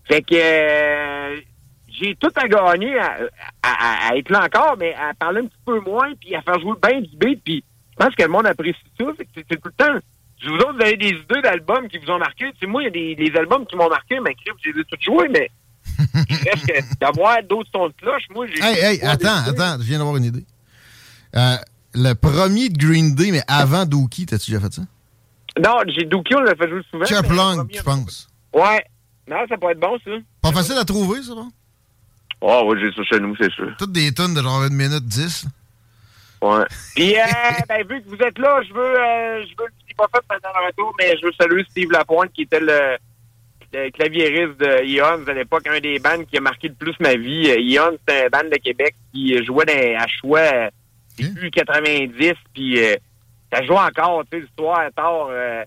[0.05, 1.39] Fait que euh,
[1.87, 3.17] j'ai tout à gagner à,
[3.61, 6.41] à- à- à être là encore, mais à parler un petit peu moins, puis à
[6.41, 9.05] faire jouer bien du beat, puis je pense que le monde apprécie ça.
[9.17, 9.99] Fait que c'est tout le temps.
[10.41, 12.45] Si vous autres, vous avez des idées d'albums qui vous ont marqué.
[12.53, 14.33] Tu sais, moi, il y a des, des albums qui m'ont marqué, mais
[14.63, 15.51] j'ai tous joués, mais
[16.15, 18.61] reste que d'avoir d'autres sons de cloche, moi, j'ai...
[18.61, 19.77] Hey, hey, attends, attends.
[19.79, 20.45] Je viens d'avoir une idée.
[21.35, 21.55] Euh,
[21.93, 24.81] le premier de Green Day, mais avant Dookie, t'as-tu déjà fait ça?
[25.63, 27.05] Non, j'ai Dookie, on l'a fait jouer souvent.
[27.09, 28.29] Le Long, je pense.
[28.53, 28.85] Ouais.
[29.27, 30.11] Non, ça peut être bon, ça.
[30.41, 31.51] Pas facile à trouver, ça, bon?
[32.41, 33.75] Oh, ouais, j'ai ça chez nous, c'est sûr.
[33.77, 35.45] Toutes des tonnes de genre une minute 10.
[36.41, 36.65] Ouais.
[36.95, 37.23] Puis, euh,
[37.69, 40.23] ben, vu que vous êtes là, je veux, euh, je veux, je l'ai pas fait
[40.27, 42.97] pendant le retour, mais je veux saluer Steve Lapointe, qui était le,
[43.73, 47.15] le claviériste de Ion à l'époque, un des bands qui a marqué le plus ma
[47.15, 47.49] vie.
[47.49, 50.69] Euh, Ion, c'est un band de Québec qui jouait dans, à choix euh,
[51.17, 52.95] début 90, puis euh,
[53.51, 55.27] ça joue encore, tu sais, l'histoire tard.
[55.31, 55.63] euh,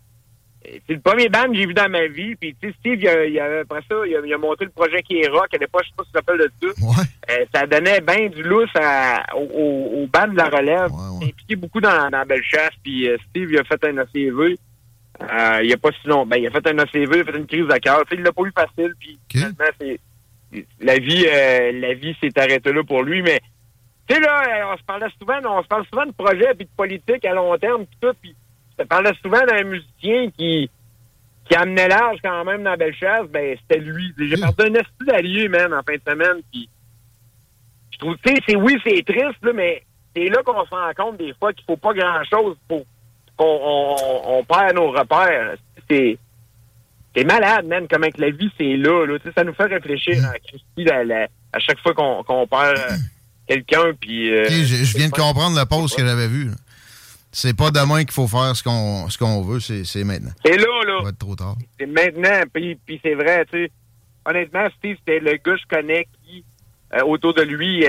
[0.65, 2.37] c'est le premier band que j'ai vu dans ma vie.
[2.37, 4.65] Puis, tu sais, Steve, il a, il a- après ça, il a, il a monté
[4.65, 5.49] le projet qui est rock.
[5.53, 6.83] À l'époque, je sais pas si tu te rappelles de ça.
[7.31, 10.89] Euh, ça donnait bien du lousse à- au, au, au band de la relève.
[11.21, 12.71] Il s'est impliqué beaucoup dans, dans Bellechasse.
[12.85, 14.57] Puis, euh, Steve, il a fait un ACV.
[15.21, 16.27] Euh, il a pas si long.
[16.27, 18.03] Ben, il a fait un ACV, il a fait une crise de cœur.
[18.13, 18.95] Il l'a pas eu facile.
[18.99, 20.01] Puis, finalement, c'est,
[20.81, 23.23] la vie, euh, la vie s'est arrêtée là pour lui.
[23.23, 23.41] Mais,
[24.09, 26.65] tu sais, là, euh, on se parlait souvent, on se parle souvent de projets puis
[26.65, 28.17] de politique à long terme puis tout.
[28.21, 28.35] Puis,
[28.73, 30.71] je te parlais souvent d'un musicien qui,
[31.49, 34.15] qui amenait l'âge quand même dans Bellechasse, ben, c'était lui.
[34.19, 36.69] J'ai perdu un esti d'allié, man, en fin de semaine, puis
[37.93, 39.83] je trouve, tu sais, c'est, oui, c'est triste, là, mais
[40.15, 42.85] c'est là qu'on se rend compte des fois qu'il faut pas grand-chose pour
[43.43, 45.55] qu'on on, perd nos repères.
[45.91, 46.19] C'est,
[47.15, 49.19] c'est malade, man, comment que la vie, c'est là, là.
[49.35, 52.97] Ça nous fait réfléchir à Christy, la, la, à chaque fois qu'on perd euh,
[53.47, 54.33] quelqu'un, puis...
[54.33, 56.47] euh, je, je viens de comprendre le post que j'avais vu.
[56.47, 56.55] là.
[57.35, 60.33] C'est pas demain qu'il faut faire ce qu'on ce qu'on veut, c'est maintenant.
[60.45, 60.99] C'est là, là.
[60.99, 61.57] Ça va être trop tard.
[61.81, 63.71] C'est maintenant, puis, puis c'est vrai, tu sais.
[64.25, 66.07] Honnêtement, Steve, c'était le gars que je connais
[66.95, 67.87] euh, autour de lui,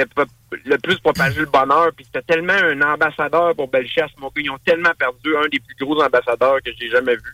[0.66, 4.42] le plus propagé le bonheur, puis c'était tellement un ambassadeur pour Bellechasse, mon gars.
[4.44, 7.34] Ils ont tellement perdu un des plus gros ambassadeurs que j'ai jamais vu.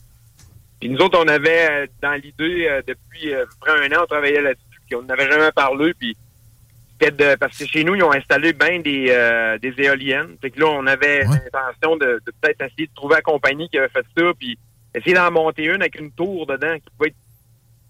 [0.80, 4.06] Puis nous autres, on avait euh, dans l'idée, euh, depuis euh, près un an, on
[4.06, 6.16] travaillait là-dessus, puis on n'avait jamais parlé, puis
[6.94, 10.36] c'était de, parce que chez nous, ils ont installé bien des, des éoliennes.
[10.42, 13.78] Fait que là, on avait l'intention de, de peut-être essayer de trouver la compagnie qui
[13.78, 14.58] avait fait ça, puis
[14.94, 17.16] essayer d'en monter une avec une tour dedans qui pouvait être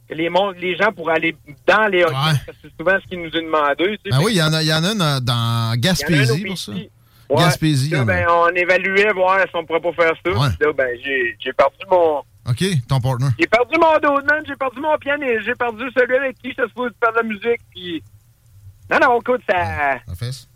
[0.10, 1.36] les, mon- les gens pourraient aller
[1.68, 2.14] dans l'éolienne,
[2.46, 3.98] parce que c'est souvent ce qu'ils nous ont demandé.
[4.04, 4.18] tu sais.
[4.18, 6.72] Ben oui, il y en a, y en a une euh, dans Gaspésie pour ça.
[6.72, 6.90] Ouais.
[7.38, 10.22] Gaspésie, Là, ben, on évaluait voir si on pourrait pas faire ça.
[10.24, 12.24] Puis Là, ben, j'ai j'ai perdu mon.
[12.50, 13.28] OK, ton partner.
[13.40, 14.42] J'ai perdu mon dos, man.
[14.48, 15.42] J'ai perdu mon pianiste.
[15.46, 17.62] J'ai perdu celui avec qui je se supposé faire de la musique.
[17.70, 18.02] Puis.
[18.90, 20.00] Non, non, écoute, ça.
[20.08, 20.48] Ça fesse.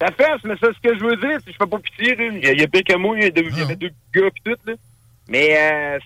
[0.00, 2.16] Ça fesse, mais ça, ce que je veux dire, je fais pas pitié.
[2.18, 3.90] Il y a, a pire que moi, il y, a deux- il y avait deux
[4.12, 4.72] gars pis tout, là.
[5.28, 5.98] Mais, euh,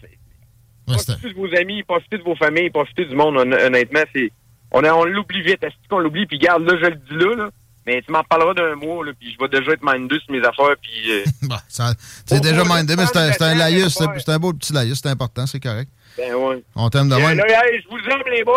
[0.95, 4.31] profitez de vos amis, profitez de vos familles, profitez du monde, hon- honnêtement, c'est.
[4.71, 6.27] On, on l'oublie vite, est-ce qu'on l'oublie?
[6.27, 7.51] Puis garde, là, je le dis là, là.
[7.85, 10.39] Mais tu m'en parleras d'un mois, là, puis je vais déjà être mindé sur mes
[10.47, 11.11] affaires, puis...
[11.11, 14.53] euh, Bah, C'est déjà mindé, mais c'est un, c'est un laïus, c'est c'est un beau
[14.53, 15.91] petit laïus, c'est important, c'est correct.
[16.17, 16.63] ben ouais.
[16.77, 17.41] On t'aime de Euh, même.
[17.41, 18.57] hey, je vous aime, les boys!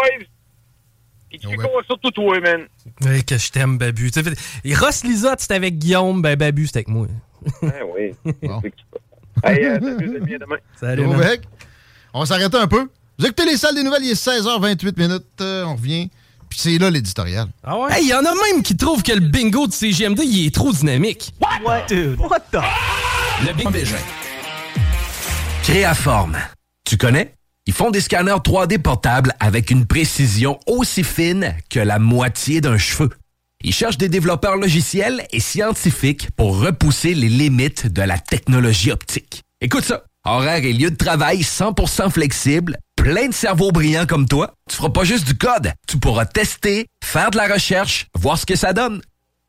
[1.30, 2.68] Puis tu fais quoi, surtout toi, man?
[3.02, 4.12] Ouais, que je t'aime, Babu.
[4.64, 7.08] Et Ross Lisotte, c'était avec Guillaume, ben Babu, c'était avec moi.
[7.64, 8.14] Ben oui.
[9.44, 10.56] Hey, euh, salut, les amis, à demain.
[10.80, 11.06] Salut.
[12.18, 12.88] On va s'arrêter un peu.
[13.20, 15.26] Vous écoutez les salles des nouvelles, il est 16h28 minutes.
[15.42, 16.10] euh, on revient.
[16.50, 17.50] Puis c'est là l'éditorial.
[17.62, 17.92] Ah ouais?
[17.92, 20.56] Hey, il y en a même qui trouvent que le bingo de CGMD, il est
[20.56, 21.34] trop dynamique.
[21.42, 21.88] What?
[21.90, 22.60] Dude, what the?
[23.46, 23.68] Le Big.
[25.64, 26.38] Créaforme.
[26.86, 27.34] Tu connais?
[27.66, 32.78] Ils font des scanners 3D portables avec une précision aussi fine que la moitié d'un
[32.78, 33.10] cheveu.
[33.62, 39.42] Ils cherchent des développeurs logiciels et scientifiques pour repousser les limites de la technologie optique.
[39.60, 40.06] Écoute ça.
[40.28, 44.56] Horaire et lieu de travail 100% flexible, plein de cerveaux brillants comme toi.
[44.68, 45.72] Tu feras pas juste du code.
[45.88, 49.02] Tu pourras tester, faire de la recherche, voir ce que ça donne.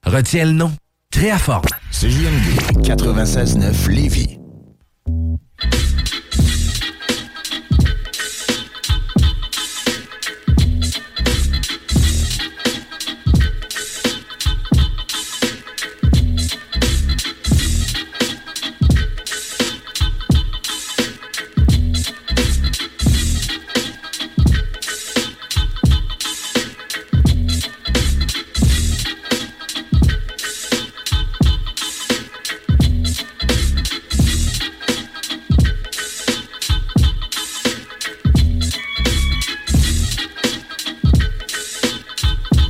[0.05, 0.73] Retiens le nom.
[1.11, 1.65] Créaforme.
[1.93, 4.36] CJMD 96.9 Lévis.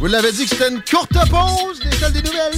[0.06, 2.52] Vous l'avez dit que c'était une courte pause des salles des nouvelles.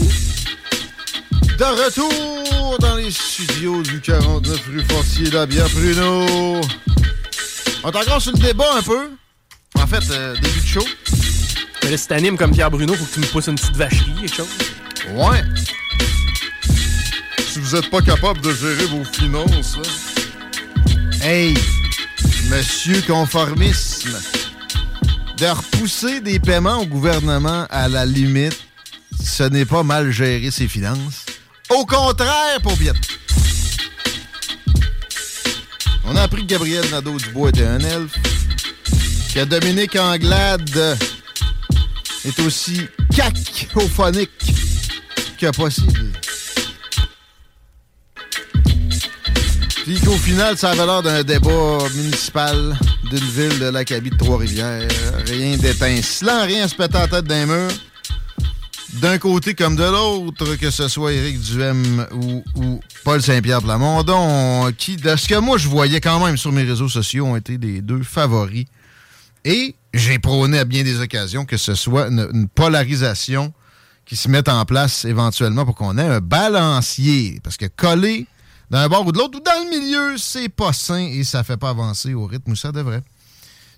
[1.56, 6.60] De retour dans les studios du 49 rue Fortier d'Abia Pruno.
[7.82, 9.12] On est encore sur le débat un peu.
[9.76, 10.84] En fait, euh, début de show.
[11.82, 14.12] Mais là, si t'animes comme Pierre Bruno, faut que tu me pousses une petite vacherie,
[14.20, 14.48] quelque chose.
[15.14, 15.42] Ouais.
[17.48, 21.26] Si vous n'êtes pas capable de gérer vos finances, là.
[21.26, 21.54] Hey,
[22.50, 24.18] monsieur conformisme.
[25.38, 28.58] De repousser des paiements au gouvernement à la limite,
[29.22, 31.26] ce n'est pas mal gérer ses finances.
[31.70, 32.96] Au contraire, Paupiette.
[36.06, 38.14] On a appris que Gabriel Nadeau-Dubois était un elfe,
[39.32, 40.98] que Dominique Anglade
[42.24, 42.80] est aussi
[43.14, 44.30] cacophonique
[45.38, 46.12] que possible.
[49.84, 52.76] Puis qu'au final, ça avait l'air d'un débat municipal
[53.10, 54.88] d'une ville de l'Acabie de Trois-Rivières.
[55.26, 57.70] Rien d'étincelant, rien se péter en tête d'un mur.
[58.94, 64.96] D'un côté comme de l'autre, que ce soit Éric Duhem ou, Paul Saint-Pierre Plamondon, qui,
[64.96, 67.80] de ce que moi je voyais quand même sur mes réseaux sociaux, ont été les
[67.80, 68.66] deux favoris.
[69.44, 73.52] Et j'ai prôné à bien des occasions que ce soit une, une polarisation
[74.04, 77.40] qui se mette en place éventuellement pour qu'on ait un balancier.
[77.42, 78.26] Parce que coller
[78.70, 81.56] d'un bord ou de l'autre ou dans le milieu, c'est pas sain et ça fait
[81.56, 83.02] pas avancer au rythme où ça devrait.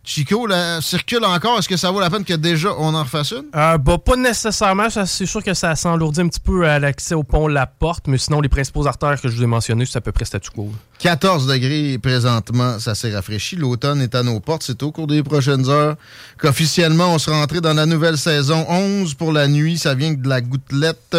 [0.03, 1.59] Chico, la circule encore.
[1.59, 3.45] Est-ce que ça vaut la peine que déjà on en refasse une?
[3.55, 4.89] Euh, bah, pas nécessairement.
[4.89, 8.17] C'est sûr que ça s'enlourdit un petit peu à l'accès au pont La Porte, mais
[8.17, 10.73] sinon, les principaux artères que je vous ai mentionnés, c'est à peu près statu quo.
[11.01, 13.57] 14 degrés présentement, ça s'est rafraîchi.
[13.57, 14.62] L'automne est à nos portes.
[14.62, 15.97] C'est au cours des prochaines heures
[16.39, 19.77] qu'officiellement on sera rentré dans la nouvelle saison 11 pour la nuit.
[19.77, 21.17] Ça vient de la gouttelette.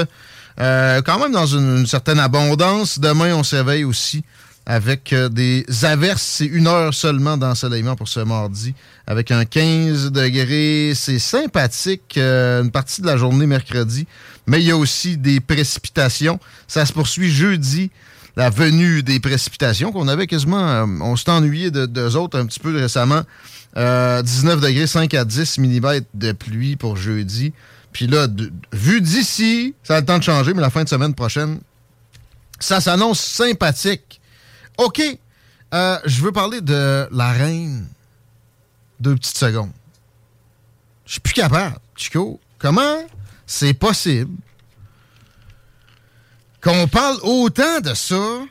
[0.60, 3.00] Euh, quand même dans une, certaine abondance.
[3.00, 4.24] Demain, on s'éveille aussi
[4.66, 6.22] avec euh, des averses.
[6.22, 8.74] C'est une heure seulement d'ensoleillement pour ce mardi,
[9.08, 10.94] avec un 15 degrés.
[10.96, 14.06] C'est sympathique, euh, une partie de la journée mercredi,
[14.48, 16.40] mais il y a aussi des précipitations.
[16.68, 17.90] Ça se poursuit jeudi,
[18.36, 20.86] la venue des précipitations qu'on avait quasiment...
[21.02, 23.24] on s'est ennuyé de deux autres un petit peu récemment.
[23.78, 27.54] Euh, 19 degrés, 5 à 10 mm de pluie pour jeudi.
[27.94, 30.90] Puis là, de- vu d'ici, ça a le temps de changer, mais la fin de
[30.90, 31.60] semaine prochaine,
[32.60, 34.22] ça s'annonce sympathique.
[34.78, 35.02] OK.
[35.74, 37.88] Euh, je veux parler de la reine.
[39.00, 39.72] Deux petites secondes.
[41.06, 41.76] Je suis plus capable.
[41.96, 42.98] Chico, comment
[43.46, 44.36] c'est possible
[46.64, 48.42] qu'on parle autant de ça?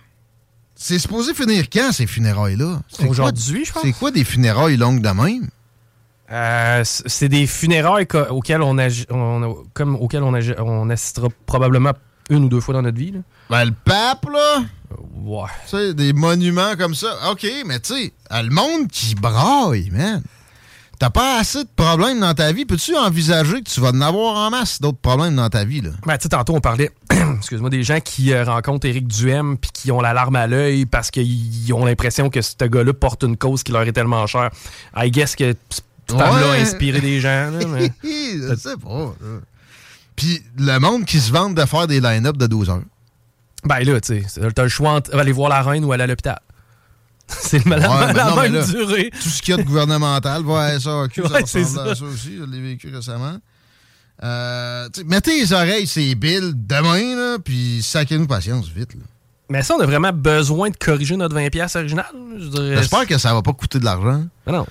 [0.74, 2.80] C'est supposé finir quand, ces funérailles-là?
[3.06, 3.82] Aujourd'hui, je pense.
[3.82, 5.48] C'est quoi des funérailles longues de même?
[6.30, 8.76] Euh, c'est des funérailles auxquelles on,
[9.74, 11.92] comme auxquelles on, assistera probablement
[12.28, 13.10] une ou deux fois dans notre vie.
[13.10, 13.20] là.
[13.48, 14.62] Ben, le pape, là.
[15.24, 15.48] Ouais.
[15.68, 17.08] Tu sais, des monuments comme ça.
[17.32, 20.22] OK, mais tu sais, le monde qui braille, man.
[21.00, 22.66] T'as pas assez de problèmes dans ta vie.
[22.66, 25.90] Peux-tu envisager que tu vas en avoir en masse d'autres problèmes dans ta vie, là?
[26.06, 26.90] Ben, tu sais, tantôt, on parlait,
[27.38, 30.84] excuse-moi, des gens qui euh, rencontrent Éric Duhem puis qui ont la larme à l'œil
[30.84, 34.50] parce qu'ils ont l'impression que ce gars-là porte une cause qui leur est tellement chère.
[34.94, 35.54] I guess que
[36.10, 36.60] cette femme-là a Ouais.
[36.60, 37.50] inspiré des gens.
[37.50, 39.14] là, mais- Je sais pas.
[40.16, 42.82] Puis le monde qui se vante de faire des line-up de 12 heures.
[43.64, 46.06] Ben là, tu sais, t'as le choix entre aller voir la reine ou aller à
[46.06, 46.38] l'hôpital.
[47.28, 49.10] C'est le Ouais, la, non, même là, durée.
[49.12, 52.04] Tout ce qu'il y a de gouvernemental, ouais, ça, ça Ouais, ressemble à ça.
[52.04, 52.36] aussi.
[52.38, 53.36] Je l'ai vécu récemment.
[54.22, 58.94] Euh, mettez les oreilles, c'est Bill demain, là, puis sacrez-nous patience vite.
[58.94, 59.00] là.
[59.48, 62.06] Mais ça, on a vraiment besoin de corriger notre 20$ original.
[62.74, 64.24] J'espère que ça va pas coûter de l'argent.
[64.46, 64.66] Non.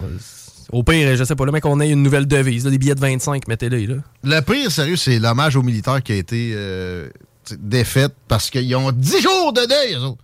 [0.72, 2.96] Au pire, je sais pas, le mec, on ait une nouvelle devise, là, des billets
[2.96, 3.96] de 25, mettez-les là.
[4.24, 7.10] Le pire, sérieux, c'est l'hommage aux militaires qui a été euh,
[7.58, 10.24] défaite parce qu'ils ont 10 jours de deuil, eux autres.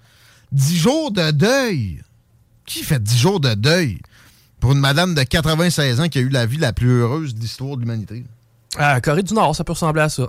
[0.51, 2.01] 10 jours de deuil.
[2.65, 3.99] Qui fait 10 jours de deuil
[4.59, 7.39] pour une madame de 96 ans qui a eu la vie la plus heureuse de
[7.39, 8.23] l'histoire de l'humanité?
[8.77, 10.27] Ah, Corée du Nord, ça peut ressembler à ça.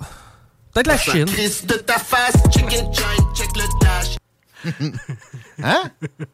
[0.72, 1.24] Peut-être la Chine.
[1.24, 4.16] de ta face, chicken joint, check le dash.
[5.62, 5.82] Hein?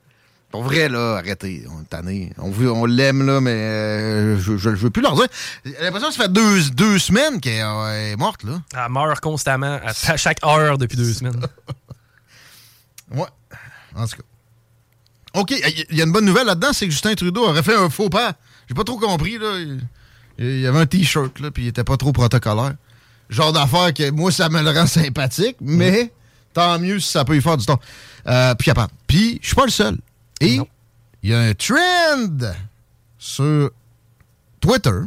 [0.52, 1.64] Pour vrai, là, arrêtez.
[1.74, 2.30] On est tanné.
[2.36, 5.26] On, veut- on l'aime, là, mais euh, je, je, je veux plus leur dire.
[5.64, 8.60] J'ai l'impression que ça fait deux, deux semaines qu'elle euh, est morte, là.
[8.74, 11.40] Elle meurt constamment, à, chaque heure depuis deux semaines.
[13.14, 13.26] Ouais.
[13.94, 14.22] En tout cas.
[15.40, 15.50] OK,
[15.90, 18.08] il y a une bonne nouvelle là-dedans, c'est que Justin Trudeau aurait fait un faux
[18.08, 18.32] pas.
[18.66, 19.58] J'ai pas trop compris, là.
[20.38, 22.72] Il y avait un T-shirt, là, puis il était pas trop protocolaire.
[23.28, 26.10] Genre d'affaire que moi, ça me le rend sympathique, mais
[26.54, 27.80] tant mieux si ça peut y faire du temps.
[28.26, 28.70] Euh, puis.
[29.06, 29.98] Puis, je suis pas le seul.
[30.43, 30.60] Et
[31.23, 32.52] il y a un trend
[33.19, 33.70] sur
[34.60, 34.98] Twitter,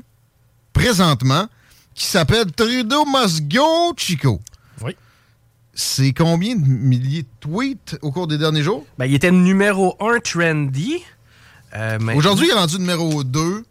[0.74, 1.48] présentement,
[1.94, 4.40] qui s'appelle Trudeau must go, Chico.
[4.82, 4.96] Oui.
[5.74, 8.86] C'est combien de milliers de tweets au cours des derniers jours?
[8.98, 11.04] Ben, il était numéro 1 trendy.
[11.74, 13.66] Euh, mais- Aujourd'hui, il est rendu numéro 2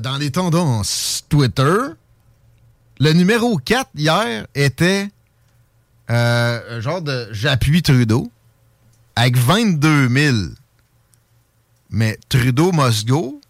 [0.00, 1.76] dans les tendances Twitter.
[3.00, 5.08] Le numéro 4 hier était
[6.10, 8.30] euh, un genre de J'appuie Trudeau
[9.16, 10.36] avec 22 000.
[11.90, 13.40] Mais Trudeau must go,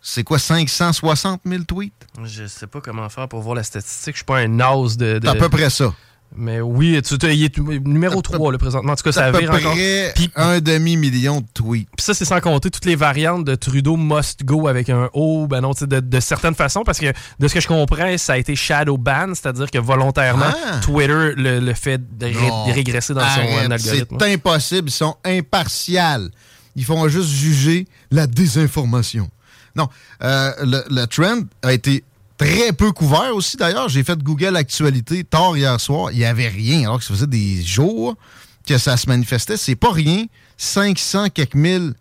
[0.00, 1.92] c'est quoi, 560 000 tweets?
[2.24, 4.14] Je sais pas comment faire pour voir la statistique.
[4.14, 5.18] Je suis pas un as de.
[5.18, 5.92] de- C'est à peu près ça.
[6.36, 8.92] Mais oui, tu, il est numéro 3 là, présentement.
[8.92, 9.72] En tout cas, ça vire encore.
[10.14, 11.88] Puis- un demi-million de tweets.
[11.96, 15.46] Puis ça, c'est sans compter toutes les variantes de Trudeau must go avec un O,
[15.46, 17.06] ben non, de, de certaines façons, parce que
[17.38, 20.80] de ce que je comprends, ça a été shadow ban, c'est-à-dire que volontairement, Ah.
[20.82, 22.68] Twitter le, le fait de ré- Non.
[22.68, 24.18] de régresser dans son algorithme.
[24.20, 24.88] C'est impossible.
[24.90, 26.30] Ils sont impartials.
[26.76, 29.28] Ils font juste juger la désinformation.
[29.76, 29.88] Non,
[30.22, 30.52] euh,
[30.90, 32.04] le, trend a été
[32.36, 33.56] très peu couvert aussi.
[33.56, 36.10] D'ailleurs, j'ai fait Google Actualité tard hier soir.
[36.12, 38.16] Il n'y avait rien, alors que ça faisait des jours
[38.66, 39.56] que ça se manifestait.
[39.56, 40.26] C'est pas rien.
[40.56, 41.94] 500 quelques mille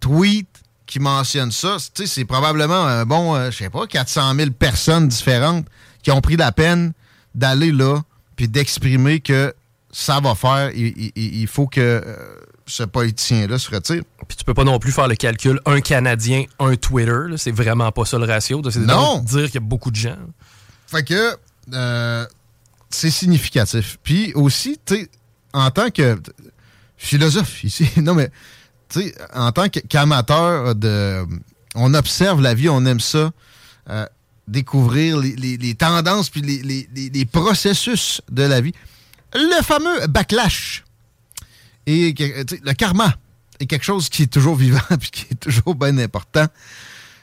[0.00, 0.46] tweets
[0.86, 1.76] qui mentionnent ça.
[1.78, 5.66] C'est probablement un bon, euh, je sais pas, 400 000 personnes différentes
[6.02, 6.92] qui ont pris la peine
[7.34, 8.00] d'aller là
[8.36, 9.54] puis d'exprimer que
[9.90, 10.70] ça va faire.
[10.74, 12.36] Il faut que euh,
[12.66, 14.02] ce politicien-là se retire.
[14.28, 17.36] Puis tu peux pas non plus faire le calcul un Canadien, un Twitter.
[17.36, 18.62] C'est vraiment pas ça le ratio.
[18.70, 19.18] C'est Non.
[19.20, 20.16] de dire qu'il y a beaucoup de gens.
[20.86, 21.36] Fait que
[21.74, 22.26] euh,
[22.90, 23.98] c'est significatif.
[24.02, 25.10] Puis aussi, tu sais,
[25.52, 26.18] en tant que
[26.96, 28.30] philosophe ici, non mais,
[28.88, 31.24] tu sais, en tant qu'amateur de.
[31.74, 33.30] On observe la vie, on aime ça.
[33.90, 34.06] euh,
[34.46, 38.72] découvrir les, les- les tendances puis les processus de la vie.
[39.34, 40.84] Le fameux backlash
[41.86, 42.14] et
[42.62, 43.14] le karma
[43.60, 46.46] est quelque chose qui est toujours vivant puis qui est toujours bien important.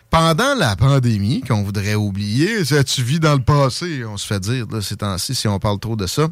[0.09, 4.67] Pendant la pandémie, qu'on voudrait oublier, tu vis dans le passé, on se fait dire
[4.69, 6.27] là, ces temps-ci, si on parle trop de ça.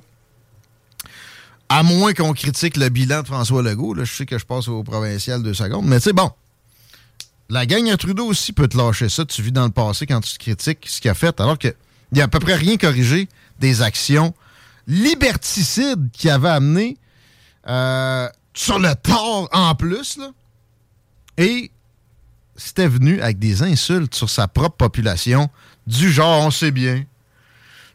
[1.70, 3.94] À moins qu'on critique le bilan de François Legault.
[3.94, 5.86] Là, je sais que je passe au provincial deux secondes.
[5.86, 6.30] Mais sais, bon.
[7.48, 9.24] La gang à Trudeau aussi peut te lâcher ça.
[9.24, 11.74] Tu vis dans le passé quand tu critiques ce qu'il a fait, alors qu'il
[12.12, 13.30] n'y a à peu près rien corrigé
[13.60, 14.34] des actions
[14.88, 16.98] liberticides qui avaient amené
[17.70, 20.18] euh, sur le tort en plus.
[20.18, 20.32] Là.
[21.38, 21.72] Et
[22.56, 25.50] c'était venu avec des insultes sur sa propre population,
[25.88, 27.06] du genre, on sait bien,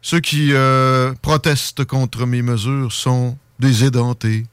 [0.01, 4.45] ceux qui euh, protestent contre mes mesures sont des édentés,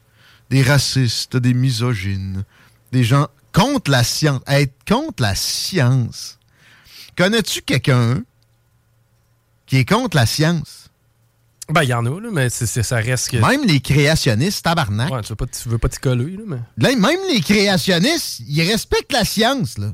[0.51, 2.45] des racistes, des misogynes,
[2.91, 4.41] des gens contre la science.
[4.47, 6.39] Être contre la science.
[7.17, 8.23] Connais-tu quelqu'un
[9.67, 10.82] qui est contre la science?
[11.73, 13.37] Ben, il y en a, là, mais ça reste que.
[13.37, 15.11] Même les créationnistes, tabarnak.
[15.11, 16.59] Ouais, tu veux pas, tu veux pas t'y coller, là, mais.
[16.79, 19.79] Là, même les créationnistes, ils respectent la science.
[19.79, 19.93] Là.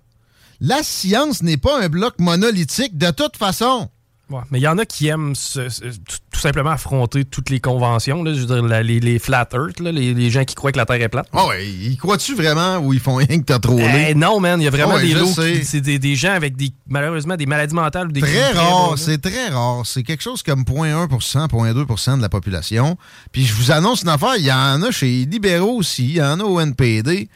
[0.60, 3.88] La science n'est pas un bloc monolithique de toute façon.
[4.30, 8.34] Ouais, mais il y en a qui aiment tout, simplement affronter toutes les conventions, là,
[8.34, 10.76] je veux dire, la- les, les flat earth, là, les, les gens qui croient que
[10.76, 11.26] la Terre est plate.
[11.32, 14.60] Ah ouais, ils croient-tu vraiment ou ils font rien que t'as trop Eh, non, man,
[14.60, 15.26] il y a vraiment Ouais, des lots.
[15.64, 18.20] C'est des, des gens avec des, malheureusement des maladies mentales ou des.
[18.20, 19.82] Très rare, c'est très rare.
[19.86, 22.96] C'est quelque chose comme 0.1%, 0.2% de la population.
[23.32, 26.16] Puis je vous annonce une affaire, il y en a chez les libéraux aussi, il
[26.16, 27.28] y en a au NPD,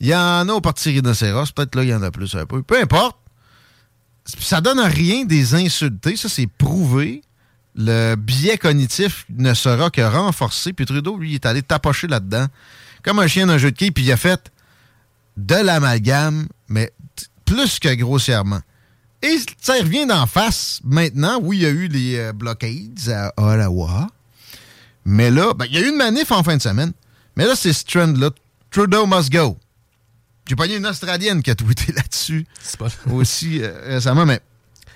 [0.00, 2.46] il y en a au Parti Rhinocéros, peut-être là il y en a plus un
[2.46, 2.62] peu.
[2.62, 3.16] Peu importe.
[4.26, 7.22] Ça donne rien des insulter, ça c'est prouvé.
[7.74, 10.72] Le biais cognitif ne sera que renforcé.
[10.72, 12.46] Puis Trudeau, lui, est allé tapocher là-dedans,
[13.04, 14.50] comme un chien d'un jeu de quilles, puis il a fait
[15.36, 16.92] de l'amalgame, mais
[17.44, 18.60] plus que grossièrement.
[19.22, 21.38] Et ça revient d'en face maintenant.
[21.42, 24.08] Oui, il y a eu les euh, blockades à Ottawa.
[25.04, 26.92] Mais là, ben, il y a eu une manif en fin de semaine.
[27.36, 28.30] Mais là, c'est ce trend-là.
[28.70, 29.56] Trudeau must go.
[30.48, 32.46] J'ai pogné une Australienne qui a tweeté là-dessus
[33.12, 34.40] aussi euh, récemment, mais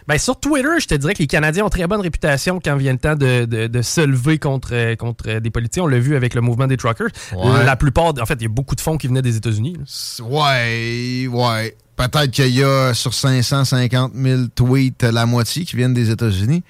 [0.08, 2.92] Ben, sur Twitter, je te dirais que les Canadiens ont très bonne réputation quand vient
[2.92, 5.84] le temps de, de- de se lever contre, euh, contre euh, des politiciens.
[5.84, 7.08] On l'a vu avec le mouvement des truckers.
[7.36, 7.64] Ouais.
[7.64, 9.76] La plupart, en fait, il y a beaucoup de fonds qui venaient des États-Unis.
[10.22, 11.76] Ouais, ouais.
[11.96, 16.62] Peut-être qu'il y a sur 550 000 tweets la moitié qui viennent des États-Unis.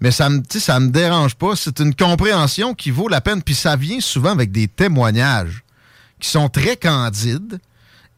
[0.00, 1.56] Mais ça me, ça me dérange pas.
[1.56, 3.42] C'est une compréhension qui vaut la peine.
[3.42, 5.62] Puis ça vient souvent avec des témoignages
[6.20, 7.58] qui sont très candides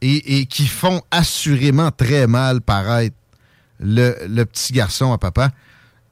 [0.01, 3.15] et, qui font assurément très mal paraître
[3.79, 5.51] le, le petit garçon à papa.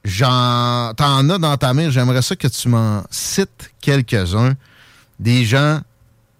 [0.03, 1.89] J'en, t'en as dans ta main.
[1.89, 4.53] J'aimerais ça que tu m'en cites quelques-uns.
[5.19, 5.81] Des gens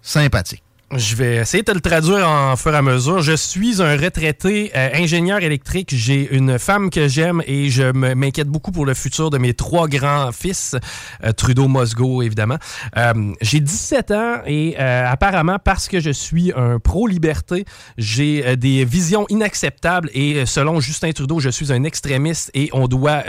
[0.00, 0.62] sympathiques.
[0.96, 3.22] Je vais essayer de le traduire en fur et à mesure.
[3.22, 5.94] Je suis un retraité euh, ingénieur électrique.
[5.94, 9.86] J'ai une femme que j'aime et je m'inquiète beaucoup pour le futur de mes trois
[9.86, 10.74] grands-fils.
[11.22, 12.56] Euh, Trudeau, Mosgo, évidemment.
[12.96, 18.56] Euh, j'ai 17 ans et euh, apparemment, parce que je suis un pro-liberté, j'ai euh,
[18.56, 23.22] des visions inacceptables et selon Justin Trudeau, je suis un extrémiste et on doit,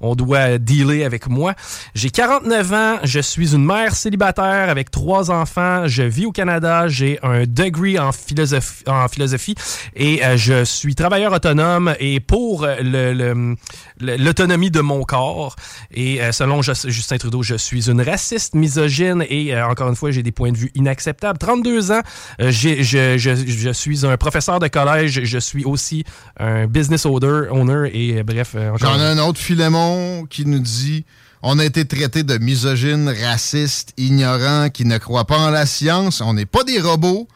[0.00, 1.54] on doit dealer avec moi.
[1.96, 6.86] J'ai 49 ans, je suis une mère célibataire avec trois enfants, je vis au Canada,
[6.92, 9.54] j'ai un degree en philosophie, en philosophie
[9.96, 13.54] et euh, je suis travailleur autonome et pour euh,
[14.00, 15.56] l'autonomie de mon corps.
[15.92, 20.10] Et euh, selon Just- Justin Trudeau, je suis une raciste, misogyne et encore une fois,
[20.10, 21.38] j'ai des points de vue inacceptables.
[21.38, 22.02] 32 ans,
[22.38, 26.04] je, je- je suis un professeur de collège, je suis aussi
[26.38, 28.54] un business owner, owner et bref.
[28.80, 31.04] J'en ai un autre, Philémon, qui nous dit
[31.42, 36.20] On a été traité de misogyne, raciste, ignorant, qui ne croit pas en la science.
[36.20, 37.26] On n'est pas des robots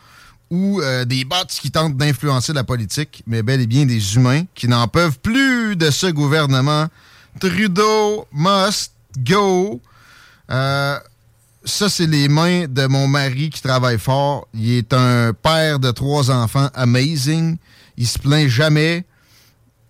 [0.48, 4.44] ou euh, des bots qui tentent d'influencer la politique, mais bel et bien des humains
[4.54, 6.86] qui n'en peuvent plus de ce gouvernement.
[7.40, 9.80] Trudeau must go.
[10.52, 10.98] Euh,
[11.64, 14.46] ça, c'est les mains de mon mari qui travaille fort.
[14.54, 17.56] Il est un père de trois enfants amazing.
[17.96, 19.04] Il se plaint jamais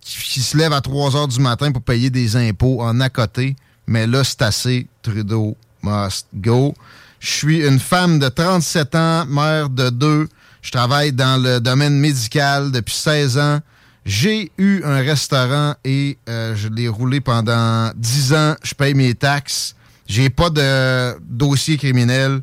[0.01, 3.55] qui se lève à 3 heures du matin pour payer des impôts en à côté.
[3.87, 4.87] Mais là, c'est assez.
[5.01, 6.73] Trudeau must go.
[7.19, 10.27] Je suis une femme de 37 ans, mère de deux.
[10.61, 13.59] Je travaille dans le domaine médical depuis 16 ans.
[14.05, 18.55] J'ai eu un restaurant et euh, je l'ai roulé pendant 10 ans.
[18.63, 19.75] Je paye mes taxes.
[20.07, 22.41] J'ai pas de dossier criminel.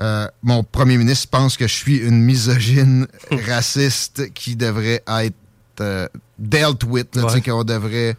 [0.00, 3.06] Euh, mon premier ministre pense que je suis une misogyne
[3.48, 5.34] raciste qui devrait être
[5.80, 6.08] euh,
[6.38, 7.40] dealt with, là, Ouais.
[7.42, 8.16] qu'on devrait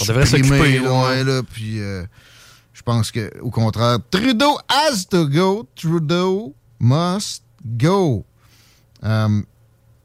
[0.00, 1.08] On devrait supprimer, s'occuper, là, ouais.
[1.08, 2.04] ouais, là, puis euh,
[2.72, 8.24] je pense que au contraire, Trudeau has to go, Trudeau must go.
[9.04, 9.42] Euh,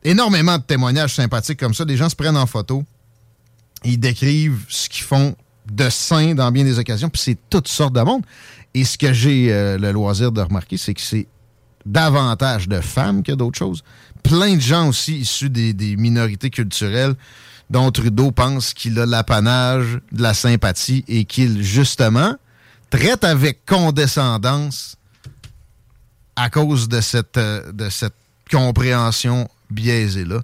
[0.04, 2.84] énormément de témoignages sympathiques comme ça, des gens se prennent en photo,
[3.84, 5.36] ils décrivent ce qu'ils font
[5.72, 8.24] de sain dans bien des occasions, puis c'est toutes sortes de monde.
[8.74, 11.28] Et ce que j'ai euh, le loisir de remarquer, c'est que c'est
[11.86, 13.84] davantage de femmes que d'autres choses.
[14.24, 17.16] Plein de gens aussi issus des, des minorités culturelles
[17.70, 22.36] dont Trudeau pense qu'il a l'apanage de la sympathie et qu'il, justement,
[22.90, 24.96] traite avec condescendance
[26.36, 28.16] à cause de cette, euh, de cette
[28.52, 30.42] compréhension biaisée-là.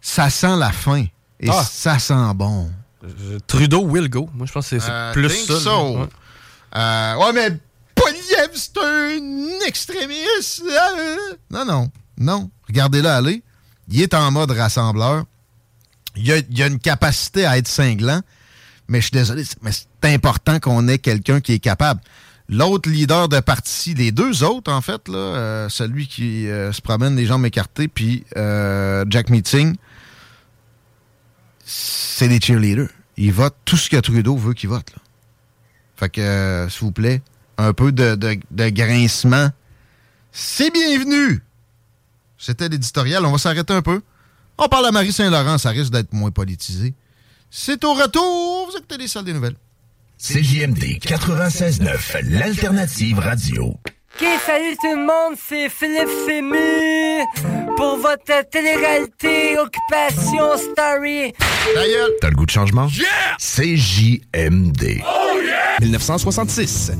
[0.00, 1.04] Ça sent la fin
[1.40, 1.64] et Ah.
[1.64, 2.70] ça sent bon.
[3.04, 4.28] Euh, Trudeau will go.
[4.34, 5.58] Moi, je pense que c'est Euh, plus ça.
[5.60, 5.98] so.
[5.98, 6.08] Ouais.
[6.76, 7.58] Euh, ouais, mais
[7.94, 10.62] Poliev, c'est un extrémiste.
[11.50, 12.50] Non, non, non.
[12.68, 13.42] Regardez-le aller.
[13.88, 15.24] Il est en mode rassembleur.
[16.20, 18.20] Il il a une capacité à être cinglant.
[18.90, 22.00] Mais je suis désolé, mais c'est important qu'on ait quelqu'un qui est capable.
[22.48, 26.82] L'autre leader de parti, les deux autres, en fait, là, euh, celui qui euh, se
[26.82, 29.76] promène les jambes écartées, puis euh, Jack Meeting,
[31.64, 32.88] c'est des cheerleaders.
[33.16, 34.92] Ils votent tout ce que Trudeau veut qu'ils votent.
[35.94, 37.22] Fait que, s'il vous plaît,
[37.58, 39.50] un peu de grincement.
[40.32, 41.44] C'est bienvenu!
[42.38, 43.24] C'était l'éditorial.
[43.24, 44.02] On va s'arrêter un peu.
[44.62, 46.92] On parle à Marie Saint-Laurent, ça risque d'être moins politisé.
[47.50, 48.68] C'est au retour.
[48.70, 49.56] Vous écoutez les salles des nouvelles.
[50.18, 53.68] CJMD 96.9, l'alternative radio.
[53.68, 57.24] Ok, salut tout le monde, c'est Philippe Fému
[57.74, 61.32] pour votre télé-réalité Occupation Story.
[62.20, 62.88] T'as le goût de changement?
[63.38, 65.00] CJMD.
[65.80, 66.92] 1966.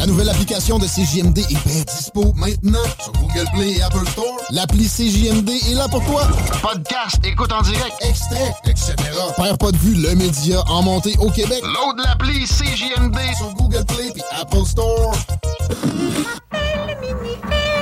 [0.00, 4.34] La nouvelle application de CJMD est bien dispo maintenant sur Google Play et Apple Store.
[4.50, 6.26] L'appli CJMD est là pour toi.
[6.62, 8.94] Podcast, écoute en direct, extrait, etc.
[9.36, 11.62] Perds pas de vue, le média en montée au Québec.
[11.62, 15.12] Load l'appli CJMD sur Google Play et Apple Store.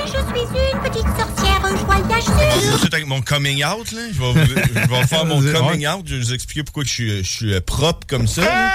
[0.05, 0.41] Je suis
[0.73, 1.61] une petite sorcière
[2.25, 2.81] joyeuse.
[2.81, 4.01] Tout avec mon coming out, là.
[4.11, 4.39] Je vais, vous-
[4.75, 6.01] je vais faire mon coming out.
[6.05, 8.41] Je vais vous expliquer pourquoi je suis, je suis euh, propre comme ça.
[8.41, 8.71] là.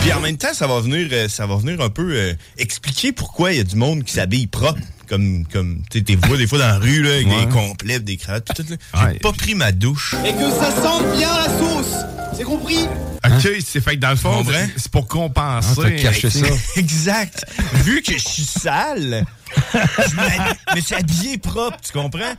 [0.00, 3.12] Puis en même temps, ça va venir, euh, ça va venir un peu euh, expliquer
[3.12, 6.46] pourquoi il y a du monde qui s'habille propre comme, comme tu sais, vois des
[6.46, 8.76] fois dans la rue, là, avec des complets, des cravates, tout, là.
[9.12, 10.14] J'ai pas pris ma douche.
[10.24, 11.96] Et que ça sente bien la sauce!
[12.36, 12.84] C'est compris?
[13.22, 13.38] OK, hein?
[13.62, 14.42] c'est fait dans le fond,
[14.76, 15.80] c'est pour ah, compenser.
[15.84, 16.46] Ah, caché ça.
[16.76, 17.44] exact.
[17.84, 19.26] Vu que je suis sale,
[19.74, 22.34] je me suis habillé propre, tu comprends?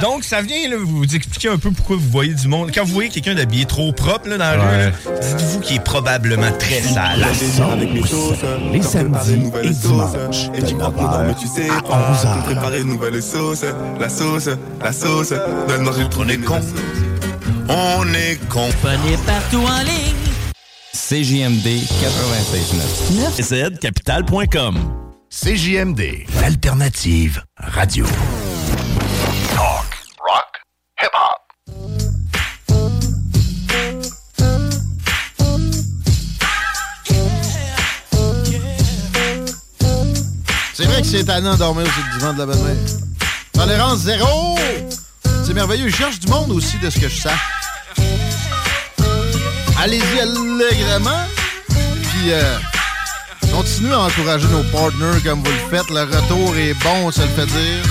[0.00, 2.70] Donc, ça vient là, vous expliquer un peu pourquoi vous voyez du monde.
[2.72, 6.52] Quand vous voyez quelqu'un d'habillé trop propre là, dans la rue, dites-vous qu'il est probablement
[6.58, 7.20] très sale.
[7.20, 8.38] La sauce,
[8.72, 10.60] les samedis et dimanches, de
[12.02, 13.64] tout préparer une nouvelle sauce,
[13.98, 14.48] la sauce,
[14.82, 15.32] la sauce.
[15.68, 16.60] Donne manger le trône est con.
[17.68, 18.68] On est con.
[19.26, 20.22] partout en ligne.
[20.92, 21.66] CJMD
[22.02, 23.76] 969.
[23.76, 24.78] zcapital.com.
[25.30, 28.04] CJMD, l'alternative radio.
[41.12, 42.76] C'est de dormir sur le divan de la belle-mère.
[43.52, 44.56] Tolérance zéro!
[45.44, 45.90] C'est merveilleux.
[45.90, 47.32] Je cherche du monde aussi de ce que je sens.
[49.78, 51.26] Allez-y allègrement.
[51.68, 52.56] Puis, euh,
[53.52, 55.90] continuez à encourager nos partners comme vous le faites.
[55.90, 57.84] Le retour est bon, ça le fait dire.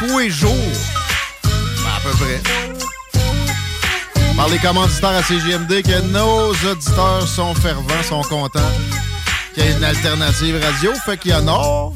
[0.00, 0.52] Tous les jours.
[1.44, 2.42] Ben, à peu près.
[4.36, 8.60] Par les commanditaires à CGMD que nos auditeurs sont fervents, sont contents
[9.54, 10.92] qu'il y ait une alternative radio.
[11.06, 11.92] Fait qu'il y en a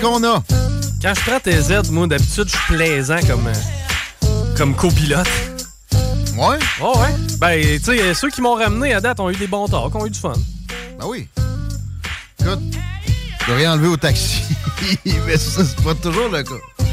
[0.00, 0.42] qu'on a.
[1.02, 5.26] Quand je prends tes aides, moi, d'habitude, je suis plaisant comme, euh, comme copilote.
[6.36, 6.58] Ouais?
[6.82, 7.14] Oh, ouais.
[7.38, 10.06] Ben, tu sais, ceux qui m'ont ramené à date ont eu des bons talks, ont
[10.06, 10.34] eu du fun.
[10.98, 11.28] Ben oui.
[12.40, 12.60] Écoute,
[13.46, 14.42] je rien enlever au taxi.
[15.26, 16.84] Mais ça, c'est pas toujours le cas.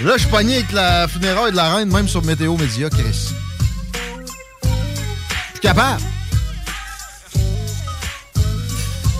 [0.00, 3.32] Là, je suis pogné avec la funéraille de la reine, même sur Météo Média, Chris.
[4.62, 4.68] Je
[5.52, 6.02] suis capable?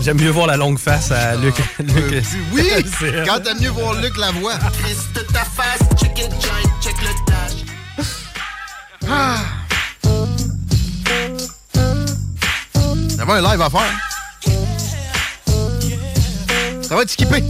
[0.05, 1.55] J'aime mieux voir la longue face à Luc.
[1.79, 2.21] Luc- Euh,
[2.53, 2.69] oui!
[2.99, 3.27] C'est elle.
[3.27, 4.53] Quand t'aimes mieux voir Luc Lavoie.
[4.83, 8.05] Reste ta face, check it, joint, check le dash.
[9.09, 9.37] Ah!
[13.17, 13.81] Ça va un live à faire.
[16.83, 17.43] Ça va être skippé.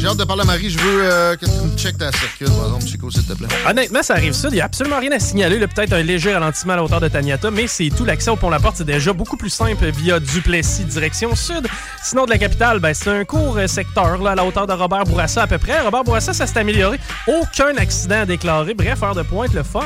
[0.00, 0.70] J'ai hâte de parler à Marie.
[0.70, 3.48] Je veux euh, que tu me checkes ta circule, par exemple, Chico, s'il te plaît.
[3.68, 4.48] Honnêtement, ça arrive sud.
[4.52, 5.58] Il n'y a absolument rien à signaler.
[5.58, 8.06] Peut-être un léger ralentissement à la hauteur de Taniata, mais c'est tout.
[8.06, 11.68] L'accès au pont-la-porte, c'est déjà beaucoup plus simple via Duplessis, direction sud.
[12.02, 14.72] Sinon, de la capitale, ben, c'est un court euh, secteur là, à la hauteur de
[14.72, 15.78] Robert Bourassa à peu près.
[15.82, 16.98] Robert Bourassa, ça s'est amélioré.
[17.26, 18.72] Aucun accident à déclarer.
[18.72, 19.82] Bref, heure de pointe, le fun.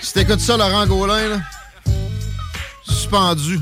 [0.00, 1.36] Si t'écoutes ça, Laurent Gaulin, là,
[2.82, 3.60] suspendu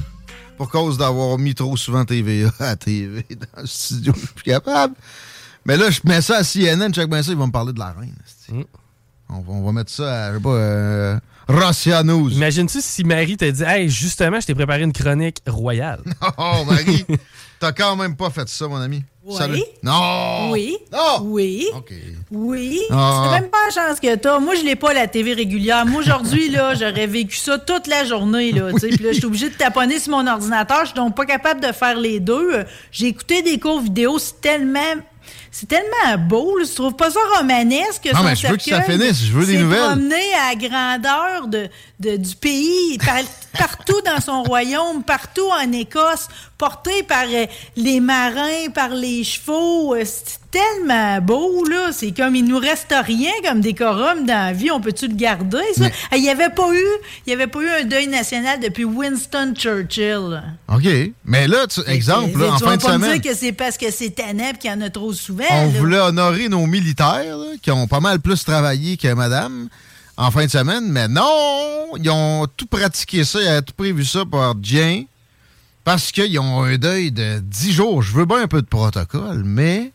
[0.56, 4.12] pour cause d'avoir mis trop souvent TVA à la TV dans le studio.
[4.14, 4.94] Je suis plus capable.
[5.66, 7.78] Mais là, je mets ça à CNN, check bien ça, ils vont me parler de
[7.78, 8.14] la reine.
[8.26, 8.66] esti.
[9.31, 11.18] On, va, on va mettre ça à, je sais pas, euh,
[11.48, 12.31] Russia News.
[12.32, 16.02] Imagine-tu si Marie t'a dit Hey, justement, je t'ai préparé une chronique royale.
[16.39, 17.06] Oh, Marie,
[17.59, 19.02] t'as quand même pas fait ça, mon ami.
[19.26, 19.36] Oui.
[19.38, 19.62] Salut.
[19.82, 20.51] Non!
[20.51, 20.76] Oui.
[21.22, 21.68] Oui.
[22.30, 22.80] Oui.
[22.90, 23.22] Ah.
[23.24, 24.38] C'est même pas la chance que t'as.
[24.38, 25.86] Moi, je l'ai pas la TV régulière.
[25.86, 28.70] Moi, aujourd'hui, là, j'aurais vécu ça toute la journée, là.
[28.72, 28.88] tu sais.
[28.88, 30.80] Puis là, je suis obligée de taponner sur mon ordinateur.
[30.80, 32.64] Je suis donc pas capable de faire les deux.
[32.92, 34.18] J'ai écouté des cours vidéo.
[34.18, 34.80] C'est tellement.
[35.56, 36.64] C'est tellement beau, là.
[36.66, 38.10] Tu trouves pas ça romanesque?
[38.12, 39.24] Non, mais je veux que ça finisse.
[39.24, 39.78] Je veux des nouvelles.
[39.85, 41.68] promené à la grandeur de,
[42.01, 43.22] de- du pays, par-
[43.59, 46.26] partout dans son royaume, partout en Écosse,
[46.59, 49.94] porté par euh, les marins, par les chevaux.
[49.94, 51.90] Euh, C'est tellement beau, là.
[51.93, 54.70] C'est comme, il nous reste rien comme décorum dans la vie.
[54.72, 55.85] On peut-tu le garder, ça?
[56.10, 56.85] Ah, Il n'y avait pas eu,
[57.26, 60.43] il y avait pas eu un deuil national depuis Winston Churchill.
[60.72, 60.85] OK.
[61.24, 63.52] Mais là, tu- exemple, là, en tu fin vas de pas me dire que c'est
[63.52, 65.43] parce que c'est tannant pis qu'il y en a trop souvent.
[65.50, 69.68] On voulait honorer nos militaires là, qui ont pas mal plus travaillé que madame
[70.16, 71.96] en fin de semaine, mais non!
[71.96, 75.04] Ils ont tout pratiqué ça, ils avaient tout prévu ça par Dien
[75.84, 78.02] parce qu'ils ont un deuil de 10 jours.
[78.02, 79.92] Je veux bien un peu de protocole, mais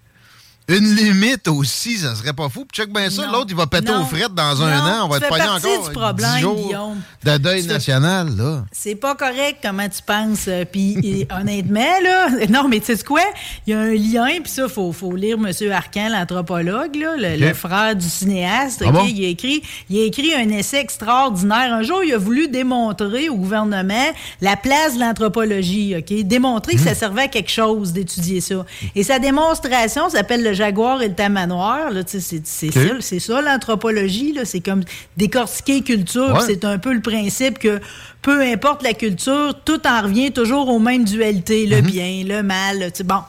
[0.70, 2.66] une limite aussi, ça serait pas fou.
[2.66, 4.04] Puis check bien ça, l'autre, il va péter Non.
[4.04, 5.06] aux frettes dans un Non, an.
[5.06, 7.02] On va tu pogné partie encore du problème, 10 jours Guillaume.
[7.24, 8.64] de deuil Tu national, là.
[8.72, 10.46] C'est pas correct comment tu penses.
[10.48, 13.22] euh, Puis honnêtement, là, non, mais tu sais quoi?
[13.68, 15.72] Il y a un lien, puis ça, il faut, faut lire M.
[15.72, 18.84] Arcan, l'anthropologue, là, le, frère du cinéaste.
[18.86, 19.06] Ah bon?
[19.08, 21.74] il, a écrit, il a écrit un essai extraordinaire.
[21.74, 24.06] Un jour, il a voulu démontrer au gouvernement
[24.41, 25.96] la place de l'anthropologie.
[25.98, 26.22] ok?
[26.26, 28.66] Démontrer que ça servait à quelque chose d'étudier ça.
[28.96, 31.91] Et sa démonstration s'appelle le jaguar et le tamanoir.
[32.06, 32.80] C'est ça,
[33.19, 34.38] ça l'anthropologie.
[34.44, 34.84] C'est comme
[35.18, 36.34] décortiquer culture.
[36.34, 36.41] Ouais.
[36.45, 37.80] C'est un peu le principe que
[38.22, 42.91] peu importe la culture, tout en revient toujours aux mêmes dualités, le bien, le mal.
[43.06, 43.22] Bon,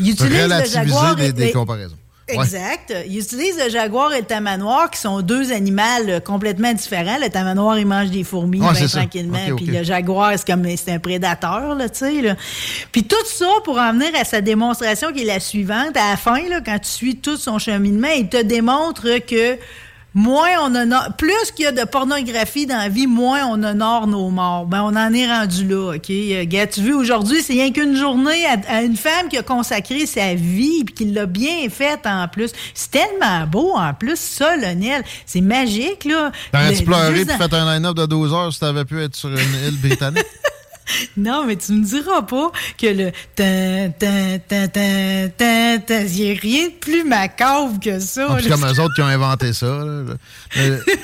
[0.00, 1.16] il utilise le jaguar.
[1.16, 1.52] des, et- des et-
[2.28, 2.56] comparaisons.
[2.58, 2.62] Ouais.
[2.64, 2.94] Exact.
[3.08, 7.18] Il utilise le jaguar et le tamanoir, qui sont deux animaux euh, complètement différents.
[7.20, 8.98] Le tamanoir, il mange des fourmis Ouais, c'est ça.
[9.00, 9.38] tranquillement.
[9.50, 12.20] Ok, Puis le jaguar, c'est comme c'est un prédateur, là, tu sais.
[12.22, 12.36] là.
[12.92, 15.96] Puis tout ça pour en venir à sa démonstration qui est la suivante.
[15.96, 19.56] À la fin, là, quand tu suis tout son cheminement, il te démontre que
[20.14, 24.06] moins on honore, plus qu'il y a de pornographie dans la vie, moins on honore
[24.06, 24.66] nos morts.
[24.66, 26.10] Ben, on en est rendu là, OK?
[26.10, 29.42] Euh, Gars, tu vois, aujourd'hui, c'est rien qu'une journée à, à une femme qui a
[29.42, 32.50] consacré sa vie puis qui l'a bien faite en plus.
[32.74, 35.02] C'est tellement beau en plus, solennel.
[35.26, 36.32] C'est magique, là.
[36.52, 39.28] T'aurais-tu Le- pleuré puis fait un line-up de 12 heures si t'avais pu être sur
[39.28, 39.36] une
[39.66, 40.24] île britannique?
[41.16, 44.68] Non, mais tu me diras pas que le tan, tan, tan,
[45.86, 48.26] tan, il y a rien de plus macabre que ça.
[48.30, 48.48] Ah, là.
[48.48, 49.66] comme eux autres qui ont inventé ça.
[49.66, 49.84] là.
[49.84, 50.14] Le-
[50.56, 50.84] le-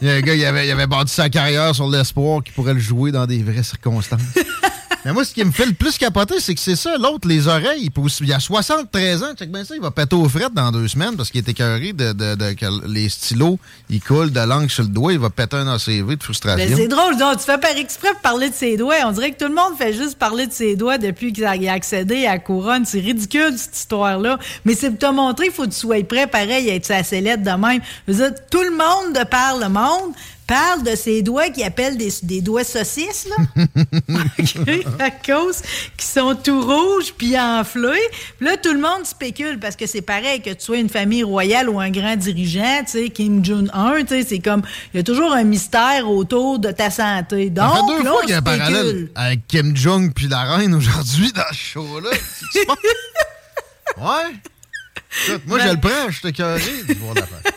[0.00, 2.52] Il y a un gars, il avait, il avait bâti sa carrière sur l'espoir qu'il
[2.54, 4.20] pourrait le jouer dans des vraies circonstances.
[5.04, 6.96] Mais moi, ce qui me fait le plus capoter, c'est que c'est ça.
[6.96, 9.34] L'autre, les oreilles, il, il a 73 ans.
[9.36, 11.92] Check bien ça, il va péter aux frettes dans deux semaines parce qu'il est écœuré
[11.92, 13.58] de, de- que les stylos,
[13.90, 15.12] ils coulent de l'angle sur le doigt.
[15.12, 16.68] Il va péter un ACV de Mais frustration.
[16.68, 18.94] Ben, c'est drôle, donc, tu fais par exprès parler de ses doigts.
[19.06, 21.72] On dirait que tout le monde fait juste parler de ses doigts depuis qu'il a
[21.72, 22.84] accédé à la couronne.
[22.84, 24.38] C'est ridicule, cette histoire-là.
[24.64, 27.02] Mais c'est pour te montrer, il faut que tu sois prêt, pareil, à être sa
[27.02, 27.80] sellette de même.
[28.50, 30.12] Tout le monde de par le monde
[30.52, 33.64] parle de ses doigts qu'ils appellent des, des doigts saucisses, là.
[34.98, 35.62] À cause
[35.96, 38.02] qu'ils sont tout rouges puis enflés.
[38.36, 41.22] Puis là, tout le monde spécule parce que c'est pareil que tu sois une famille
[41.22, 44.62] royale ou un grand dirigeant, tu sais, Kim Jong-un, tu sais, c'est comme,
[44.92, 47.48] il y a toujours un mystère autour de ta santé.
[47.48, 50.12] Donc, Ça fait deux là, fois on qu'il y a un parallèle avec Kim Jong
[50.14, 52.10] puis la reine aujourd'hui dans ce show-là.
[53.98, 55.38] Ouais.
[55.46, 57.52] Moi, je le prends, je voir l'affaire.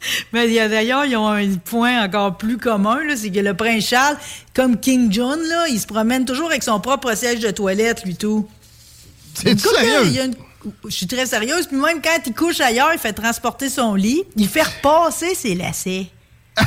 [0.32, 4.16] Mais d'ailleurs, ils ont un point encore plus commun, c'est que le prince Charles,
[4.54, 8.14] comme King John, là, il se promène toujours avec son propre siège de toilette, lui
[8.16, 8.48] tout.
[9.34, 10.24] C'est sérieux?
[10.24, 10.34] une-
[10.86, 11.66] Je suis très sérieuse.
[11.68, 14.22] Puis même quand il couche ailleurs, il fait transporter son lit.
[14.36, 16.06] Il fait repasser ses lacets.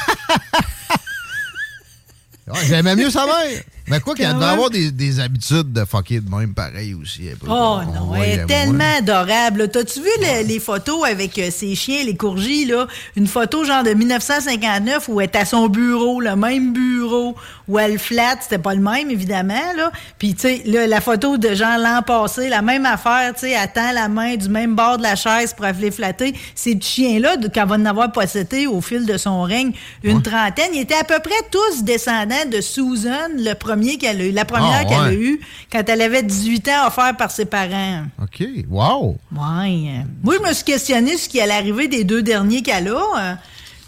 [2.67, 3.61] J'aimais mieux sa mère.
[3.91, 7.23] Mais quoi Quand devait avoir des, des habitudes de fucker de même pareil aussi.
[7.39, 7.47] peu.
[7.49, 8.45] Oh On non, elle est moins.
[8.47, 9.69] tellement adorable.
[9.69, 12.87] T'as-tu vu le- les photos avec euh, ses chiens, les courgis, là?
[13.15, 17.35] Une photo genre de 1959 où elle est à son bureau, le même bureau,
[17.67, 18.39] où elle flatte.
[18.43, 19.91] C'était pas le même, évidemment, là.
[20.17, 23.71] Puis, tu sais, la photo de genre l'an passé, la même affaire, tu sais, elle
[23.71, 26.33] tend la main du même bord de la chaise pour aller flatter.
[26.55, 29.71] Ces chiens-là, qu'elle va en avoir possédé au fil de son règne,
[30.03, 34.25] une trentaine, ils étaient à peu près tous descendants de Susan, le premier qu'elle a
[34.25, 35.39] eu, la première Ah, qu'elle a eue
[35.71, 38.03] quand elle avait 18 ans, offert par ses parents.
[38.21, 38.43] OK.
[38.69, 39.17] Wow.
[39.33, 40.03] Ouais.
[40.23, 42.91] Moi, je me suis questionné ce qui allait arriver des deux derniers qu'elle a.
[43.19, 43.33] euh,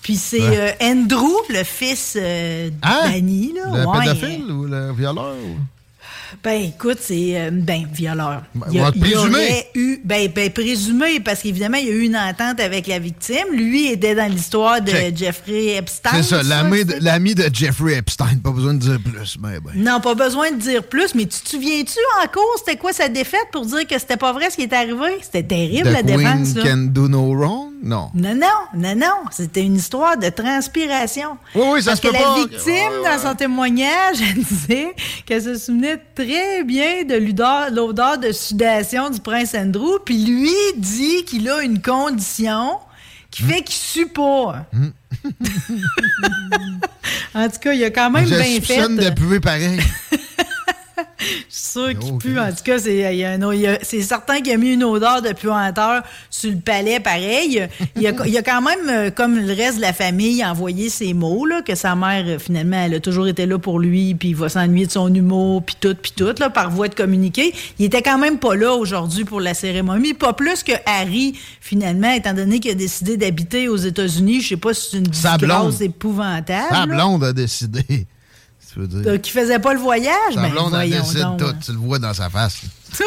[0.02, 0.76] Puis c'est Ouais.
[0.82, 3.10] euh, Andrew, le fils euh, Hein?
[3.11, 3.53] d'Annie.
[3.56, 3.99] Le ouais.
[4.02, 5.34] pédophile ou le violeur?
[5.36, 5.57] ou-
[6.43, 7.34] Ben, écoute, c'est.
[7.39, 8.43] euh, ben, violeur.
[8.55, 9.99] Ben, Il a, va il aurait eu.
[10.03, 13.45] Ben, ben, présumé, parce qu'évidemment, il y a eu une entente avec la victime.
[13.53, 15.18] Lui était dans l'histoire de Check.
[15.18, 16.11] Jeffrey Epstein.
[16.15, 18.38] C'est ça, l'ami de, l'ami de Jeffrey Epstein.
[18.43, 19.38] Pas besoin de dire plus.
[19.41, 19.72] Mais ben.
[19.76, 23.07] Non, pas besoin de dire plus, mais tu te souviens-tu en cours, c'était quoi sa
[23.10, 25.18] défaite pour dire que c'était pas vrai ce qui est arrivé?
[25.22, 26.64] C'était terrible, The la Queen défense, là.
[26.64, 27.72] can do no wrong?
[27.84, 28.10] Non.
[28.14, 29.15] Non, non, non, non.
[29.31, 31.38] C'était une histoire de transpiration.
[31.53, 32.35] Oui, oui, ça Parce se peut que la pas.
[32.38, 34.93] victime, dans son témoignage, elle disait
[35.26, 40.00] qu'elle se souvenait très bien de l'odeur, de sudation du prince Andrew.
[40.04, 42.78] Puis lui dit qu'il a une condition
[43.32, 44.66] qui fait qu'il sue pas.
[47.36, 48.88] en tout cas, il a quand même Je bien fait.
[48.88, 49.80] de pareil.
[51.20, 52.40] Je suis sûr qu'il pue.
[52.40, 56.52] En tout cas, c'est y a- certain qu'il a mis une odeur de puanteur sur
[56.52, 57.68] le palais, pareil.
[57.95, 61.14] Il a, il a quand même, euh, comme le reste de la famille, envoyé ses
[61.14, 64.30] mots, là, que sa mère, euh, finalement, elle a toujours été là pour lui, puis
[64.30, 67.53] il va s'ennuyer de son humour, puis tout, puis tout, là, par voie de communiquer.
[67.80, 70.14] Il était quand même pas là aujourd'hui pour la cérémonie.
[70.14, 74.41] Pas plus que Harry, finalement, étant donné qu'il a décidé d'habiter aux États-Unis.
[74.41, 76.68] Je sais pas si c'est une disgrâce épouvantable.
[76.72, 78.06] Sa blonde a décidé.
[78.74, 79.12] Tu veux dire?
[79.12, 81.45] Euh, qui faisait pas le voyage, ben, blonde, elle voyons décide donc, tout.
[81.45, 81.54] hein.
[81.64, 82.62] Tu le vois dans sa face.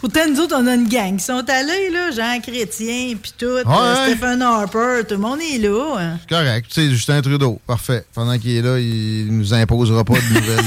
[0.00, 3.46] Pourtant, nous autres, on a une gang qui sont allés, là, Jean Chrétien, puis tout,
[3.46, 4.12] euh, Ouais.
[4.14, 5.96] Stephen Harper, tout le monde est là.
[5.98, 6.18] hein.
[6.20, 6.66] C'est correct.
[6.68, 7.60] Tu sais, Justin Trudeau.
[7.66, 8.04] Parfait.
[8.14, 10.64] Pendant qu'il est là, il nous imposera pas de nouvelles.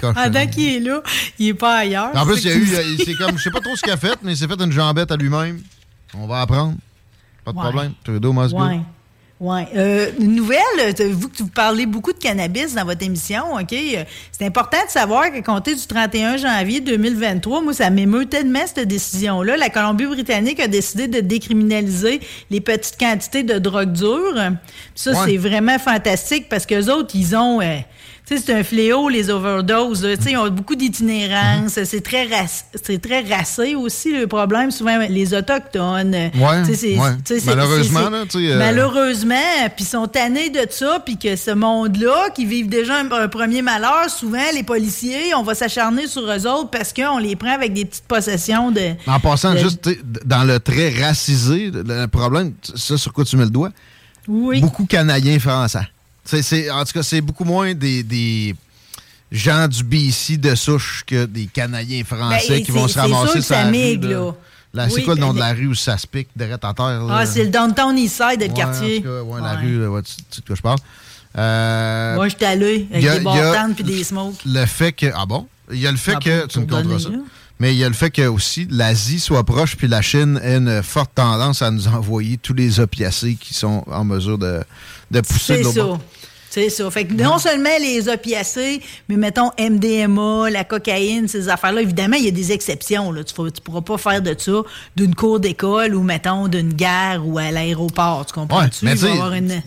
[0.00, 1.00] Pendant qu'il est là,
[1.38, 2.10] il est pas ailleurs.
[2.14, 3.92] En plus, il C'est y a eu, c'est comme, je sais pas trop ce qu'il
[3.92, 5.60] a fait, mais il s'est fait une jambette à lui-même.
[6.18, 6.74] On va apprendre.
[7.44, 7.62] Pas de Ouais.
[7.64, 7.92] problème.
[8.04, 8.64] Trudeau must go.
[9.44, 9.54] Ouais.
[9.54, 9.68] Ouais.
[9.76, 13.72] Euh, une nouvelle, euh, vous que vous parlez beaucoup de cannabis dans votre émission, OK?
[13.72, 18.66] euh, C'est important de savoir qu'à compter du 31 janvier 2023, moi, ça m'émeut tellement
[18.66, 19.56] cette décision-là.
[19.56, 24.34] La Colombie-Britannique a décidé de décriminaliser les petites quantités de drogue dure.
[24.94, 25.16] Ça, Ouais.
[25.26, 27.60] c'est vraiment fantastique parce qu'eux autres, ils ont.
[27.60, 27.78] euh,
[28.26, 30.02] c'est un fléau, les overdoses.
[30.04, 30.16] là.
[30.16, 31.76] Tu sais, ils ont beaucoup d'itinérance.
[31.76, 31.84] Mhm.
[31.84, 34.70] C'est très, rac- très racé aussi, le problème.
[34.70, 36.14] Souvent, les Autochtones.
[36.14, 36.62] Ouais,
[36.98, 37.10] ouais.
[37.46, 39.34] Malheureusement, là, euh, Malheureusement,
[39.76, 43.28] puis ils sont tannés de ça, puis que ce monde-là, qui vivent déjà un, un
[43.28, 47.52] premier malheur, souvent, les policiers, on va s'acharner sur eux autres parce qu'on les prend
[47.52, 48.92] avec des petites possessions de...
[49.06, 49.88] En passant, de- juste
[50.24, 53.70] dans le trait racisé, le le problème, ça sur quoi tu mets le doigt,
[54.28, 54.60] Oui.
[54.60, 55.86] beaucoup Canadiens français.
[56.24, 58.54] C'est, en tout cas, c'est beaucoup moins des, des
[59.30, 63.54] gens du BC de souche que des Canadiens français Ben, qui vont se ramasser sur
[63.54, 64.88] la rue, là.
[64.88, 66.72] c'est Oui, quoi le nom de le- la rue où ça se pique direct en
[66.74, 67.04] terre?
[67.04, 67.18] là?
[67.20, 68.98] Ah, c'est le downtown East Side, le quartier.
[68.98, 70.78] en tout cas, ouais, la rue, ouais, tu, sais de quoi je parle.
[71.36, 74.36] Euh, Moi, j'étais allé avec a- des a bartannes puis des smokes.
[74.46, 75.06] Le fait que.
[75.14, 75.46] Ah bon?
[75.72, 76.46] Il y a le fait Ah que.
[76.46, 77.08] Tu me donner, ça.
[77.10, 77.18] là.
[77.60, 80.56] Mais il y a le fait que aussi l'Asie soit proche puis la Chine ait
[80.56, 84.60] une forte tendance à nous envoyer tous les opiacés qui sont en mesure de,
[85.10, 85.82] de pousser C'est de ça.
[85.82, 86.00] bord.
[86.54, 86.88] C'est ça.
[86.88, 91.82] Fait que non seulement les opiacés, mais mettons MDMA, la cocaïne, ces affaires-là.
[91.82, 93.10] Évidemment, il y a des exceptions.
[93.10, 93.24] Là.
[93.24, 94.62] Tu ne pourras pas faire de ça
[94.94, 98.24] d'une cour d'école ou, mettons, d'une gare ou à l'aéroport.
[98.26, 98.86] Tu comprends-tu?
[98.86, 99.62] une...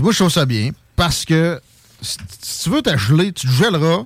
[0.00, 1.60] moi, je trouve ça bien parce que
[2.00, 4.04] si, si tu veux te geler, tu te gèleras.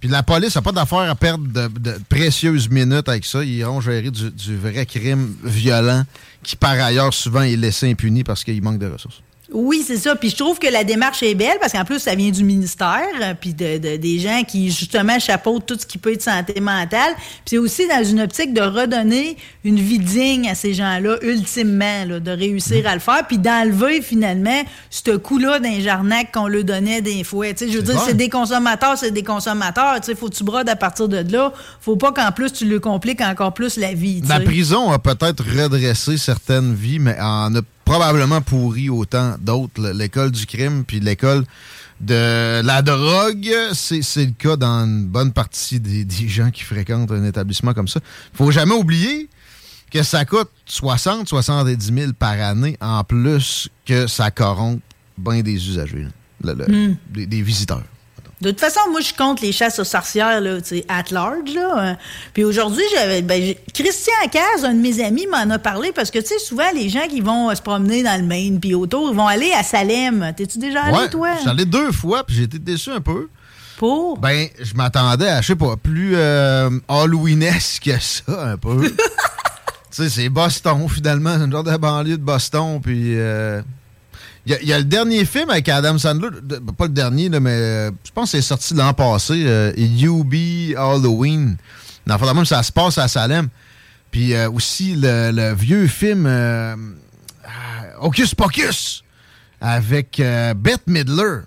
[0.00, 3.44] Puis la police n'a pas d'affaire à perdre de, de précieuses minutes avec ça.
[3.44, 6.04] Ils iront gérer du, du vrai crime violent
[6.42, 9.20] qui, par ailleurs, souvent est laissé impuni parce qu'il manque de ressources.
[9.52, 10.16] Oui, c'est ça.
[10.16, 13.02] Puis je trouve que la démarche est belle parce qu'en plus, ça vient du ministère,
[13.20, 16.60] euh, puis de, de- des gens qui, justement, chapeautent tout ce qui peut être santé
[16.60, 17.12] mentale.
[17.16, 22.04] Puis c'est aussi dans une optique de redonner une vie digne à ces gens-là, ultimement,
[22.06, 26.64] là, de réussir à le faire, puis d'enlever, finalement, ce coup-là d'un jarnac qu'on leur
[26.64, 27.52] donnait des fois.
[27.52, 29.96] Tu sais, je veux dire, c'est des consommateurs, c'est des consommateurs.
[30.00, 31.52] Tu sais, faut que tu brodes à partir de là.
[31.80, 34.22] Faut pas qu'en plus, tu lui compliques encore plus la vie.
[34.28, 39.90] La prison a peut-être redressé certaines vies, mais en a probablement pourri autant d'autres.
[39.90, 41.44] L'école du crime, puis l'école
[42.00, 46.62] de la drogue, c'est c'est le cas dans une bonne partie des, des gens qui
[46.64, 48.00] fréquentent un établissement comme ça.
[48.34, 49.28] faut jamais oublier
[49.90, 54.80] que ça coûte 60, 70 000 par année, en plus que ça corrompt
[55.18, 56.08] bien des usagers, là.
[56.44, 56.96] Le- le- Hmm.
[57.12, 57.84] des, des visiteurs.
[58.42, 61.54] De toute façon, moi, je compte les chasses aux sorcières, là, tu sais, at large,
[61.54, 61.78] là.
[61.78, 61.94] Euh,
[62.34, 66.18] Puis aujourd'hui, j'avais, ben, Christian Caz, un de mes amis, m'en a parlé parce que,
[66.18, 69.10] tu sais, souvent, les gens qui vont euh, se promener dans le Maine puis autour,
[69.10, 70.32] ils vont aller à Salem.
[70.36, 71.28] T'es-tu déjà allé, Ouais, toi?
[71.46, 73.28] allé deux fois, puis j'ai été déçu un peu.
[73.78, 74.18] Pour?
[74.18, 78.82] Ben, je m'attendais à, je sais pas, plus euh, Halloweenesque que ça, un peu.
[78.90, 78.94] tu
[79.90, 81.34] sais, c'est Boston, finalement.
[81.38, 83.14] C'est une genre de banlieue de Boston, puis...
[83.18, 83.62] euh,
[84.46, 86.28] Il y, a- il y a le dernier film avec Adam Sandler,
[86.76, 90.34] pas le dernier, là, mais euh, je pense que c'est sorti l'an passé, euh, UB
[90.76, 91.56] Halloween.
[92.06, 93.48] Dans le même, ça se passe à Salem.
[94.10, 96.74] Puis euh, aussi le, le vieux film euh,
[97.44, 97.48] ah,
[98.00, 99.04] Hocus Pocus
[99.60, 101.40] avec euh, Bette Midler.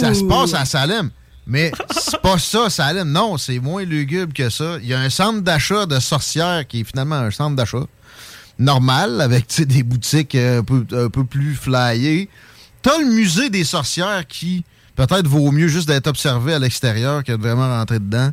[0.00, 1.10] Ça se passe à Salem.
[1.46, 3.12] Mais c'est pas ça, Salem.
[3.12, 4.78] Non, c'est moins lugubre que ça.
[4.80, 7.84] Il y a un centre d'achat de sorcières qui est finalement un centre d'achat
[8.58, 12.28] normal, avec des boutiques euh, un peu, un peu plus flyées.
[12.82, 14.64] T'as le musée des sorcières qui,
[14.96, 18.30] peut-être, vaut mieux juste d'être observé à l'extérieur que de vraiment rentrer dedans.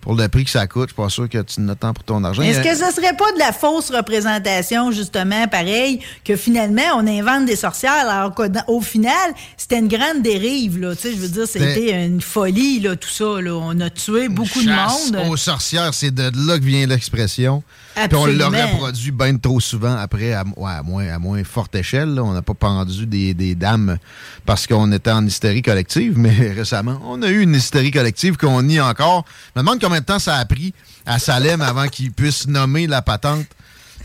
[0.00, 2.02] Pour le prix que ça coûte, je suis pas sûr que tu n'as tant pour
[2.02, 2.42] ton argent.
[2.42, 7.06] Est-ce a- que ce serait pas de la fausse représentation, justement, pareil, que finalement, on
[7.06, 9.14] invente des sorcières, alors qu'au final,
[9.56, 10.96] c'était une grande dérive, là.
[10.96, 13.52] Tu sais, je veux dire, C'était- c'était une folie, là, tout ça, là.
[13.54, 15.28] On a tué beaucoup de monde.
[15.30, 17.62] aux sorcières, c'est de là que vient l'expression.
[17.94, 18.72] Puis on l'a Absolument.
[18.72, 22.14] reproduit bien trop souvent après, à, ouais, à moins, à moins forte échelle.
[22.14, 22.22] là.
[22.24, 23.98] On n'a pas pendu des, des dames
[24.46, 28.62] parce qu'on était en hystérie collective, mais récemment, on a eu une hystérie collective qu'on
[28.62, 29.24] nie encore.
[29.54, 30.72] Je me demande combien de temps ça a pris
[31.06, 33.46] à Salem avant qu'ils puissent nommer la patente.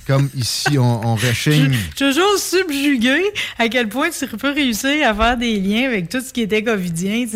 [0.07, 1.75] Comme ici, on, on rechigne.
[1.97, 3.19] Toujours subjugué
[3.59, 6.63] à quel point tu peux réussir à faire des liens avec tout ce qui était
[6.63, 7.25] covidien.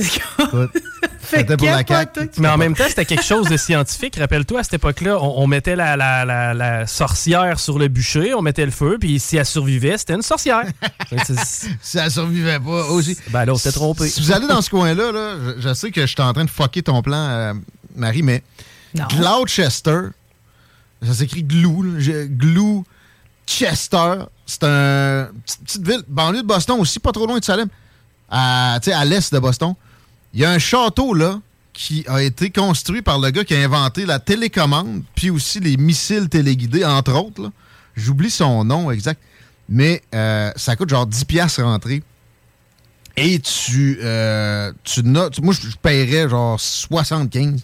[1.24, 2.30] C'était pour la CAQ.
[2.40, 4.16] Mais en même temps, c'était quelque chose de scientifique.
[4.18, 8.34] Rappelle-toi, à cette époque-là, on, on mettait la, la- la- la sorcière sur le bûcher,
[8.34, 10.64] on mettait le feu, puis si elle survivait, c'était une sorcière.
[11.82, 13.18] si elle survivait pas aussi.
[13.30, 14.08] Ben là, on s'était trompé.
[14.10, 16.44] Si vous allez dans ce coin-là, là, je, je sais que je suis en train
[16.46, 17.54] de fucker ton plan, euh,
[17.96, 18.44] Marie, mais
[19.10, 20.00] Gloucester,
[21.02, 22.26] ça s'écrit Glou, là, je-
[23.48, 27.68] Gloucester, c'est un petite, ville, banlieue de Boston aussi, pas trop loin de Salem,
[28.30, 29.74] à, à l'est de Boston.
[30.34, 31.40] Il y a un château là
[31.74, 35.78] qui a été construit par le gars qui a inventé la télécommande, puis aussi les
[35.78, 37.52] missiles téléguidés, entre autres.
[37.96, 39.22] J'oublie son nom exact,
[39.68, 42.04] mais euh, ça coûte genre 10 piastres rentrer.
[43.18, 47.62] Et tu, euh, tu notes, moi je paierais genre 75.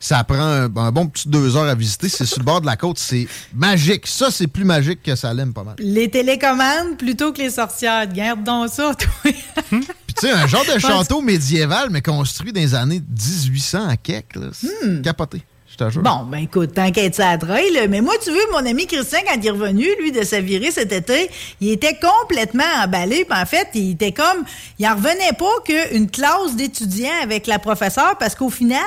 [0.00, 2.08] Ça prend un, un bon petit deux heures à visiter.
[2.08, 2.98] C'est sur le bord de la côte.
[2.98, 4.06] C'est magique.
[4.06, 5.74] Ça, c'est plus magique que Salem, pas mal.
[5.78, 8.06] Les télécommandes plutôt que les sorcières.
[8.06, 9.32] Garde donc ça, toi.
[9.70, 13.96] Puis tu sais, un genre de château médiéval, mais construit dans les années 1800 à
[13.96, 14.36] Keck.
[14.36, 14.46] là.
[14.52, 16.02] C'est capoté, je te jure.
[16.02, 17.86] Bon, ben écoute, t'inquiète ça à trail.
[17.88, 20.70] Mais moi, tu veux, mon ami Christian, quand il est revenu, lui, de sa virée
[20.70, 21.30] cet été,
[21.60, 23.24] il était complètement emballé.
[23.28, 24.44] Puis en fait, il était comme...
[24.78, 28.80] Il en revenait pas qu'une classe d'étudiants avec la professeure, parce qu'au final,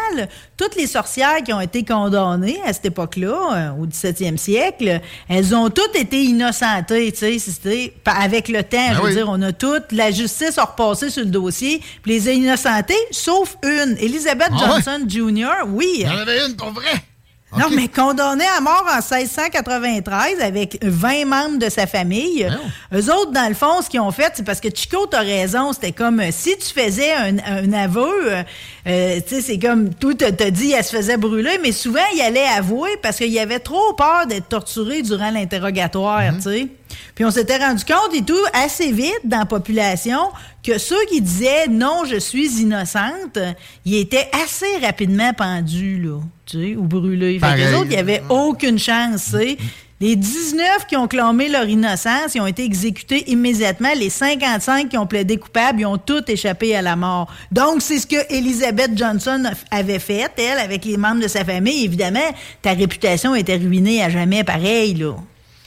[0.61, 5.55] toutes les sorcières qui ont été condamnées à cette époque-là, euh, au 17e siècle, elles
[5.55, 7.93] ont toutes été innocentées, tu sais.
[8.05, 9.15] Avec le temps, je veux oui.
[9.15, 9.91] dire, on a toutes...
[9.91, 13.97] La justice a repassé sur le dossier, puis les a innocentées, sauf une.
[13.99, 14.81] Elizabeth Ah ouais?
[14.83, 15.87] Johnson Jr., oui.
[15.95, 16.91] Il y en avait une pour vrai.
[17.57, 22.47] Non, mais condamné à mort en 1693 avec 20 membres de sa famille.
[22.93, 25.73] Eux autres, dans le fond, ce qu'ils ont fait, c'est parce que Chico, t'as raison,
[25.73, 28.43] c'était comme euh, si tu faisais un, un aveu, euh,
[28.87, 32.21] euh, tu sais, c'est comme tout te, dit, elle se faisait brûler, mais souvent, il
[32.21, 36.67] allait avouer parce qu'il avait trop peur d'être torturé durant l'interrogatoire, tu sais.
[37.15, 40.19] Puis on s'était rendu compte et tout assez vite dans la population
[40.63, 43.37] que ceux qui disaient non, je suis innocente,
[43.85, 47.39] ils étaient assez rapidement pendus, là, tu sais, ou brûlés.
[47.39, 49.57] Fait que les autres, il n'y avait aucune chance, tu sais.
[49.99, 53.89] Les 19 qui ont clamé leur innocence, ils ont été exécutés immédiatement.
[53.95, 57.31] Les 55 qui ont plaidé coupables, ils ont tous échappé à la mort.
[57.51, 61.85] Donc, c'est ce que Elizabeth Johnson avait fait, elle, avec les membres de sa famille.
[61.85, 62.19] Évidemment,
[62.63, 65.13] ta réputation était ruinée à jamais pareil, là.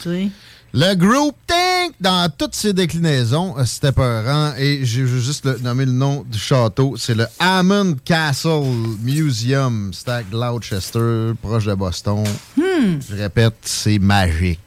[0.03, 0.29] Tu sais.
[0.77, 4.55] Le group Think, dans toutes ses déclinaisons, euh, c'était peurant.
[4.59, 6.97] Et je veux juste le- nommer le nom du château.
[6.99, 8.65] C'est le Hammond Castle
[9.01, 9.93] Museum.
[9.95, 12.25] C'est à Gloucester, proche de Boston.
[12.57, 12.99] Hmm.
[13.09, 14.59] Je répète, c'est magique.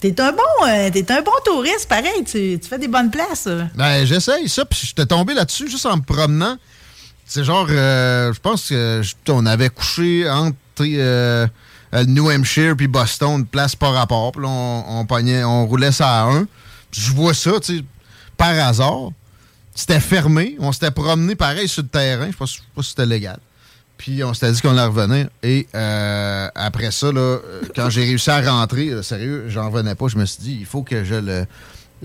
[0.00, 2.24] T'es un bon, euh, un bon touriste, pareil.
[2.26, 3.46] Tu, tu fais des bonnes places.
[3.46, 3.62] euh.
[3.76, 6.56] Ben, j'essaye ça, puis j'étais tombé là-dessus juste en me promenant.
[7.24, 11.46] C'est genre, euh, je pense que on avait couché entre euh,
[12.02, 14.32] New Hampshire puis Boston, une place par rapport.
[14.32, 16.46] Puis là, on, on pognait- on roulait ça à un.
[16.90, 17.84] Je vois ça, tu sais,
[18.36, 19.10] par hasard.
[19.74, 20.56] C'était fermé.
[20.60, 22.26] On s'était promené pareil sur le terrain.
[22.30, 23.38] Je je sais pas si c'était légal.
[23.96, 25.28] Puis on s'était dit qu'on allait revenir.
[25.42, 29.94] Et euh, après ça, là, euh, quand j'ai réussi à rentrer, euh, sérieux, j'en revenais
[29.94, 30.08] pas.
[30.08, 31.46] Je me suis dit, il faut que je le.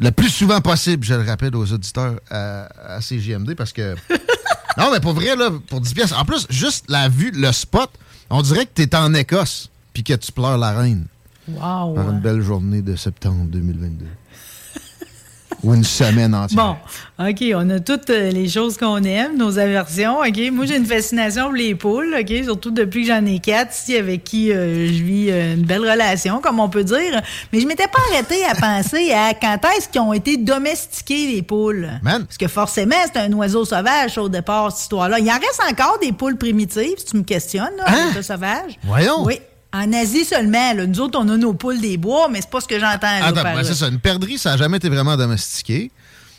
[0.02, 3.96] Le plus souvent possible, je le rappelle aux auditeurs à, à CJMD parce que.
[4.78, 6.12] non, mais pour vrai, là, pour 10 pièces.
[6.14, 7.90] En plus, juste la vue, le spot,
[8.30, 11.06] on dirait que tu es en Écosse puis que tu pleures la reine.
[11.48, 11.94] Wow.
[11.96, 14.06] Par une belle journée de septembre 2022.
[15.64, 16.78] Ou une semaine entière.
[17.18, 20.40] Bon, OK, on a toutes euh, les choses qu'on aime, nos aversions, OK?
[20.54, 22.32] Moi, j'ai une fascination pour les poules, OK?
[22.46, 25.82] Surtout depuis que j'en ai quatre ici avec qui euh, je vis euh, une belle
[25.82, 27.20] relation, comme on peut dire.
[27.52, 31.42] Mais je m'étais pas arrêté à penser à quand est-ce qu'ils ont été domestiqués, les
[31.42, 31.90] poules.
[32.04, 35.20] Parce que forcément, c'est un oiseau sauvage au départ, cette histoire-là.
[35.20, 38.12] Il en reste encore des poules primitives, si tu me questionnes, là, Hein?
[38.16, 38.80] des sauvages.
[38.84, 39.26] Voyons.
[39.26, 39.40] Oui.
[39.72, 40.88] En Asie seulement, là.
[40.88, 43.08] Nous autres, on a nos poules des bois, mais c'est pas ce que j'entends.
[43.22, 43.88] Attends, ben, c'est ça.
[43.88, 45.92] Une perdrix, ça n'a jamais été vraiment domestiqué.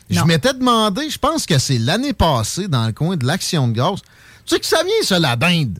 [0.09, 3.73] Je m'étais demandé, je pense que c'est l'année passée, dans le coin de l'Action de
[3.73, 3.99] gaz,
[4.45, 5.79] Tu sais que ça vient, ça, la dinde.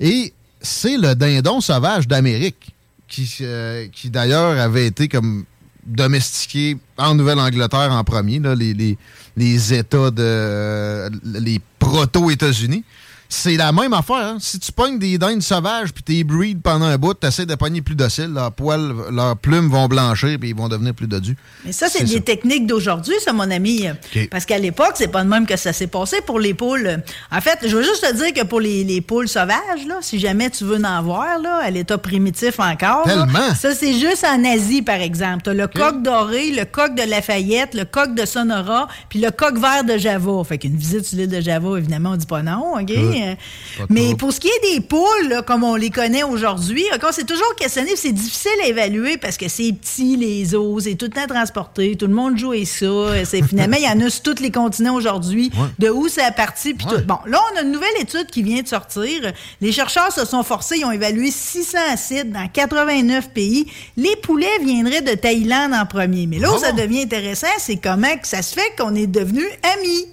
[0.00, 0.32] Et
[0.62, 2.74] c'est le dindon sauvage d'Amérique,
[3.06, 5.44] qui, euh, qui d'ailleurs avait été comme
[5.84, 8.96] domestiqué en Nouvelle-Angleterre en premier, là, les, les,
[9.36, 10.22] les États de.
[10.22, 12.84] euh, les proto-États-Unis.
[13.30, 14.16] C'est la même affaire.
[14.16, 14.36] hein.
[14.40, 17.82] Si tu pognes des dindes sauvages puis t'es breed pendant un bout, t'essaies de pogner
[17.82, 21.36] plus docile, leurs poils, leurs plumes vont blanchir puis ils vont devenir plus dodus.
[21.66, 23.84] Mais ça, c'est des techniques d'aujourd'hui, ça, mon ami.
[24.30, 27.02] Parce qu'à l'époque, c'est pas de même que ça s'est passé pour les poules.
[27.30, 30.18] En fait, je veux juste te dire que pour les, les poules sauvages, là, si
[30.18, 33.54] jamais tu veux en voir, là, à l'état primitif encore, là, Tellement.
[33.54, 35.42] ça, c'est juste en Asie, par exemple.
[35.44, 39.58] T'as le coq doré, le coq de Lafayette, le coq de Sonora, puis le coq
[39.58, 40.42] vert de Java.
[40.44, 42.90] Fait qu'une visite sur l'île de Java, évidemment, on dit pas non, OK?
[43.22, 47.02] Euh, Mais pour ce qui est des poules, là, comme on les connaît aujourd'hui, OK,
[47.12, 51.06] c'est toujours questionné, c'est difficile à évaluer parce que c'est petit, les os, c'est tout
[51.06, 53.24] le temps transporté, tout le monde joue et ça.
[53.24, 56.74] C'est, finalement, il y en a sur tous les continents aujourd'hui, de où c'est parti,
[56.74, 57.00] puis tout.
[57.06, 59.32] Bon, là, on a une nouvelle étude qui vient de sortir.
[59.60, 63.66] Les chercheurs se sont forcés, ils ont évalué 600 sites dans 89 pays.
[63.96, 66.26] Les poulets viendraient de Thaïlande en premier.
[66.26, 69.48] Mais là où ça devient intéressant, c'est comment que ça se fait qu'on est devenus
[69.76, 70.06] amis.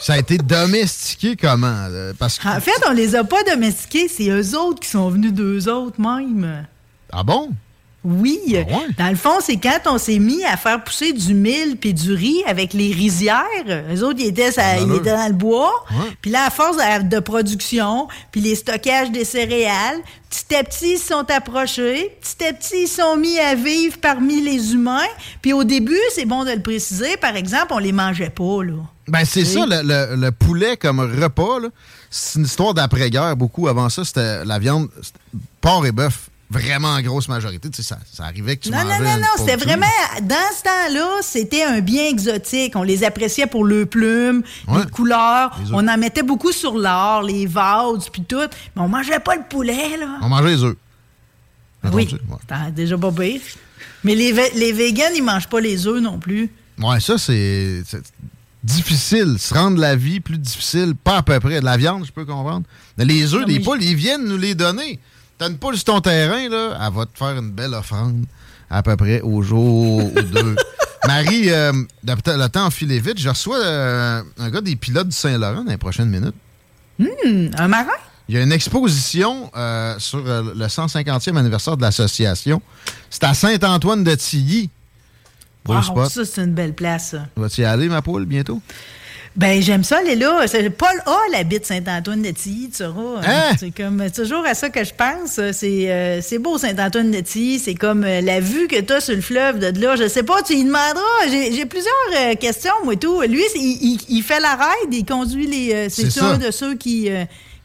[0.00, 1.86] Ça a été domestiqué comment?
[2.18, 2.48] Parce que.
[2.48, 6.00] En fait, on les a pas domestiqués, c'est eux autres qui sont venus d'eux autres
[6.00, 6.66] même.
[7.12, 7.50] Ah bon?
[8.06, 8.38] Oui.
[8.98, 12.12] Dans le fond, c'est quand on s'est mis à faire pousser du mil puis du
[12.12, 13.44] riz avec les rizières.
[13.88, 15.72] Les autres, ils étaient, ça- ils étaient dans le bois.
[16.20, 19.96] Puis là, à force de, de production, puis les stockages des céréales,
[20.28, 22.14] petit à petit, ils se sont approchés.
[22.20, 25.06] Petit à petit, ils sont mis à vivre parmi les humains.
[25.40, 28.74] Puis au début, c'est bon de le préciser, par exemple, on les mangeait pas, là.
[29.08, 29.46] Ben, c'est Oui.
[29.46, 31.58] ça, le, le- le poulet comme repas,
[32.10, 33.36] c'est une histoire d'après-guerre.
[33.36, 34.88] Beaucoup avant ça, c'était la viande,
[35.60, 37.68] porc et bœuf, vraiment en grosse majorité.
[37.68, 39.86] Tu sais, ça, ça arrivait que tu Non, non, non, non, c'était vraiment,
[40.22, 42.76] dans ce temps-là, c'était un bien exotique.
[42.76, 44.84] On les appréciait pour leurs plumes, Ouais.
[44.84, 45.58] les couleurs.
[45.64, 45.70] Les.
[45.74, 48.36] On en mettait beaucoup sur l'or, les vases, puis tout.
[48.76, 50.18] Mais on mangeait pas le poulet, là.
[50.22, 50.76] On mangeait les œufs.
[51.92, 52.70] Oui, ouais.
[52.72, 53.40] déjà pas pire.
[54.02, 56.50] Mais les, les vegans, ils mangent pas les œufs non plus.
[56.78, 57.82] Ouais, ça, c'est
[58.64, 59.36] difficile.
[59.38, 61.60] Se rendre la vie plus difficile, pas à peu près.
[61.60, 62.64] De la viande, je peux comprendre.
[62.98, 64.98] Mais les œufs, des poules, ils viennent nous les donner.
[65.38, 68.24] T'as une poule sur ton terrain, là, elle va te faire une belle offrande
[68.70, 70.56] à peu près au jour ou deux.
[71.06, 71.72] Marie, euh,
[72.06, 73.18] le, temps filé vite.
[73.18, 76.34] Je reçois euh, un gars des pilotes du Saint-Laurent dans les prochaines minutes.
[76.98, 77.92] Hum, un marin?
[78.28, 82.62] Il y a une exposition euh, sur le 150e anniversaire de l'association.
[83.10, 84.70] C'est à Saint-Antoine de Tilly.
[85.64, 86.10] Beau Wow, spot.
[86.10, 87.26] ça, c'est une belle place, ça.
[87.36, 88.60] Vas-tu y aller, ma poule, bientôt?
[89.36, 90.46] Ben, j'aime ça, aller là.
[90.46, 93.20] C'est- Paul A, habite Saint-Antoine-de-Tilly, tu sauras.
[93.26, 93.56] Hein?
[93.58, 95.40] C'est comme toujours à ça que je pense.
[95.52, 97.58] C'est euh, c'est beau, Saint-Antoine-de-Tilly.
[97.58, 99.96] C'est comme euh, la vue que tu as sur le fleuve de là.
[99.96, 101.02] Je sais pas, tu lui demanderas.
[101.28, 103.22] J'ai j'ai plusieurs euh, questions, moi, et tout.
[103.22, 105.88] Lui, il, il- il fait la ride, il conduit les.
[105.90, 107.08] C'est C'est un de ceux qui,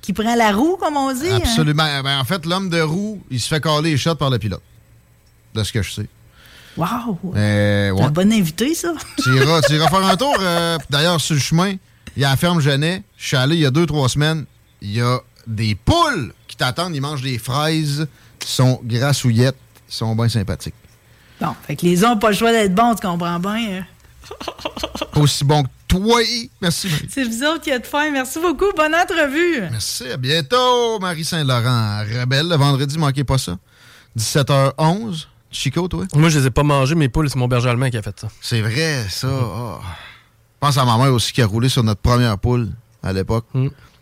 [0.01, 1.29] qui prend la roue, comme on dit.
[1.29, 1.35] hein?
[1.37, 2.01] Absolument.
[2.03, 4.63] Ben, en fait, l'homme de roue, il se fait caler les shots par le pilote.
[5.53, 6.05] De ce que je sais.
[6.79, 7.19] Wow!
[7.35, 8.01] Euh, ouais.
[8.03, 8.93] un bon invité, ça.
[9.21, 10.35] Tu iras, faire un tour.
[10.39, 11.73] euh, D'ailleurs, sur le chemin,
[12.15, 13.03] il y a la ferme Genet.
[13.17, 14.45] Je suis allé il y a deux, trois semaines.
[14.81, 16.95] Il y a des poules qui t'attendent.
[16.95, 18.07] Ils mangent des fraises.
[18.41, 19.57] Ils sont grassouillettes.
[19.89, 20.73] Ils sont bien sympathiques.
[21.41, 23.79] Bon, fait que les uns n'ont pas le choix d'être bons, tu comprends bien.
[23.81, 23.85] hein?
[25.11, 26.19] Pas aussi bon que toi.
[26.61, 27.07] Merci, Marie.
[27.09, 28.11] C'est vous autres qui êtes fins.
[28.11, 28.71] Merci beaucoup.
[28.75, 29.61] Bonne entrevue.
[29.71, 30.05] Merci.
[30.11, 32.03] À bientôt, Marie Saint-Laurent.
[32.03, 33.57] Rebelle, le vendredi, manquez pas ça.
[34.17, 35.25] 17h11.
[35.51, 36.05] Chico, toi?
[36.15, 38.19] Moi, je les ai pas mangés, mes poules, c'est mon berger allemand qui a fait
[38.19, 38.27] ça.
[38.41, 39.27] C'est vrai, ça.
[39.31, 39.79] Ah.
[39.81, 42.69] Je pense à ma mère aussi qui a roulé sur notre première poule
[43.01, 43.45] à l'époque.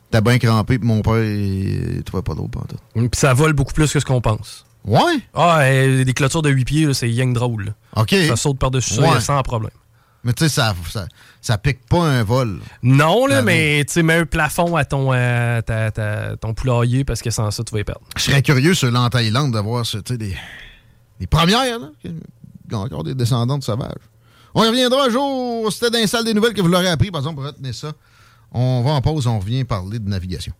[0.10, 2.80] T'as bien crampé, puis mon père, il trouvait pas d'eau pantoute.
[2.95, 4.65] Puis ça vole beaucoup plus que ce qu'on pense.
[4.86, 5.19] Ouais?
[5.34, 7.74] Ah, des clôtures de 8 pieds, c'est yang drôle.
[7.95, 8.15] OK.
[8.28, 9.72] Ça saute par-dessus ça, sans problème.
[10.24, 11.07] Mais tu sais, ça, ça,
[11.41, 12.60] ça pique pas un vol.
[12.84, 17.03] Non, là, mais tu sais, mets un plafond à ton, euh, ta- ta- ton poulailler
[17.06, 18.02] parce que sans ça, tu vas y perdre.
[18.18, 20.36] Je serais curieux, sur en Thaïlande, de voir des,
[21.19, 21.89] des premières, là.
[22.03, 22.14] Il
[22.72, 23.94] y a encore des descendants de sauvages.
[24.53, 25.72] On y reviendra un jour.
[25.72, 27.11] C'était dans les salles des nouvelles que vous l'aurez appris.
[27.11, 27.94] Par exemple, retenez ça.
[28.52, 30.53] On va en pause, on revient parler de navigation.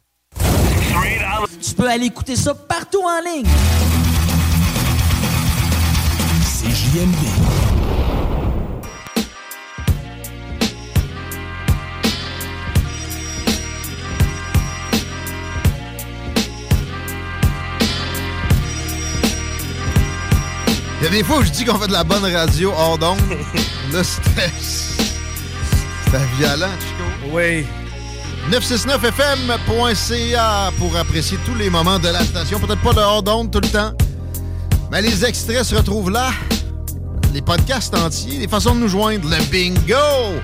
[1.61, 3.47] Tu peux aller écouter ça partout en ligne.
[6.43, 7.66] C'est JMD.
[21.13, 23.19] Y a des fois où je dis qu'on fait de la bonne radio hors d'onde?
[23.93, 24.51] Là, c'était.
[24.59, 27.03] C'était violent, Chico.
[27.34, 27.65] Oui.
[28.51, 32.59] 969fm.ca pour apprécier tous les moments de la station.
[32.59, 33.91] Peut-être pas de hors d'onde tout le temps.
[34.91, 36.29] Mais les extraits se retrouvent là.
[37.34, 39.27] Les podcasts entiers, les façons de nous joindre.
[39.29, 40.39] Le bingo!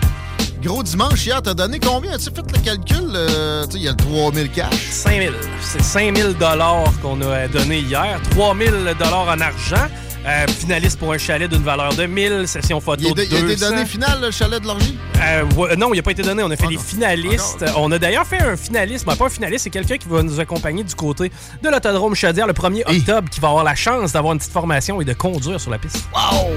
[0.61, 2.11] Gros dimanche, hier, t'as donné combien?
[2.13, 3.11] As-tu fait le calcul?
[3.15, 4.73] euh, tu il y a le 3000 cash.
[4.91, 5.33] 5000.
[5.61, 8.19] C'est 5000 dollars qu'on a donné hier.
[8.31, 9.87] 3000 dollars en argent.
[10.25, 13.39] Euh, finaliste pour un chalet d'une valeur de 1000, session photo Il, de il a
[13.39, 13.69] été 200.
[13.71, 14.97] donné final, le chalet de l'orgie?
[15.21, 16.41] Euh, ouais, non, il n'a pas été donné.
[16.43, 17.65] On a Ah fait les finalistes.
[17.75, 19.05] On a d'ailleurs fait un finaliste.
[19.05, 21.29] Ben, pas un finaliste, c'est quelqu'un qui va nous accompagner du côté
[21.61, 25.01] de l'autodrome Chaudière le 1er octobre, qui va avoir la chance d'avoir une petite formation
[25.01, 26.05] et de conduire sur la piste.
[26.13, 26.47] Wow!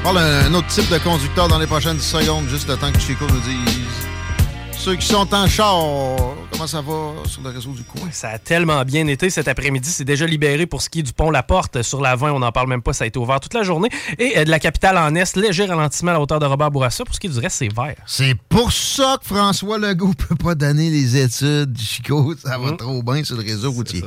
[0.00, 3.00] On parle d'un autre type de conducteur dans les prochaines secondes, juste le temps que
[3.00, 4.78] Chico nous dise.
[4.78, 5.76] Ceux qui sont en char,
[6.62, 8.08] comment ça va sur le réseau du coin?
[8.12, 9.88] Ça a tellement bien été cet après-midi.
[9.90, 12.30] C'est déjà libéré pour ce qui est du pont La Porte sur la 20.
[12.32, 12.92] On n'en parle même pas.
[12.92, 13.88] Ça a été ouvert toute la journée.
[14.18, 17.04] Et euh, de la capitale en Est, léger ralentissement à la hauteur de Robert Bourassa.
[17.04, 17.96] Pour ce qui est du reste, c'est vert.
[18.06, 22.34] C'est pour ça que François Legault peut pas donner les études, Chico.
[22.36, 22.64] Ça Mmh.
[22.64, 24.04] va trop bien sur le réseau routier.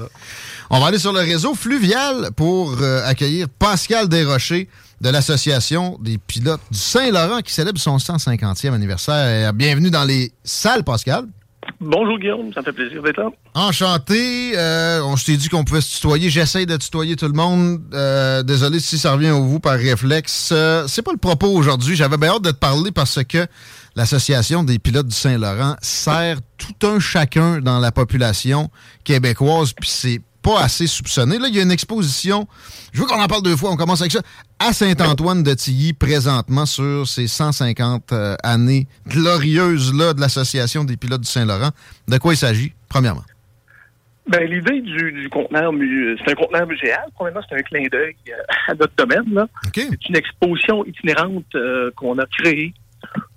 [0.70, 4.70] On va aller sur le réseau fluvial pour euh, accueillir Pascal Desrochers
[5.02, 9.50] de l'Association des pilotes du Saint-Laurent qui célèbre son 150e anniversaire.
[9.50, 11.26] Euh, Bienvenue dans les salles, Pascal.
[11.82, 13.30] Bonjour Guillaume, ça me fait plaisir d'être là.
[13.54, 14.54] Enchanté.
[14.56, 16.30] Euh, on je dit qu'on pouvait se tutoyer.
[16.30, 17.82] J'essaye de tutoyer tout le monde.
[17.94, 20.52] Euh, désolé si ça revient au vous par réflexe.
[20.54, 21.96] Euh, c'est pas le propos aujourd'hui.
[21.96, 23.46] J'avais bien hâte de te parler parce que
[23.96, 28.70] l'Association des pilotes du Saint-Laurent sert tout un chacun dans la population
[29.04, 31.40] québécoise, puis c'est pas assez soupçonné.
[31.40, 32.48] Là, il y a une exposition.
[32.94, 33.72] Je veux qu'on en parle deux fois.
[33.72, 34.22] On commence avec ça.
[34.60, 40.98] À Saint-Antoine de Tilly, présentement, sur ces 150 euh, années glorieuses là, de l'Association des
[40.98, 41.72] pilotes du Saint-Laurent.
[42.08, 43.24] De quoi il s'agit, premièrement?
[44.28, 45.72] Ben, l'idée du, du conteneur,
[46.24, 47.06] c'est un conteneur muséal.
[47.16, 48.34] Premièrement, c'est un clin d'œil euh,
[48.68, 49.34] à notre domaine.
[49.34, 49.48] là.
[49.74, 52.74] C'est une exposition itinérante euh, qu'on a créée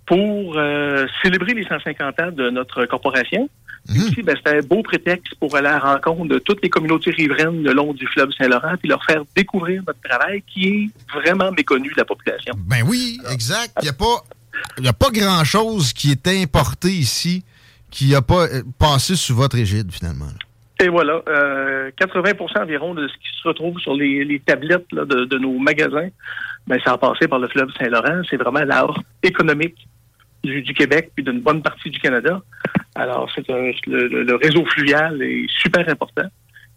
[0.07, 3.49] pour euh, célébrer les 150 ans de notre corporation.
[3.87, 6.69] Puis aussi, ben, c'est un beau prétexte pour aller à la rencontre de toutes les
[6.69, 10.91] communautés riveraines le long du fleuve Saint-Laurent puis leur faire découvrir notre travail qui est
[11.15, 12.55] vraiment méconnu de la population.
[12.59, 13.73] Ben oui, exact.
[13.81, 14.25] Il n'y a pas,
[14.79, 17.45] y a pas grand-chose qui est importé ici
[17.91, 20.27] qui n'a pas euh, passé sous votre égide, finalement.
[20.81, 25.05] Et voilà, euh, 80% environ de ce qui se retrouve sur les, les tablettes là,
[25.05, 26.09] de, de nos magasins,
[26.67, 28.23] ben, ça a passé par le fleuve Saint-Laurent.
[28.31, 29.89] C'est vraiment l'art économique
[30.45, 32.41] du, du Québec puis d'une bonne partie du Canada.
[32.99, 36.29] Alors, c'est un- le, réseau fluvial est super important.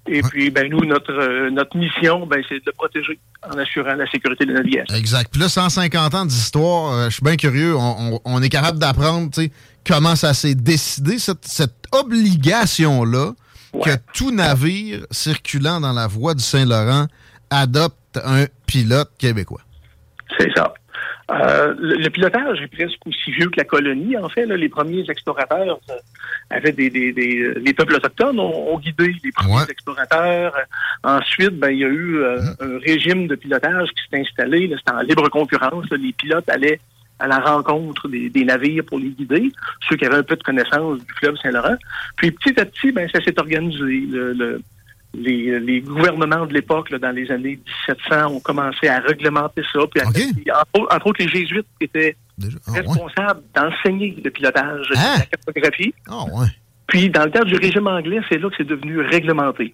[0.08, 3.94] Et puis, ben, nous, notre, euh, notre mission, ben, c'est de le protéger en assurant
[3.96, 4.96] la sécurité de la navigation.
[4.96, 5.30] Exact.
[5.32, 7.76] Puis là, 150 ans d'histoire, euh, je suis bien curieux.
[7.76, 9.52] On, on- on est capable d'apprendre tu sais,
[9.86, 13.34] comment ça s'est décidé, cette, cette obligation-là,
[13.84, 17.08] que tout navire circulant dans la voie du Saint-Laurent
[17.50, 19.62] adopte un pilote québécois.
[20.38, 20.74] C'est ça.
[21.32, 24.18] Euh, le, le pilotage est presque aussi vieux que la colonie.
[24.18, 25.94] En fait, là, les premiers explorateurs euh,
[26.50, 30.54] avaient des, des, des- les peuples autochtones ont, ont guidé les premiers explorateurs.
[30.58, 30.62] Euh,
[31.20, 34.74] Ensuite, ben, il y a eu euh, un régime de pilotage qui s'est installé.
[34.78, 35.90] C'était en libre concurrence.
[35.90, 35.98] là.
[35.98, 36.80] Les pilotes allaient
[37.20, 39.52] à la rencontre des, des navires pour les guider,
[39.88, 41.76] ceux qui avaient un peu de connaissance du fleuve Saint-Laurent.
[42.18, 44.08] Puis petit à petit, ben, ça s'est organisé.
[44.10, 44.62] Le- le-
[45.14, 47.60] les, les gouvernements de l'époque, là, dans les années
[48.10, 49.80] 1700, ont commencé à réglementer ça.
[49.92, 50.08] Puis à-
[50.74, 52.16] entre, entre autres, les jésuites étaient
[52.74, 55.94] responsables d'enseigner le pilotage de la cartographie.
[56.10, 56.48] Ah ouais.
[56.88, 59.74] Puis, dans le cadre du régime anglais, c'est là que c'est devenu réglementé.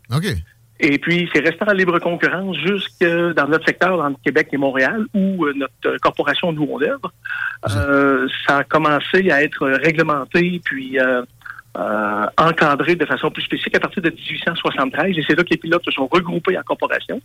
[0.79, 3.03] Et puis, c'est resté en libre concurrence jusque
[3.35, 7.11] dans notre secteur, entre Québec et Montréal, où euh, notre corporation, nous, on œuvre.
[7.75, 11.23] Euh, ça a commencé à être réglementé, puis euh,
[11.77, 15.17] euh, encadré de façon plus spécifique à partir de 1873.
[15.17, 17.21] Et c'est là que les pilotes se sont regroupés en corporation.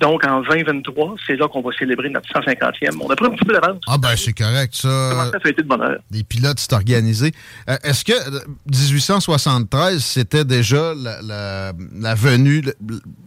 [0.00, 2.96] Donc, en 2023, c'est là qu'on va célébrer notre 150e.
[3.00, 3.80] On a pris un petit peu d'avance.
[3.88, 5.08] Ah ben c'est correct, ça.
[5.10, 5.98] Comment ça fait été de bonheur?
[6.10, 7.32] Des pilotes, c'est organisé.
[7.68, 8.38] Euh, Est-ce que euh,
[8.70, 12.62] 1873, c'était déjà la, la- la venue,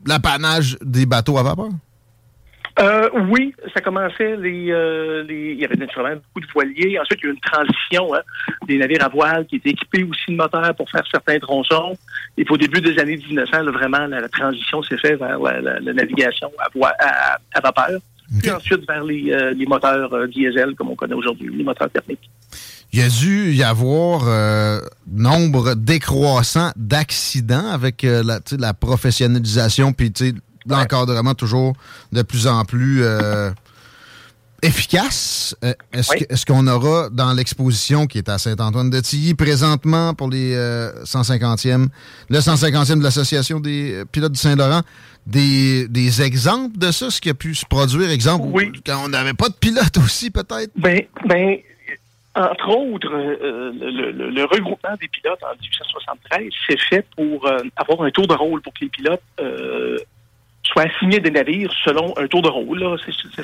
[0.06, 1.70] l'apanage des bateaux à vapeur?
[2.80, 6.98] Euh, oui, ça commençait, les, euh, les, il y avait naturellement beaucoup de voiliers.
[7.00, 8.22] Ensuite, il y a eu une transition hein,
[8.68, 11.98] des navires à voile qui étaient équipés aussi de moteurs pour faire certains tronçons.
[12.38, 15.38] Et puis, au début des années 1900, là, vraiment, la, la transition s'est faite vers
[15.40, 18.00] la, la- la navigation à, voi- à, à vapeur.
[18.40, 21.90] Puis ensuite, vers les, euh, les moteurs euh, diesel, comme on connaît aujourd'hui, les moteurs
[21.90, 22.30] thermiques.
[22.94, 24.80] Il y a dû y avoir euh,
[25.12, 30.12] nombre décroissant d'accidents avec euh, la, tu sais, la professionnalisation puis
[30.66, 31.74] l'encadrement toujours
[32.12, 33.52] de plus en plus euh,
[34.62, 35.56] efficace.
[35.64, 40.92] Euh, Est-ce est-ce qu'on aura dans l'exposition qui est à Saint-Antoine-de-Tilly présentement pour les euh,
[41.04, 41.88] 150e,
[42.30, 44.82] le 150e de l'Association des euh, pilotes du Saint-Laurent,
[45.26, 48.48] des, des exemples de ça, ce qui a pu se produire, exemple,
[48.86, 50.72] quand on n'avait pas de pilote aussi peut-être?
[50.76, 51.58] Ben, ben,
[52.36, 57.58] entre autres, euh, le, le- le regroupement des pilotes en 1873 s'est fait pour euh,
[57.76, 59.98] avoir un tour de rôle pour que les pilotes euh,
[60.72, 62.98] soient assignés des navires selon un tour de rôle.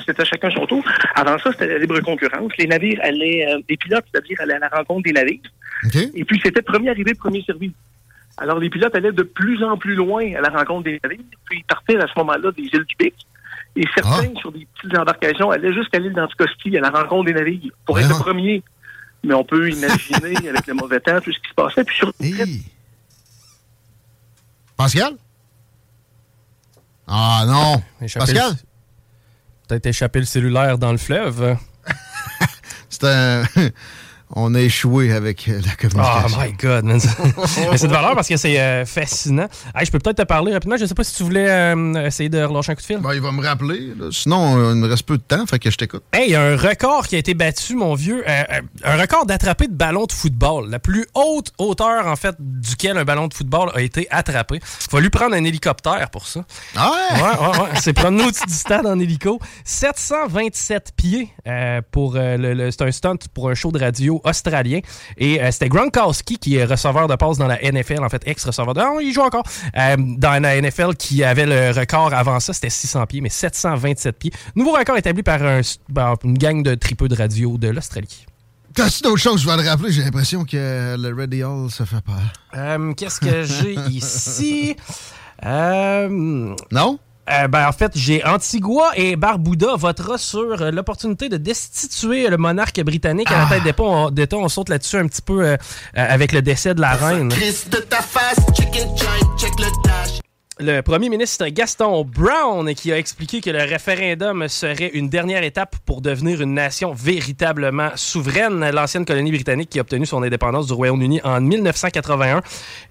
[0.06, 0.84] C'était chacun son tour.
[1.14, 2.52] Avant ça, c'était la libre concurrence.
[2.58, 5.40] Les navires allaient, euh, les pilotes, c'est-à-dire, allaient à la rencontre des navires.
[6.14, 7.72] Et puis, c'était premier arrivé, premier servi.
[8.36, 11.24] Alors, les pilotes allaient de plus en plus loin à la rencontre des navires.
[11.44, 13.14] Puis, ils partaient à ce moment-là des îles du Bic.
[13.76, 17.72] Et certains, sur des petites embarcations, allaient jusqu'à l'île d'Anticosti, à la rencontre des navires,
[17.84, 18.62] pour être le premier.
[19.24, 21.84] Mais on peut imaginer, avec le mauvais temps, tout ce qui se passait.
[21.84, 22.12] Puis, sur
[24.76, 25.14] Pascal?
[27.08, 27.82] Ah non.
[28.02, 28.50] Échapper Pascal?
[28.52, 28.56] le-
[29.68, 31.56] Peut-être échapper le cellulaire dans le fleuve.
[32.90, 33.44] C'est un.
[34.34, 36.38] On a échoué avec euh, la Oh communication.
[36.40, 37.00] my God, man.
[37.70, 39.48] Mais c'est de valeur parce que c'est euh, fascinant.
[39.74, 40.76] Hey, je peux peut-être te parler rapidement.
[40.76, 42.98] Je sais pas si tu voulais euh, essayer de relâcher un coup de fil.
[42.98, 43.92] Ben, il va me rappeler.
[43.98, 44.08] là.
[44.10, 46.02] Sinon, il me reste peu de temps, fait que je t'écoute.
[46.12, 48.22] Hey, il y a un record qui a été battu, mon vieux.
[48.28, 48.42] Euh,
[48.84, 50.68] un record d'attraper de ballon de football.
[50.68, 54.56] La plus haute hauteur, en fait, duquel un ballon de football a été attrapé.
[54.56, 56.44] Il a fallu prendre un hélicoptère pour ça.
[56.76, 57.22] Ah ouais?
[57.22, 59.40] Ouais, ouais, C'est promener au-dessus du stade en hélico.
[59.64, 61.30] 727 pieds
[61.90, 64.80] pour le, le- c'est un stunt pour un show de radio australien.
[65.16, 68.74] Et euh, c'était Gronkowski qui est receveur de passe dans la NFL, en fait, ex-receveur
[68.74, 68.80] de...
[68.80, 69.44] Non, il joue encore.
[69.76, 74.18] Euh, dans la NFL qui avait le record avant ça, c'était 600 pieds, mais 727
[74.18, 74.32] pieds.
[74.54, 78.26] Nouveau record établi par un- ben, une gang de tripeux de radio de l'Australie.
[78.74, 79.90] T'as-tu d'autres choses, je vais le rappeler?
[79.90, 82.14] J'ai l'impression que le Ready Hall se fait peur.
[82.54, 84.76] Euh, Qu'est-ce que j'ai ici?
[85.44, 86.08] Euh,
[86.70, 86.98] non?
[87.48, 92.80] Ben, en fait, j'ai Antigua et Barbuda votera sur euh, l'opportunité de destituer le monarque
[92.82, 93.74] britannique à la tête.
[93.78, 94.36] On, d'État.
[94.36, 95.56] On saute là-dessus un petit peu euh, euh,
[95.94, 97.28] avec le décès de la reine.
[97.28, 99.87] Chris de ta face, chicken giant, check le dash.
[100.60, 105.76] Le premier ministre Gaston Brown qui a expliqué que le référendum serait une dernière étape
[105.86, 108.68] pour devenir une nation véritablement souveraine.
[108.70, 112.42] L'ancienne colonie britannique qui a obtenu son indépendance du Royaume-Uni en 1981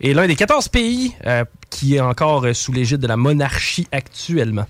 [0.02, 4.66] est l'un des 14 pays euh, qui est encore sous l'égide de la monarchie actuellement.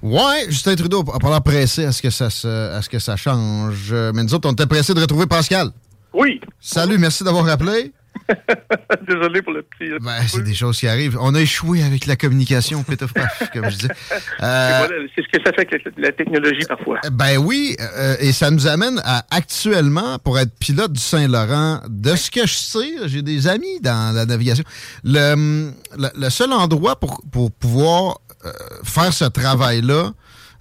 [0.00, 3.00] Ouais, Justin Trudeau a pas l'air pressé à ce que ça, se- à ce que
[3.00, 3.92] ça change.
[4.14, 5.70] Mais nous autres, on était pressés de retrouver Pascal.
[6.14, 6.40] Oui.
[6.60, 7.92] Salut, merci d'avoir rappelé.
[9.08, 9.90] Désolé pour le petit...
[10.00, 11.16] Ben, c'est des choses qui arrivent.
[11.20, 13.12] On a échoué avec la communication, Pfaff,
[13.52, 13.88] comme je dis.
[14.42, 17.00] Euh, Voilà, C'est ce que ça fait avec la, la technologie parfois.
[17.12, 22.14] Ben oui, euh, et ça nous amène à actuellement, pour être pilote du Saint-Laurent, de
[22.14, 24.64] ce que je sais, j'ai des amis dans la navigation.
[25.04, 28.52] Le, hum, le, le seul endroit pour, pour pouvoir euh,
[28.84, 30.12] faire ce travail-là,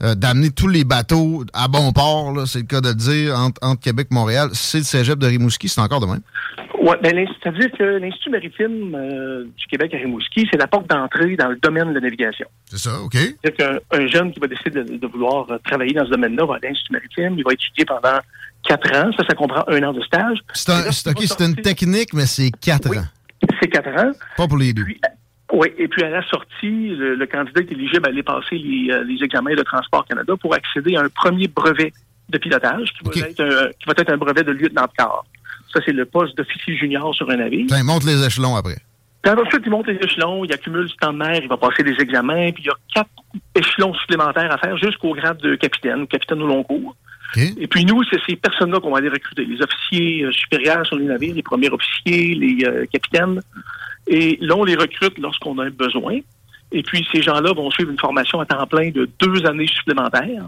[0.03, 3.37] euh, d'amener tous les bateaux à bon port, là, c'est le cas de le dire,
[3.37, 6.21] entre, entre Québec et Montréal, c'est le cégep de Rimouski, c'est encore de même.
[6.89, 11.35] Ouais, ben, c'est-à-dire que l'Institut maritime euh, du Québec à Rimouski, c'est la porte d'entrée
[11.35, 12.47] dans le domaine de la navigation.
[12.65, 13.13] C'est ça, OK.
[13.13, 13.55] C'est-à-dire
[13.89, 16.55] qu'un un jeune qui va décider de, de vouloir euh, travailler dans ce domaine-là va
[16.55, 18.19] à l'Institut maritime, il va étudier pendant
[18.63, 19.11] quatre ans.
[19.17, 20.39] Ça, ça comprend un an de stage.
[20.53, 23.05] C'est un- c'est OK, c'est une technique, mais c'est quatre ans.
[23.61, 24.11] C'est quatre ans.
[24.37, 24.85] Pas pour les deux.
[25.53, 28.91] Oui, et puis à la sortie, le, le candidat est éligible à aller passer les,
[28.91, 31.93] euh, les examens de Transport Canada pour accéder à un premier brevet
[32.29, 35.25] de pilotage qui, va, être un, qui va être un brevet de lieutenant de corps.
[35.77, 37.67] Ça, c'est le poste d'officier junior sur un navire.
[37.67, 38.77] Putain, monte les échelons après.
[39.21, 41.83] Puis ensuite, il monte les échelons, il accumule du temps de mer, il va passer
[41.83, 43.09] des examens, puis il y a quatre
[43.53, 46.95] échelons supplémentaires à faire jusqu'au grade de capitaine, capitaine au long cours.
[47.35, 50.95] Et puis nous, c'est ces personnes-là qu'on va aller recruter, les officiers euh, supérieurs sur
[50.95, 53.41] les navires, les premiers officiers, les euh, capitaines.
[54.07, 56.19] Et là, on les recrute lorsqu'on a besoin.
[56.71, 60.47] Et puis ces gens-là vont suivre une formation à temps plein de deux années supplémentaires,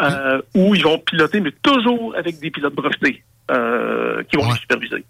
[0.00, 4.58] euh, où ils vont piloter, mais toujours avec des pilotes brevetés euh, qui vont les
[4.58, 5.04] superviser.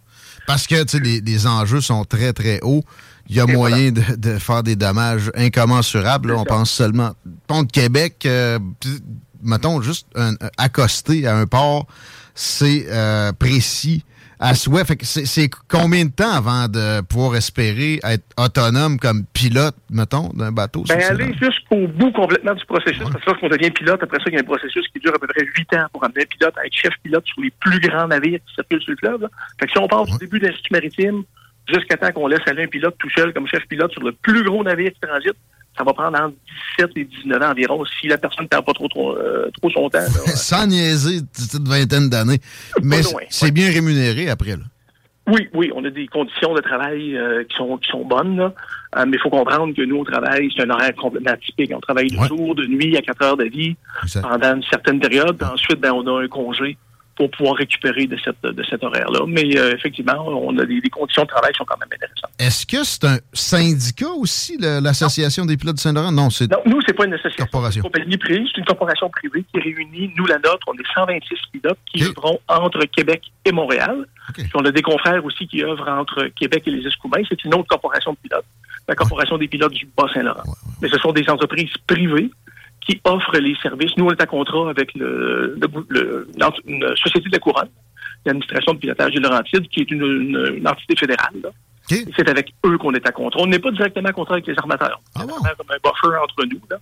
[0.46, 2.84] Parce que tu sais, les, les enjeux sont très, très hauts.
[3.28, 6.28] Il y a moyen de, de faire des dommages incommensurables.
[6.32, 6.36] là.
[6.38, 7.12] On pense seulement.
[7.48, 8.58] Pont de Québec, euh,
[9.42, 11.86] mettons, juste un, un- accoster à un port,
[12.36, 14.04] c'est euh, précis
[14.38, 14.84] à souhait.
[14.84, 20.28] Fait que c'est combien de temps avant de pouvoir espérer être autonome comme pilote, mettons,
[20.34, 20.84] d'un bateau?
[20.88, 23.02] Ben, aller jusqu'au bout complètement du processus.
[23.02, 25.18] Parce que lorsqu'on devient pilote, après ça, il y a un processus qui dure à
[25.18, 27.80] peu près huit ans pour amener un pilote à être chef pilote sur les plus
[27.80, 29.22] grands navires qui circulent sur le fleuve.
[29.22, 29.28] là.
[29.58, 31.22] Fait que si on passe du début de l'Institut maritime
[31.68, 34.44] jusqu'à temps qu'on laisse aller un pilote tout seul comme chef pilote sur le plus
[34.44, 35.36] gros navire qui transite,
[35.76, 36.36] ça va prendre entre
[36.78, 39.70] 17 et 19 ans environ si la personne ne perd pas trop, trop, euh, trop
[39.70, 39.98] son temps.
[39.98, 40.08] là.
[40.34, 42.40] Sans niaiser, une petite vingtaine d'années.
[42.82, 43.00] Mais
[43.30, 44.64] c'est bien rémunéré après, là.
[45.28, 48.54] Oui, oui, on a des conditions de travail euh, qui sont qui sont bonnes, là.
[48.96, 51.72] Euh, mais il faut comprendre que nous, on travaille, c'est un horaire complètement atypique.
[51.74, 53.76] On travaille de jour, de nuit, à 4 heures de vie,
[54.22, 55.36] pendant une certaine période.
[55.36, 56.78] Puis ensuite, ben, on a un congé
[57.16, 59.20] pour pouvoir récupérer de cette de cet horaire-là.
[59.26, 62.30] Mais euh, effectivement, on a des, des conditions de travail qui sont quand même intéressantes.
[62.38, 66.12] Est-ce que c'est un syndicat aussi, l'Association des pilotes du Saint-Laurent?
[66.12, 67.44] Non, c'est Non, nous, c'est pas une association.
[67.46, 67.82] corporation.
[67.82, 70.92] C'est une compagnie privée, c'est une corporation privée qui réunit, nous, la nôtre, on est
[70.94, 74.06] 126 pilotes qui œuvront entre Québec et Montréal.
[74.34, 77.22] Puis on a des confrères aussi qui œuvrent entre Québec et les Escoubins.
[77.28, 78.44] C'est une autre corporation de pilotes.
[78.88, 80.42] la Corporation des pilotes du Bas-Saint-Laurent.
[80.82, 82.30] Mais ce sont des entreprises privées
[82.88, 83.90] qui offrent les services.
[83.96, 87.68] Nous, on est à contrat avec le, le- le- l'ent- une société de la couronne,
[88.24, 91.34] l'administration de pilotage des Laurentides, qui est une, une- une entité fédérale.
[91.42, 91.50] là.
[91.88, 93.40] C'est avec eux qu'on est à contrat.
[93.40, 95.00] On n'est pas directement à contrat avec les armateurs.
[95.14, 96.60] On est comme un buffer entre nous.
[96.70, 96.78] Là.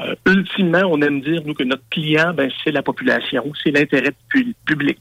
[0.00, 4.12] Euh, ultimement, on aime dire, nous, que notre client, ben, c'est la population, c'est l'intérêt
[4.28, 4.98] pu- public.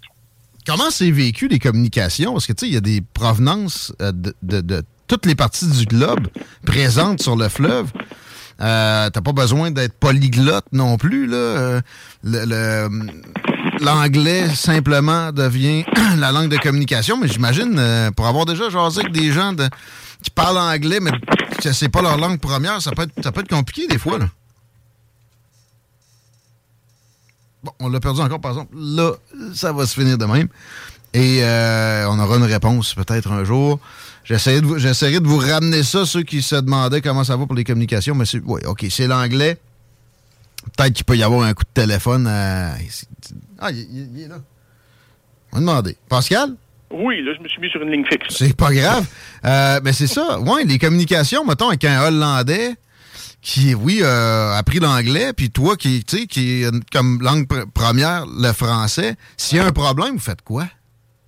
[0.68, 2.34] Comment c'est vécu les communications?
[2.34, 5.34] Parce que, tu sais, il y a des provenances euh, de, de- de toutes les
[5.34, 6.28] parties du globe
[6.66, 7.92] présentes sur le fleuve.
[8.62, 11.82] Euh, T'as pas besoin d'être polyglotte non plus, là.
[12.26, 12.90] Euh,
[13.80, 15.84] L'anglais, simplement, devient
[16.18, 17.18] la langue de communication.
[17.18, 19.56] Mais j'imagine, euh, pour avoir déjà jasé avec des gens
[20.22, 21.12] qui parlent anglais, mais
[21.62, 24.20] que c'est pas leur langue première, ça peut être, compliqué des fois.
[27.64, 28.76] Bon, on l'a perdu encore, par exemple.
[28.76, 29.14] Là,
[29.56, 30.48] ça va se finir de même.
[31.14, 33.80] Et euh, on aura une réponse peut-être un jour.
[34.32, 37.64] J'essaierai de, de vous ramener ça, ceux qui se demandaient comment ça va pour les
[37.64, 38.16] communications.
[38.16, 39.58] Mais c'est, oui, OK, c'est l'anglais.
[40.78, 42.28] Peut-être qu'il peut y avoir un coup de téléphone.
[42.28, 42.76] à-
[43.60, 44.36] Ah, il, est là.
[45.52, 45.98] On va demander.
[46.08, 46.56] Pascal?
[46.94, 48.36] Oui, là, je me suis mis sur une ligne fixe.
[48.38, 49.06] C'est pas grave.
[49.46, 50.40] Euh, mais c'est ça.
[50.40, 52.76] Ouais, les communications, mettons, avec un Hollandais
[53.42, 57.48] qui, oui, euh, a appris l'anglais, puis toi qui, tu sais, qui a comme langue
[57.48, 60.68] pr- première le français, s'il y a un problème, vous faites quoi?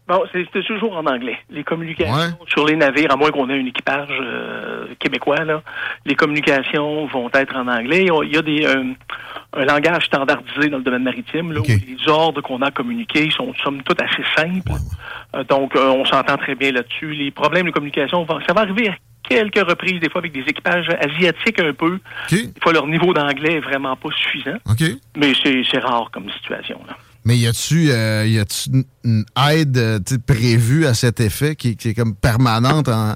[0.08, 1.38] Bon, c'est c'est toujours en anglais.
[1.50, 2.14] Les communications
[2.48, 5.62] sur les navires, à moins qu'on ait un équipage euh, québécois, là,
[6.06, 8.06] les communications vont être en anglais.
[8.24, 8.84] Il y a des, euh,
[9.54, 13.54] un langage standardisé dans le domaine maritime, là, où les ordres qu'on a communiqués sont,
[13.64, 14.72] somme toute, assez simples.
[15.36, 17.14] Euh, donc, euh, on s'entend très bien là-dessus.
[17.14, 20.42] Les problèmes de communication, vont- ça va arriver à quelques reprises, des fois avec des
[20.42, 22.00] équipages asiatiques un peu.
[22.46, 24.58] Des fois, leur niveau d'anglais est vraiment pas suffisant.
[25.16, 26.80] Mais c'est c'est rare comme situation.
[26.88, 26.98] Là.
[27.26, 28.70] Mais y a-tu euh, y a-tu
[29.04, 32.90] une- aide euh, prévue à cet effet qui, qui est comme permanente?
[32.90, 33.14] en-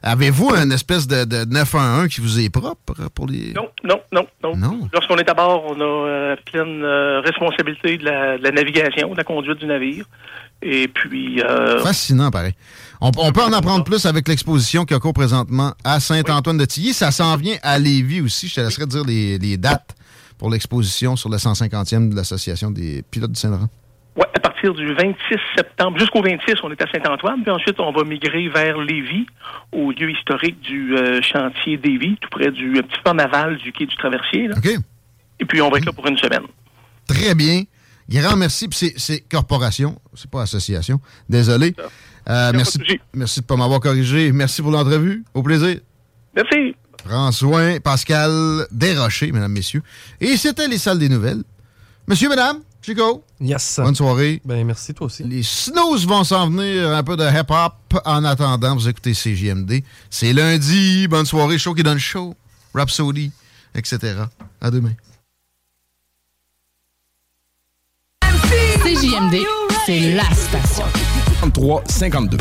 [0.00, 3.52] Avez-vous une espèce de, de 911 qui vous est propre pour les.
[3.52, 4.88] Non, non, non, non.
[4.92, 9.10] Lorsqu'on est à bord, on a euh, pleine euh, responsabilité de la, de la navigation,
[9.10, 10.04] de la conduite du navire.
[10.62, 11.42] Et puis...
[11.42, 12.52] euh, Fascinant, pareil.
[13.00, 16.92] On, on peut en apprendre plus avec l'exposition qui a cours présentement à Saint-Antoine-de-Tilly.
[16.94, 18.46] Ça s'en vient à Lévis aussi.
[18.46, 19.96] Je te laisserai dire les, les dates
[20.38, 23.68] pour l'exposition sur le 150e de l'Association des pilotes du Saint-Laurent?
[24.16, 25.14] Ouais, à partir du 26
[25.56, 29.26] septembre, jusqu'au 26, on est à Saint-Antoine, puis ensuite on va migrer vers Lévis,
[29.72, 33.72] au lieu historique du euh, chantier Davy, tout près du euh, petit pont naval du
[33.72, 34.48] quai du Traversier.
[34.48, 34.56] là.
[35.40, 36.42] Et puis on va être là pour une semaine.
[37.06, 37.62] Très bien.
[38.10, 38.66] Grand merci.
[38.68, 40.98] Puis c'est- corporation, c'est pas association.
[41.28, 41.74] Désolé.
[42.28, 42.78] Euh, merci,
[43.14, 44.32] merci de pas m'avoir corrigé.
[44.32, 45.22] Merci pour l'entrevue.
[45.34, 45.78] Au plaisir.
[46.34, 46.74] Merci.
[47.04, 49.82] Prends soin, Pascal Desrochers, mesdames, messieurs.
[50.20, 51.42] Et c'était les salles des nouvelles.
[52.06, 53.24] Monsieur, madame, Chico.
[53.40, 53.80] Yes.
[53.82, 54.40] Bonne soirée.
[54.44, 55.22] Ben, merci, toi aussi.
[55.22, 58.00] Les snooze vont s'en venir, un peu de hip-hop.
[58.04, 59.82] En attendant, vous écoutez CJMD.
[60.10, 61.06] C'est lundi.
[61.08, 61.58] Bonne soirée.
[61.58, 62.34] Show qui donne show.
[62.74, 63.30] Rhapsody,
[63.74, 64.14] etc.
[64.60, 64.92] À demain.
[68.82, 69.44] CJMD,
[69.86, 70.84] c'est la station.
[71.40, 72.38] 33 52.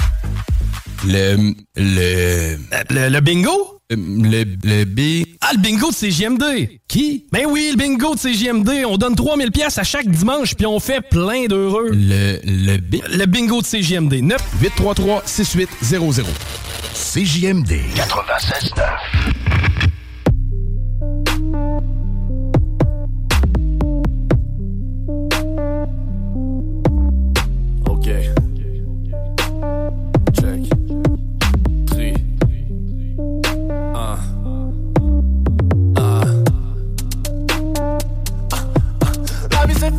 [1.06, 1.54] Le.
[1.76, 2.58] Le.
[2.90, 3.77] Le, le bingo?
[3.90, 5.26] Le, le B.
[5.40, 6.80] Ah, le bingo de CJMD!
[6.90, 7.24] Qui?
[7.32, 8.84] Ben oui, le bingo de CJMD.
[8.86, 11.92] On donne 3000 pièces à chaque dimanche, puis on fait plein d'heureux.
[11.94, 12.38] Le.
[12.44, 12.96] Le B.
[13.10, 14.16] Le bingo de CJMD.
[14.24, 16.24] 9 833 6800.
[16.94, 19.77] CJMD 96.9.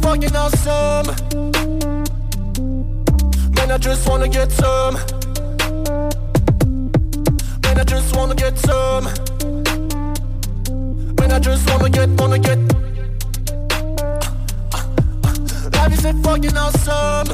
[0.08, 1.06] fucking awesome.
[3.54, 4.94] Man, I just wanna get some.
[7.62, 9.04] Man, I just wanna get some.
[11.18, 12.58] Man, I just wanna get, wanna get.
[15.76, 17.28] Life is fucking awesome.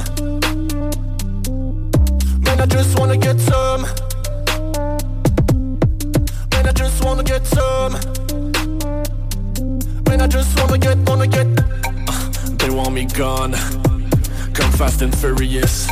[2.43, 3.83] Man, I just wanna get some.
[6.51, 7.93] Man, I just wanna get some.
[10.07, 11.74] Man, I just wanna get, wanna get.
[12.75, 13.53] Want me gone.
[14.53, 15.87] Come fast and furious.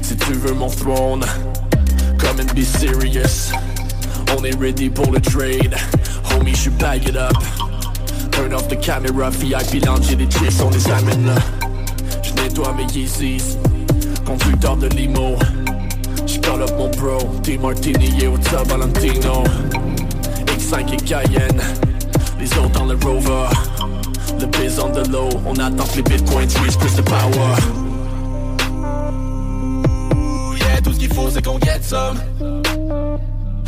[0.00, 1.20] Si tu veux mon throne,
[2.18, 3.52] come and be serious.
[4.34, 5.76] On est ready pour le trade.
[6.30, 7.36] Homie, je bag it up.
[8.30, 11.34] Turn off the camera, VIP lounge et les chicks, on les amène là.
[12.22, 13.58] Je nettoie mes Yeezys.
[14.24, 15.36] Conducteur de limo.
[16.26, 17.18] Je call up mon bro.
[17.42, 19.44] T Martini et up Valentino?
[20.46, 21.62] X5 et Cayenne.
[22.40, 23.48] Les autres dans le Rover.
[24.42, 27.56] Le biz on the low, on attend que les bitcoins reach plus de power.
[30.16, 32.18] Ooh, yeah, tout ce qu'il faut c'est qu'on get some.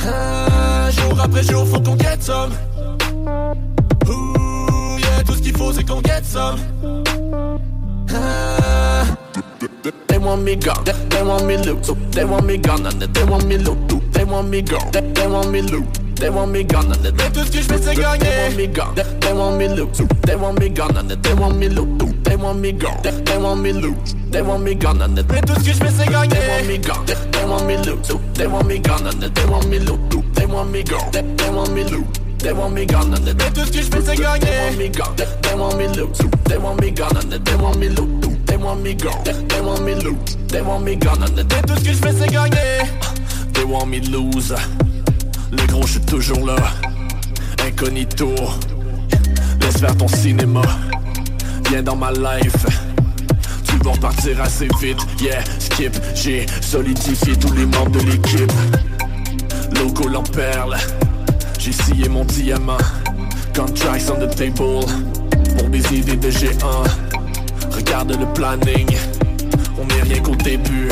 [0.04, 2.50] Ah, jour après jour, faut qu'on get some.
[4.08, 6.58] Ouh, yeah, tout ce qu'il faut, c'est qu'on get some.
[10.08, 13.58] They want me gone, they want me loot, they want me gone, they want me
[13.58, 13.78] loot,
[14.12, 16.03] they want me gone, they want me loot.
[16.16, 18.24] They want me gone and they tout ce que je fais c'est gagner.
[18.24, 19.92] They want me gone, they want me loot,
[20.24, 23.60] they want me gone and they want me loot, they want me gone, they want
[23.60, 23.96] me loot,
[24.30, 26.34] they want me gone and they tout ce que je fais c'est gagner.
[26.34, 29.68] They want me gone, they want me loot, they want me gone and they want
[29.68, 30.00] me loot,
[30.34, 32.06] they want me gone, they want me loot.
[32.38, 34.46] They want me gone and they tout ce que je fais c'est gagner.
[34.46, 37.78] They want me gone, they want me loot, they want me gone and they want
[37.78, 41.36] me loot, they want me gone, they want me loot, they want me gone and
[41.36, 42.84] they tout ce que je fais c'est gagner.
[43.54, 44.54] They want me lose.
[45.56, 46.56] Les gros, je suis toujours là.
[47.66, 48.34] Incognito.
[49.60, 50.62] Laisse faire ton cinéma.
[51.68, 52.66] Viens dans ma life.
[53.66, 54.98] Tu vas repartir assez vite.
[55.20, 55.92] Yeah, skip.
[56.14, 58.52] J'ai solidifié tous les membres de l'équipe.
[59.76, 60.76] Logo en perle.
[61.58, 62.78] J'ai scié mon diamant.
[63.54, 64.84] Contracts on the table.
[65.58, 66.84] Pour des idées de géants.
[67.70, 68.88] Regarde le planning.
[69.78, 70.88] On est rien qu'au début.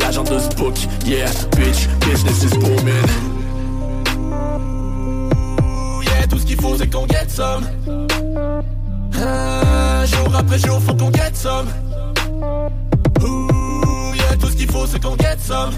[0.00, 0.74] L'agent de ce book,
[1.06, 1.26] yeah,
[1.56, 3.31] bitch, business is booming.
[6.62, 7.64] Faut, c'est qu'on get some.
[10.06, 11.68] Jour après jour, faut qu'on get some.
[14.14, 15.72] Yeah, tout ce qu'il faut, c'est qu'on get some.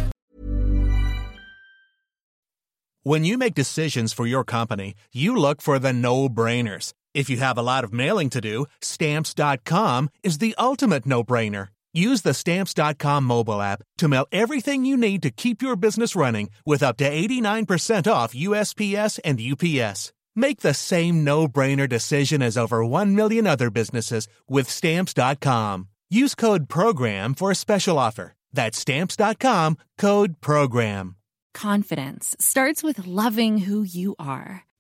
[3.02, 6.94] When you make decisions for your company, you look for the no-brainers.
[7.12, 11.68] If you have a lot of mailing to do, stamps.com is the ultimate no-brainer.
[11.92, 16.50] Use the stamps.com mobile app to mail everything you need to keep your business running
[16.66, 20.12] with up to 89% off USPS and UPS.
[20.36, 25.88] Make the same no-brainer decision as over 1 million other businesses with stamps.com.
[26.10, 28.34] Use code PROGRAM for a special offer.
[28.52, 31.16] That's stamps.com, code PROGRAM.
[31.54, 34.64] Confidence starts with loving who you are.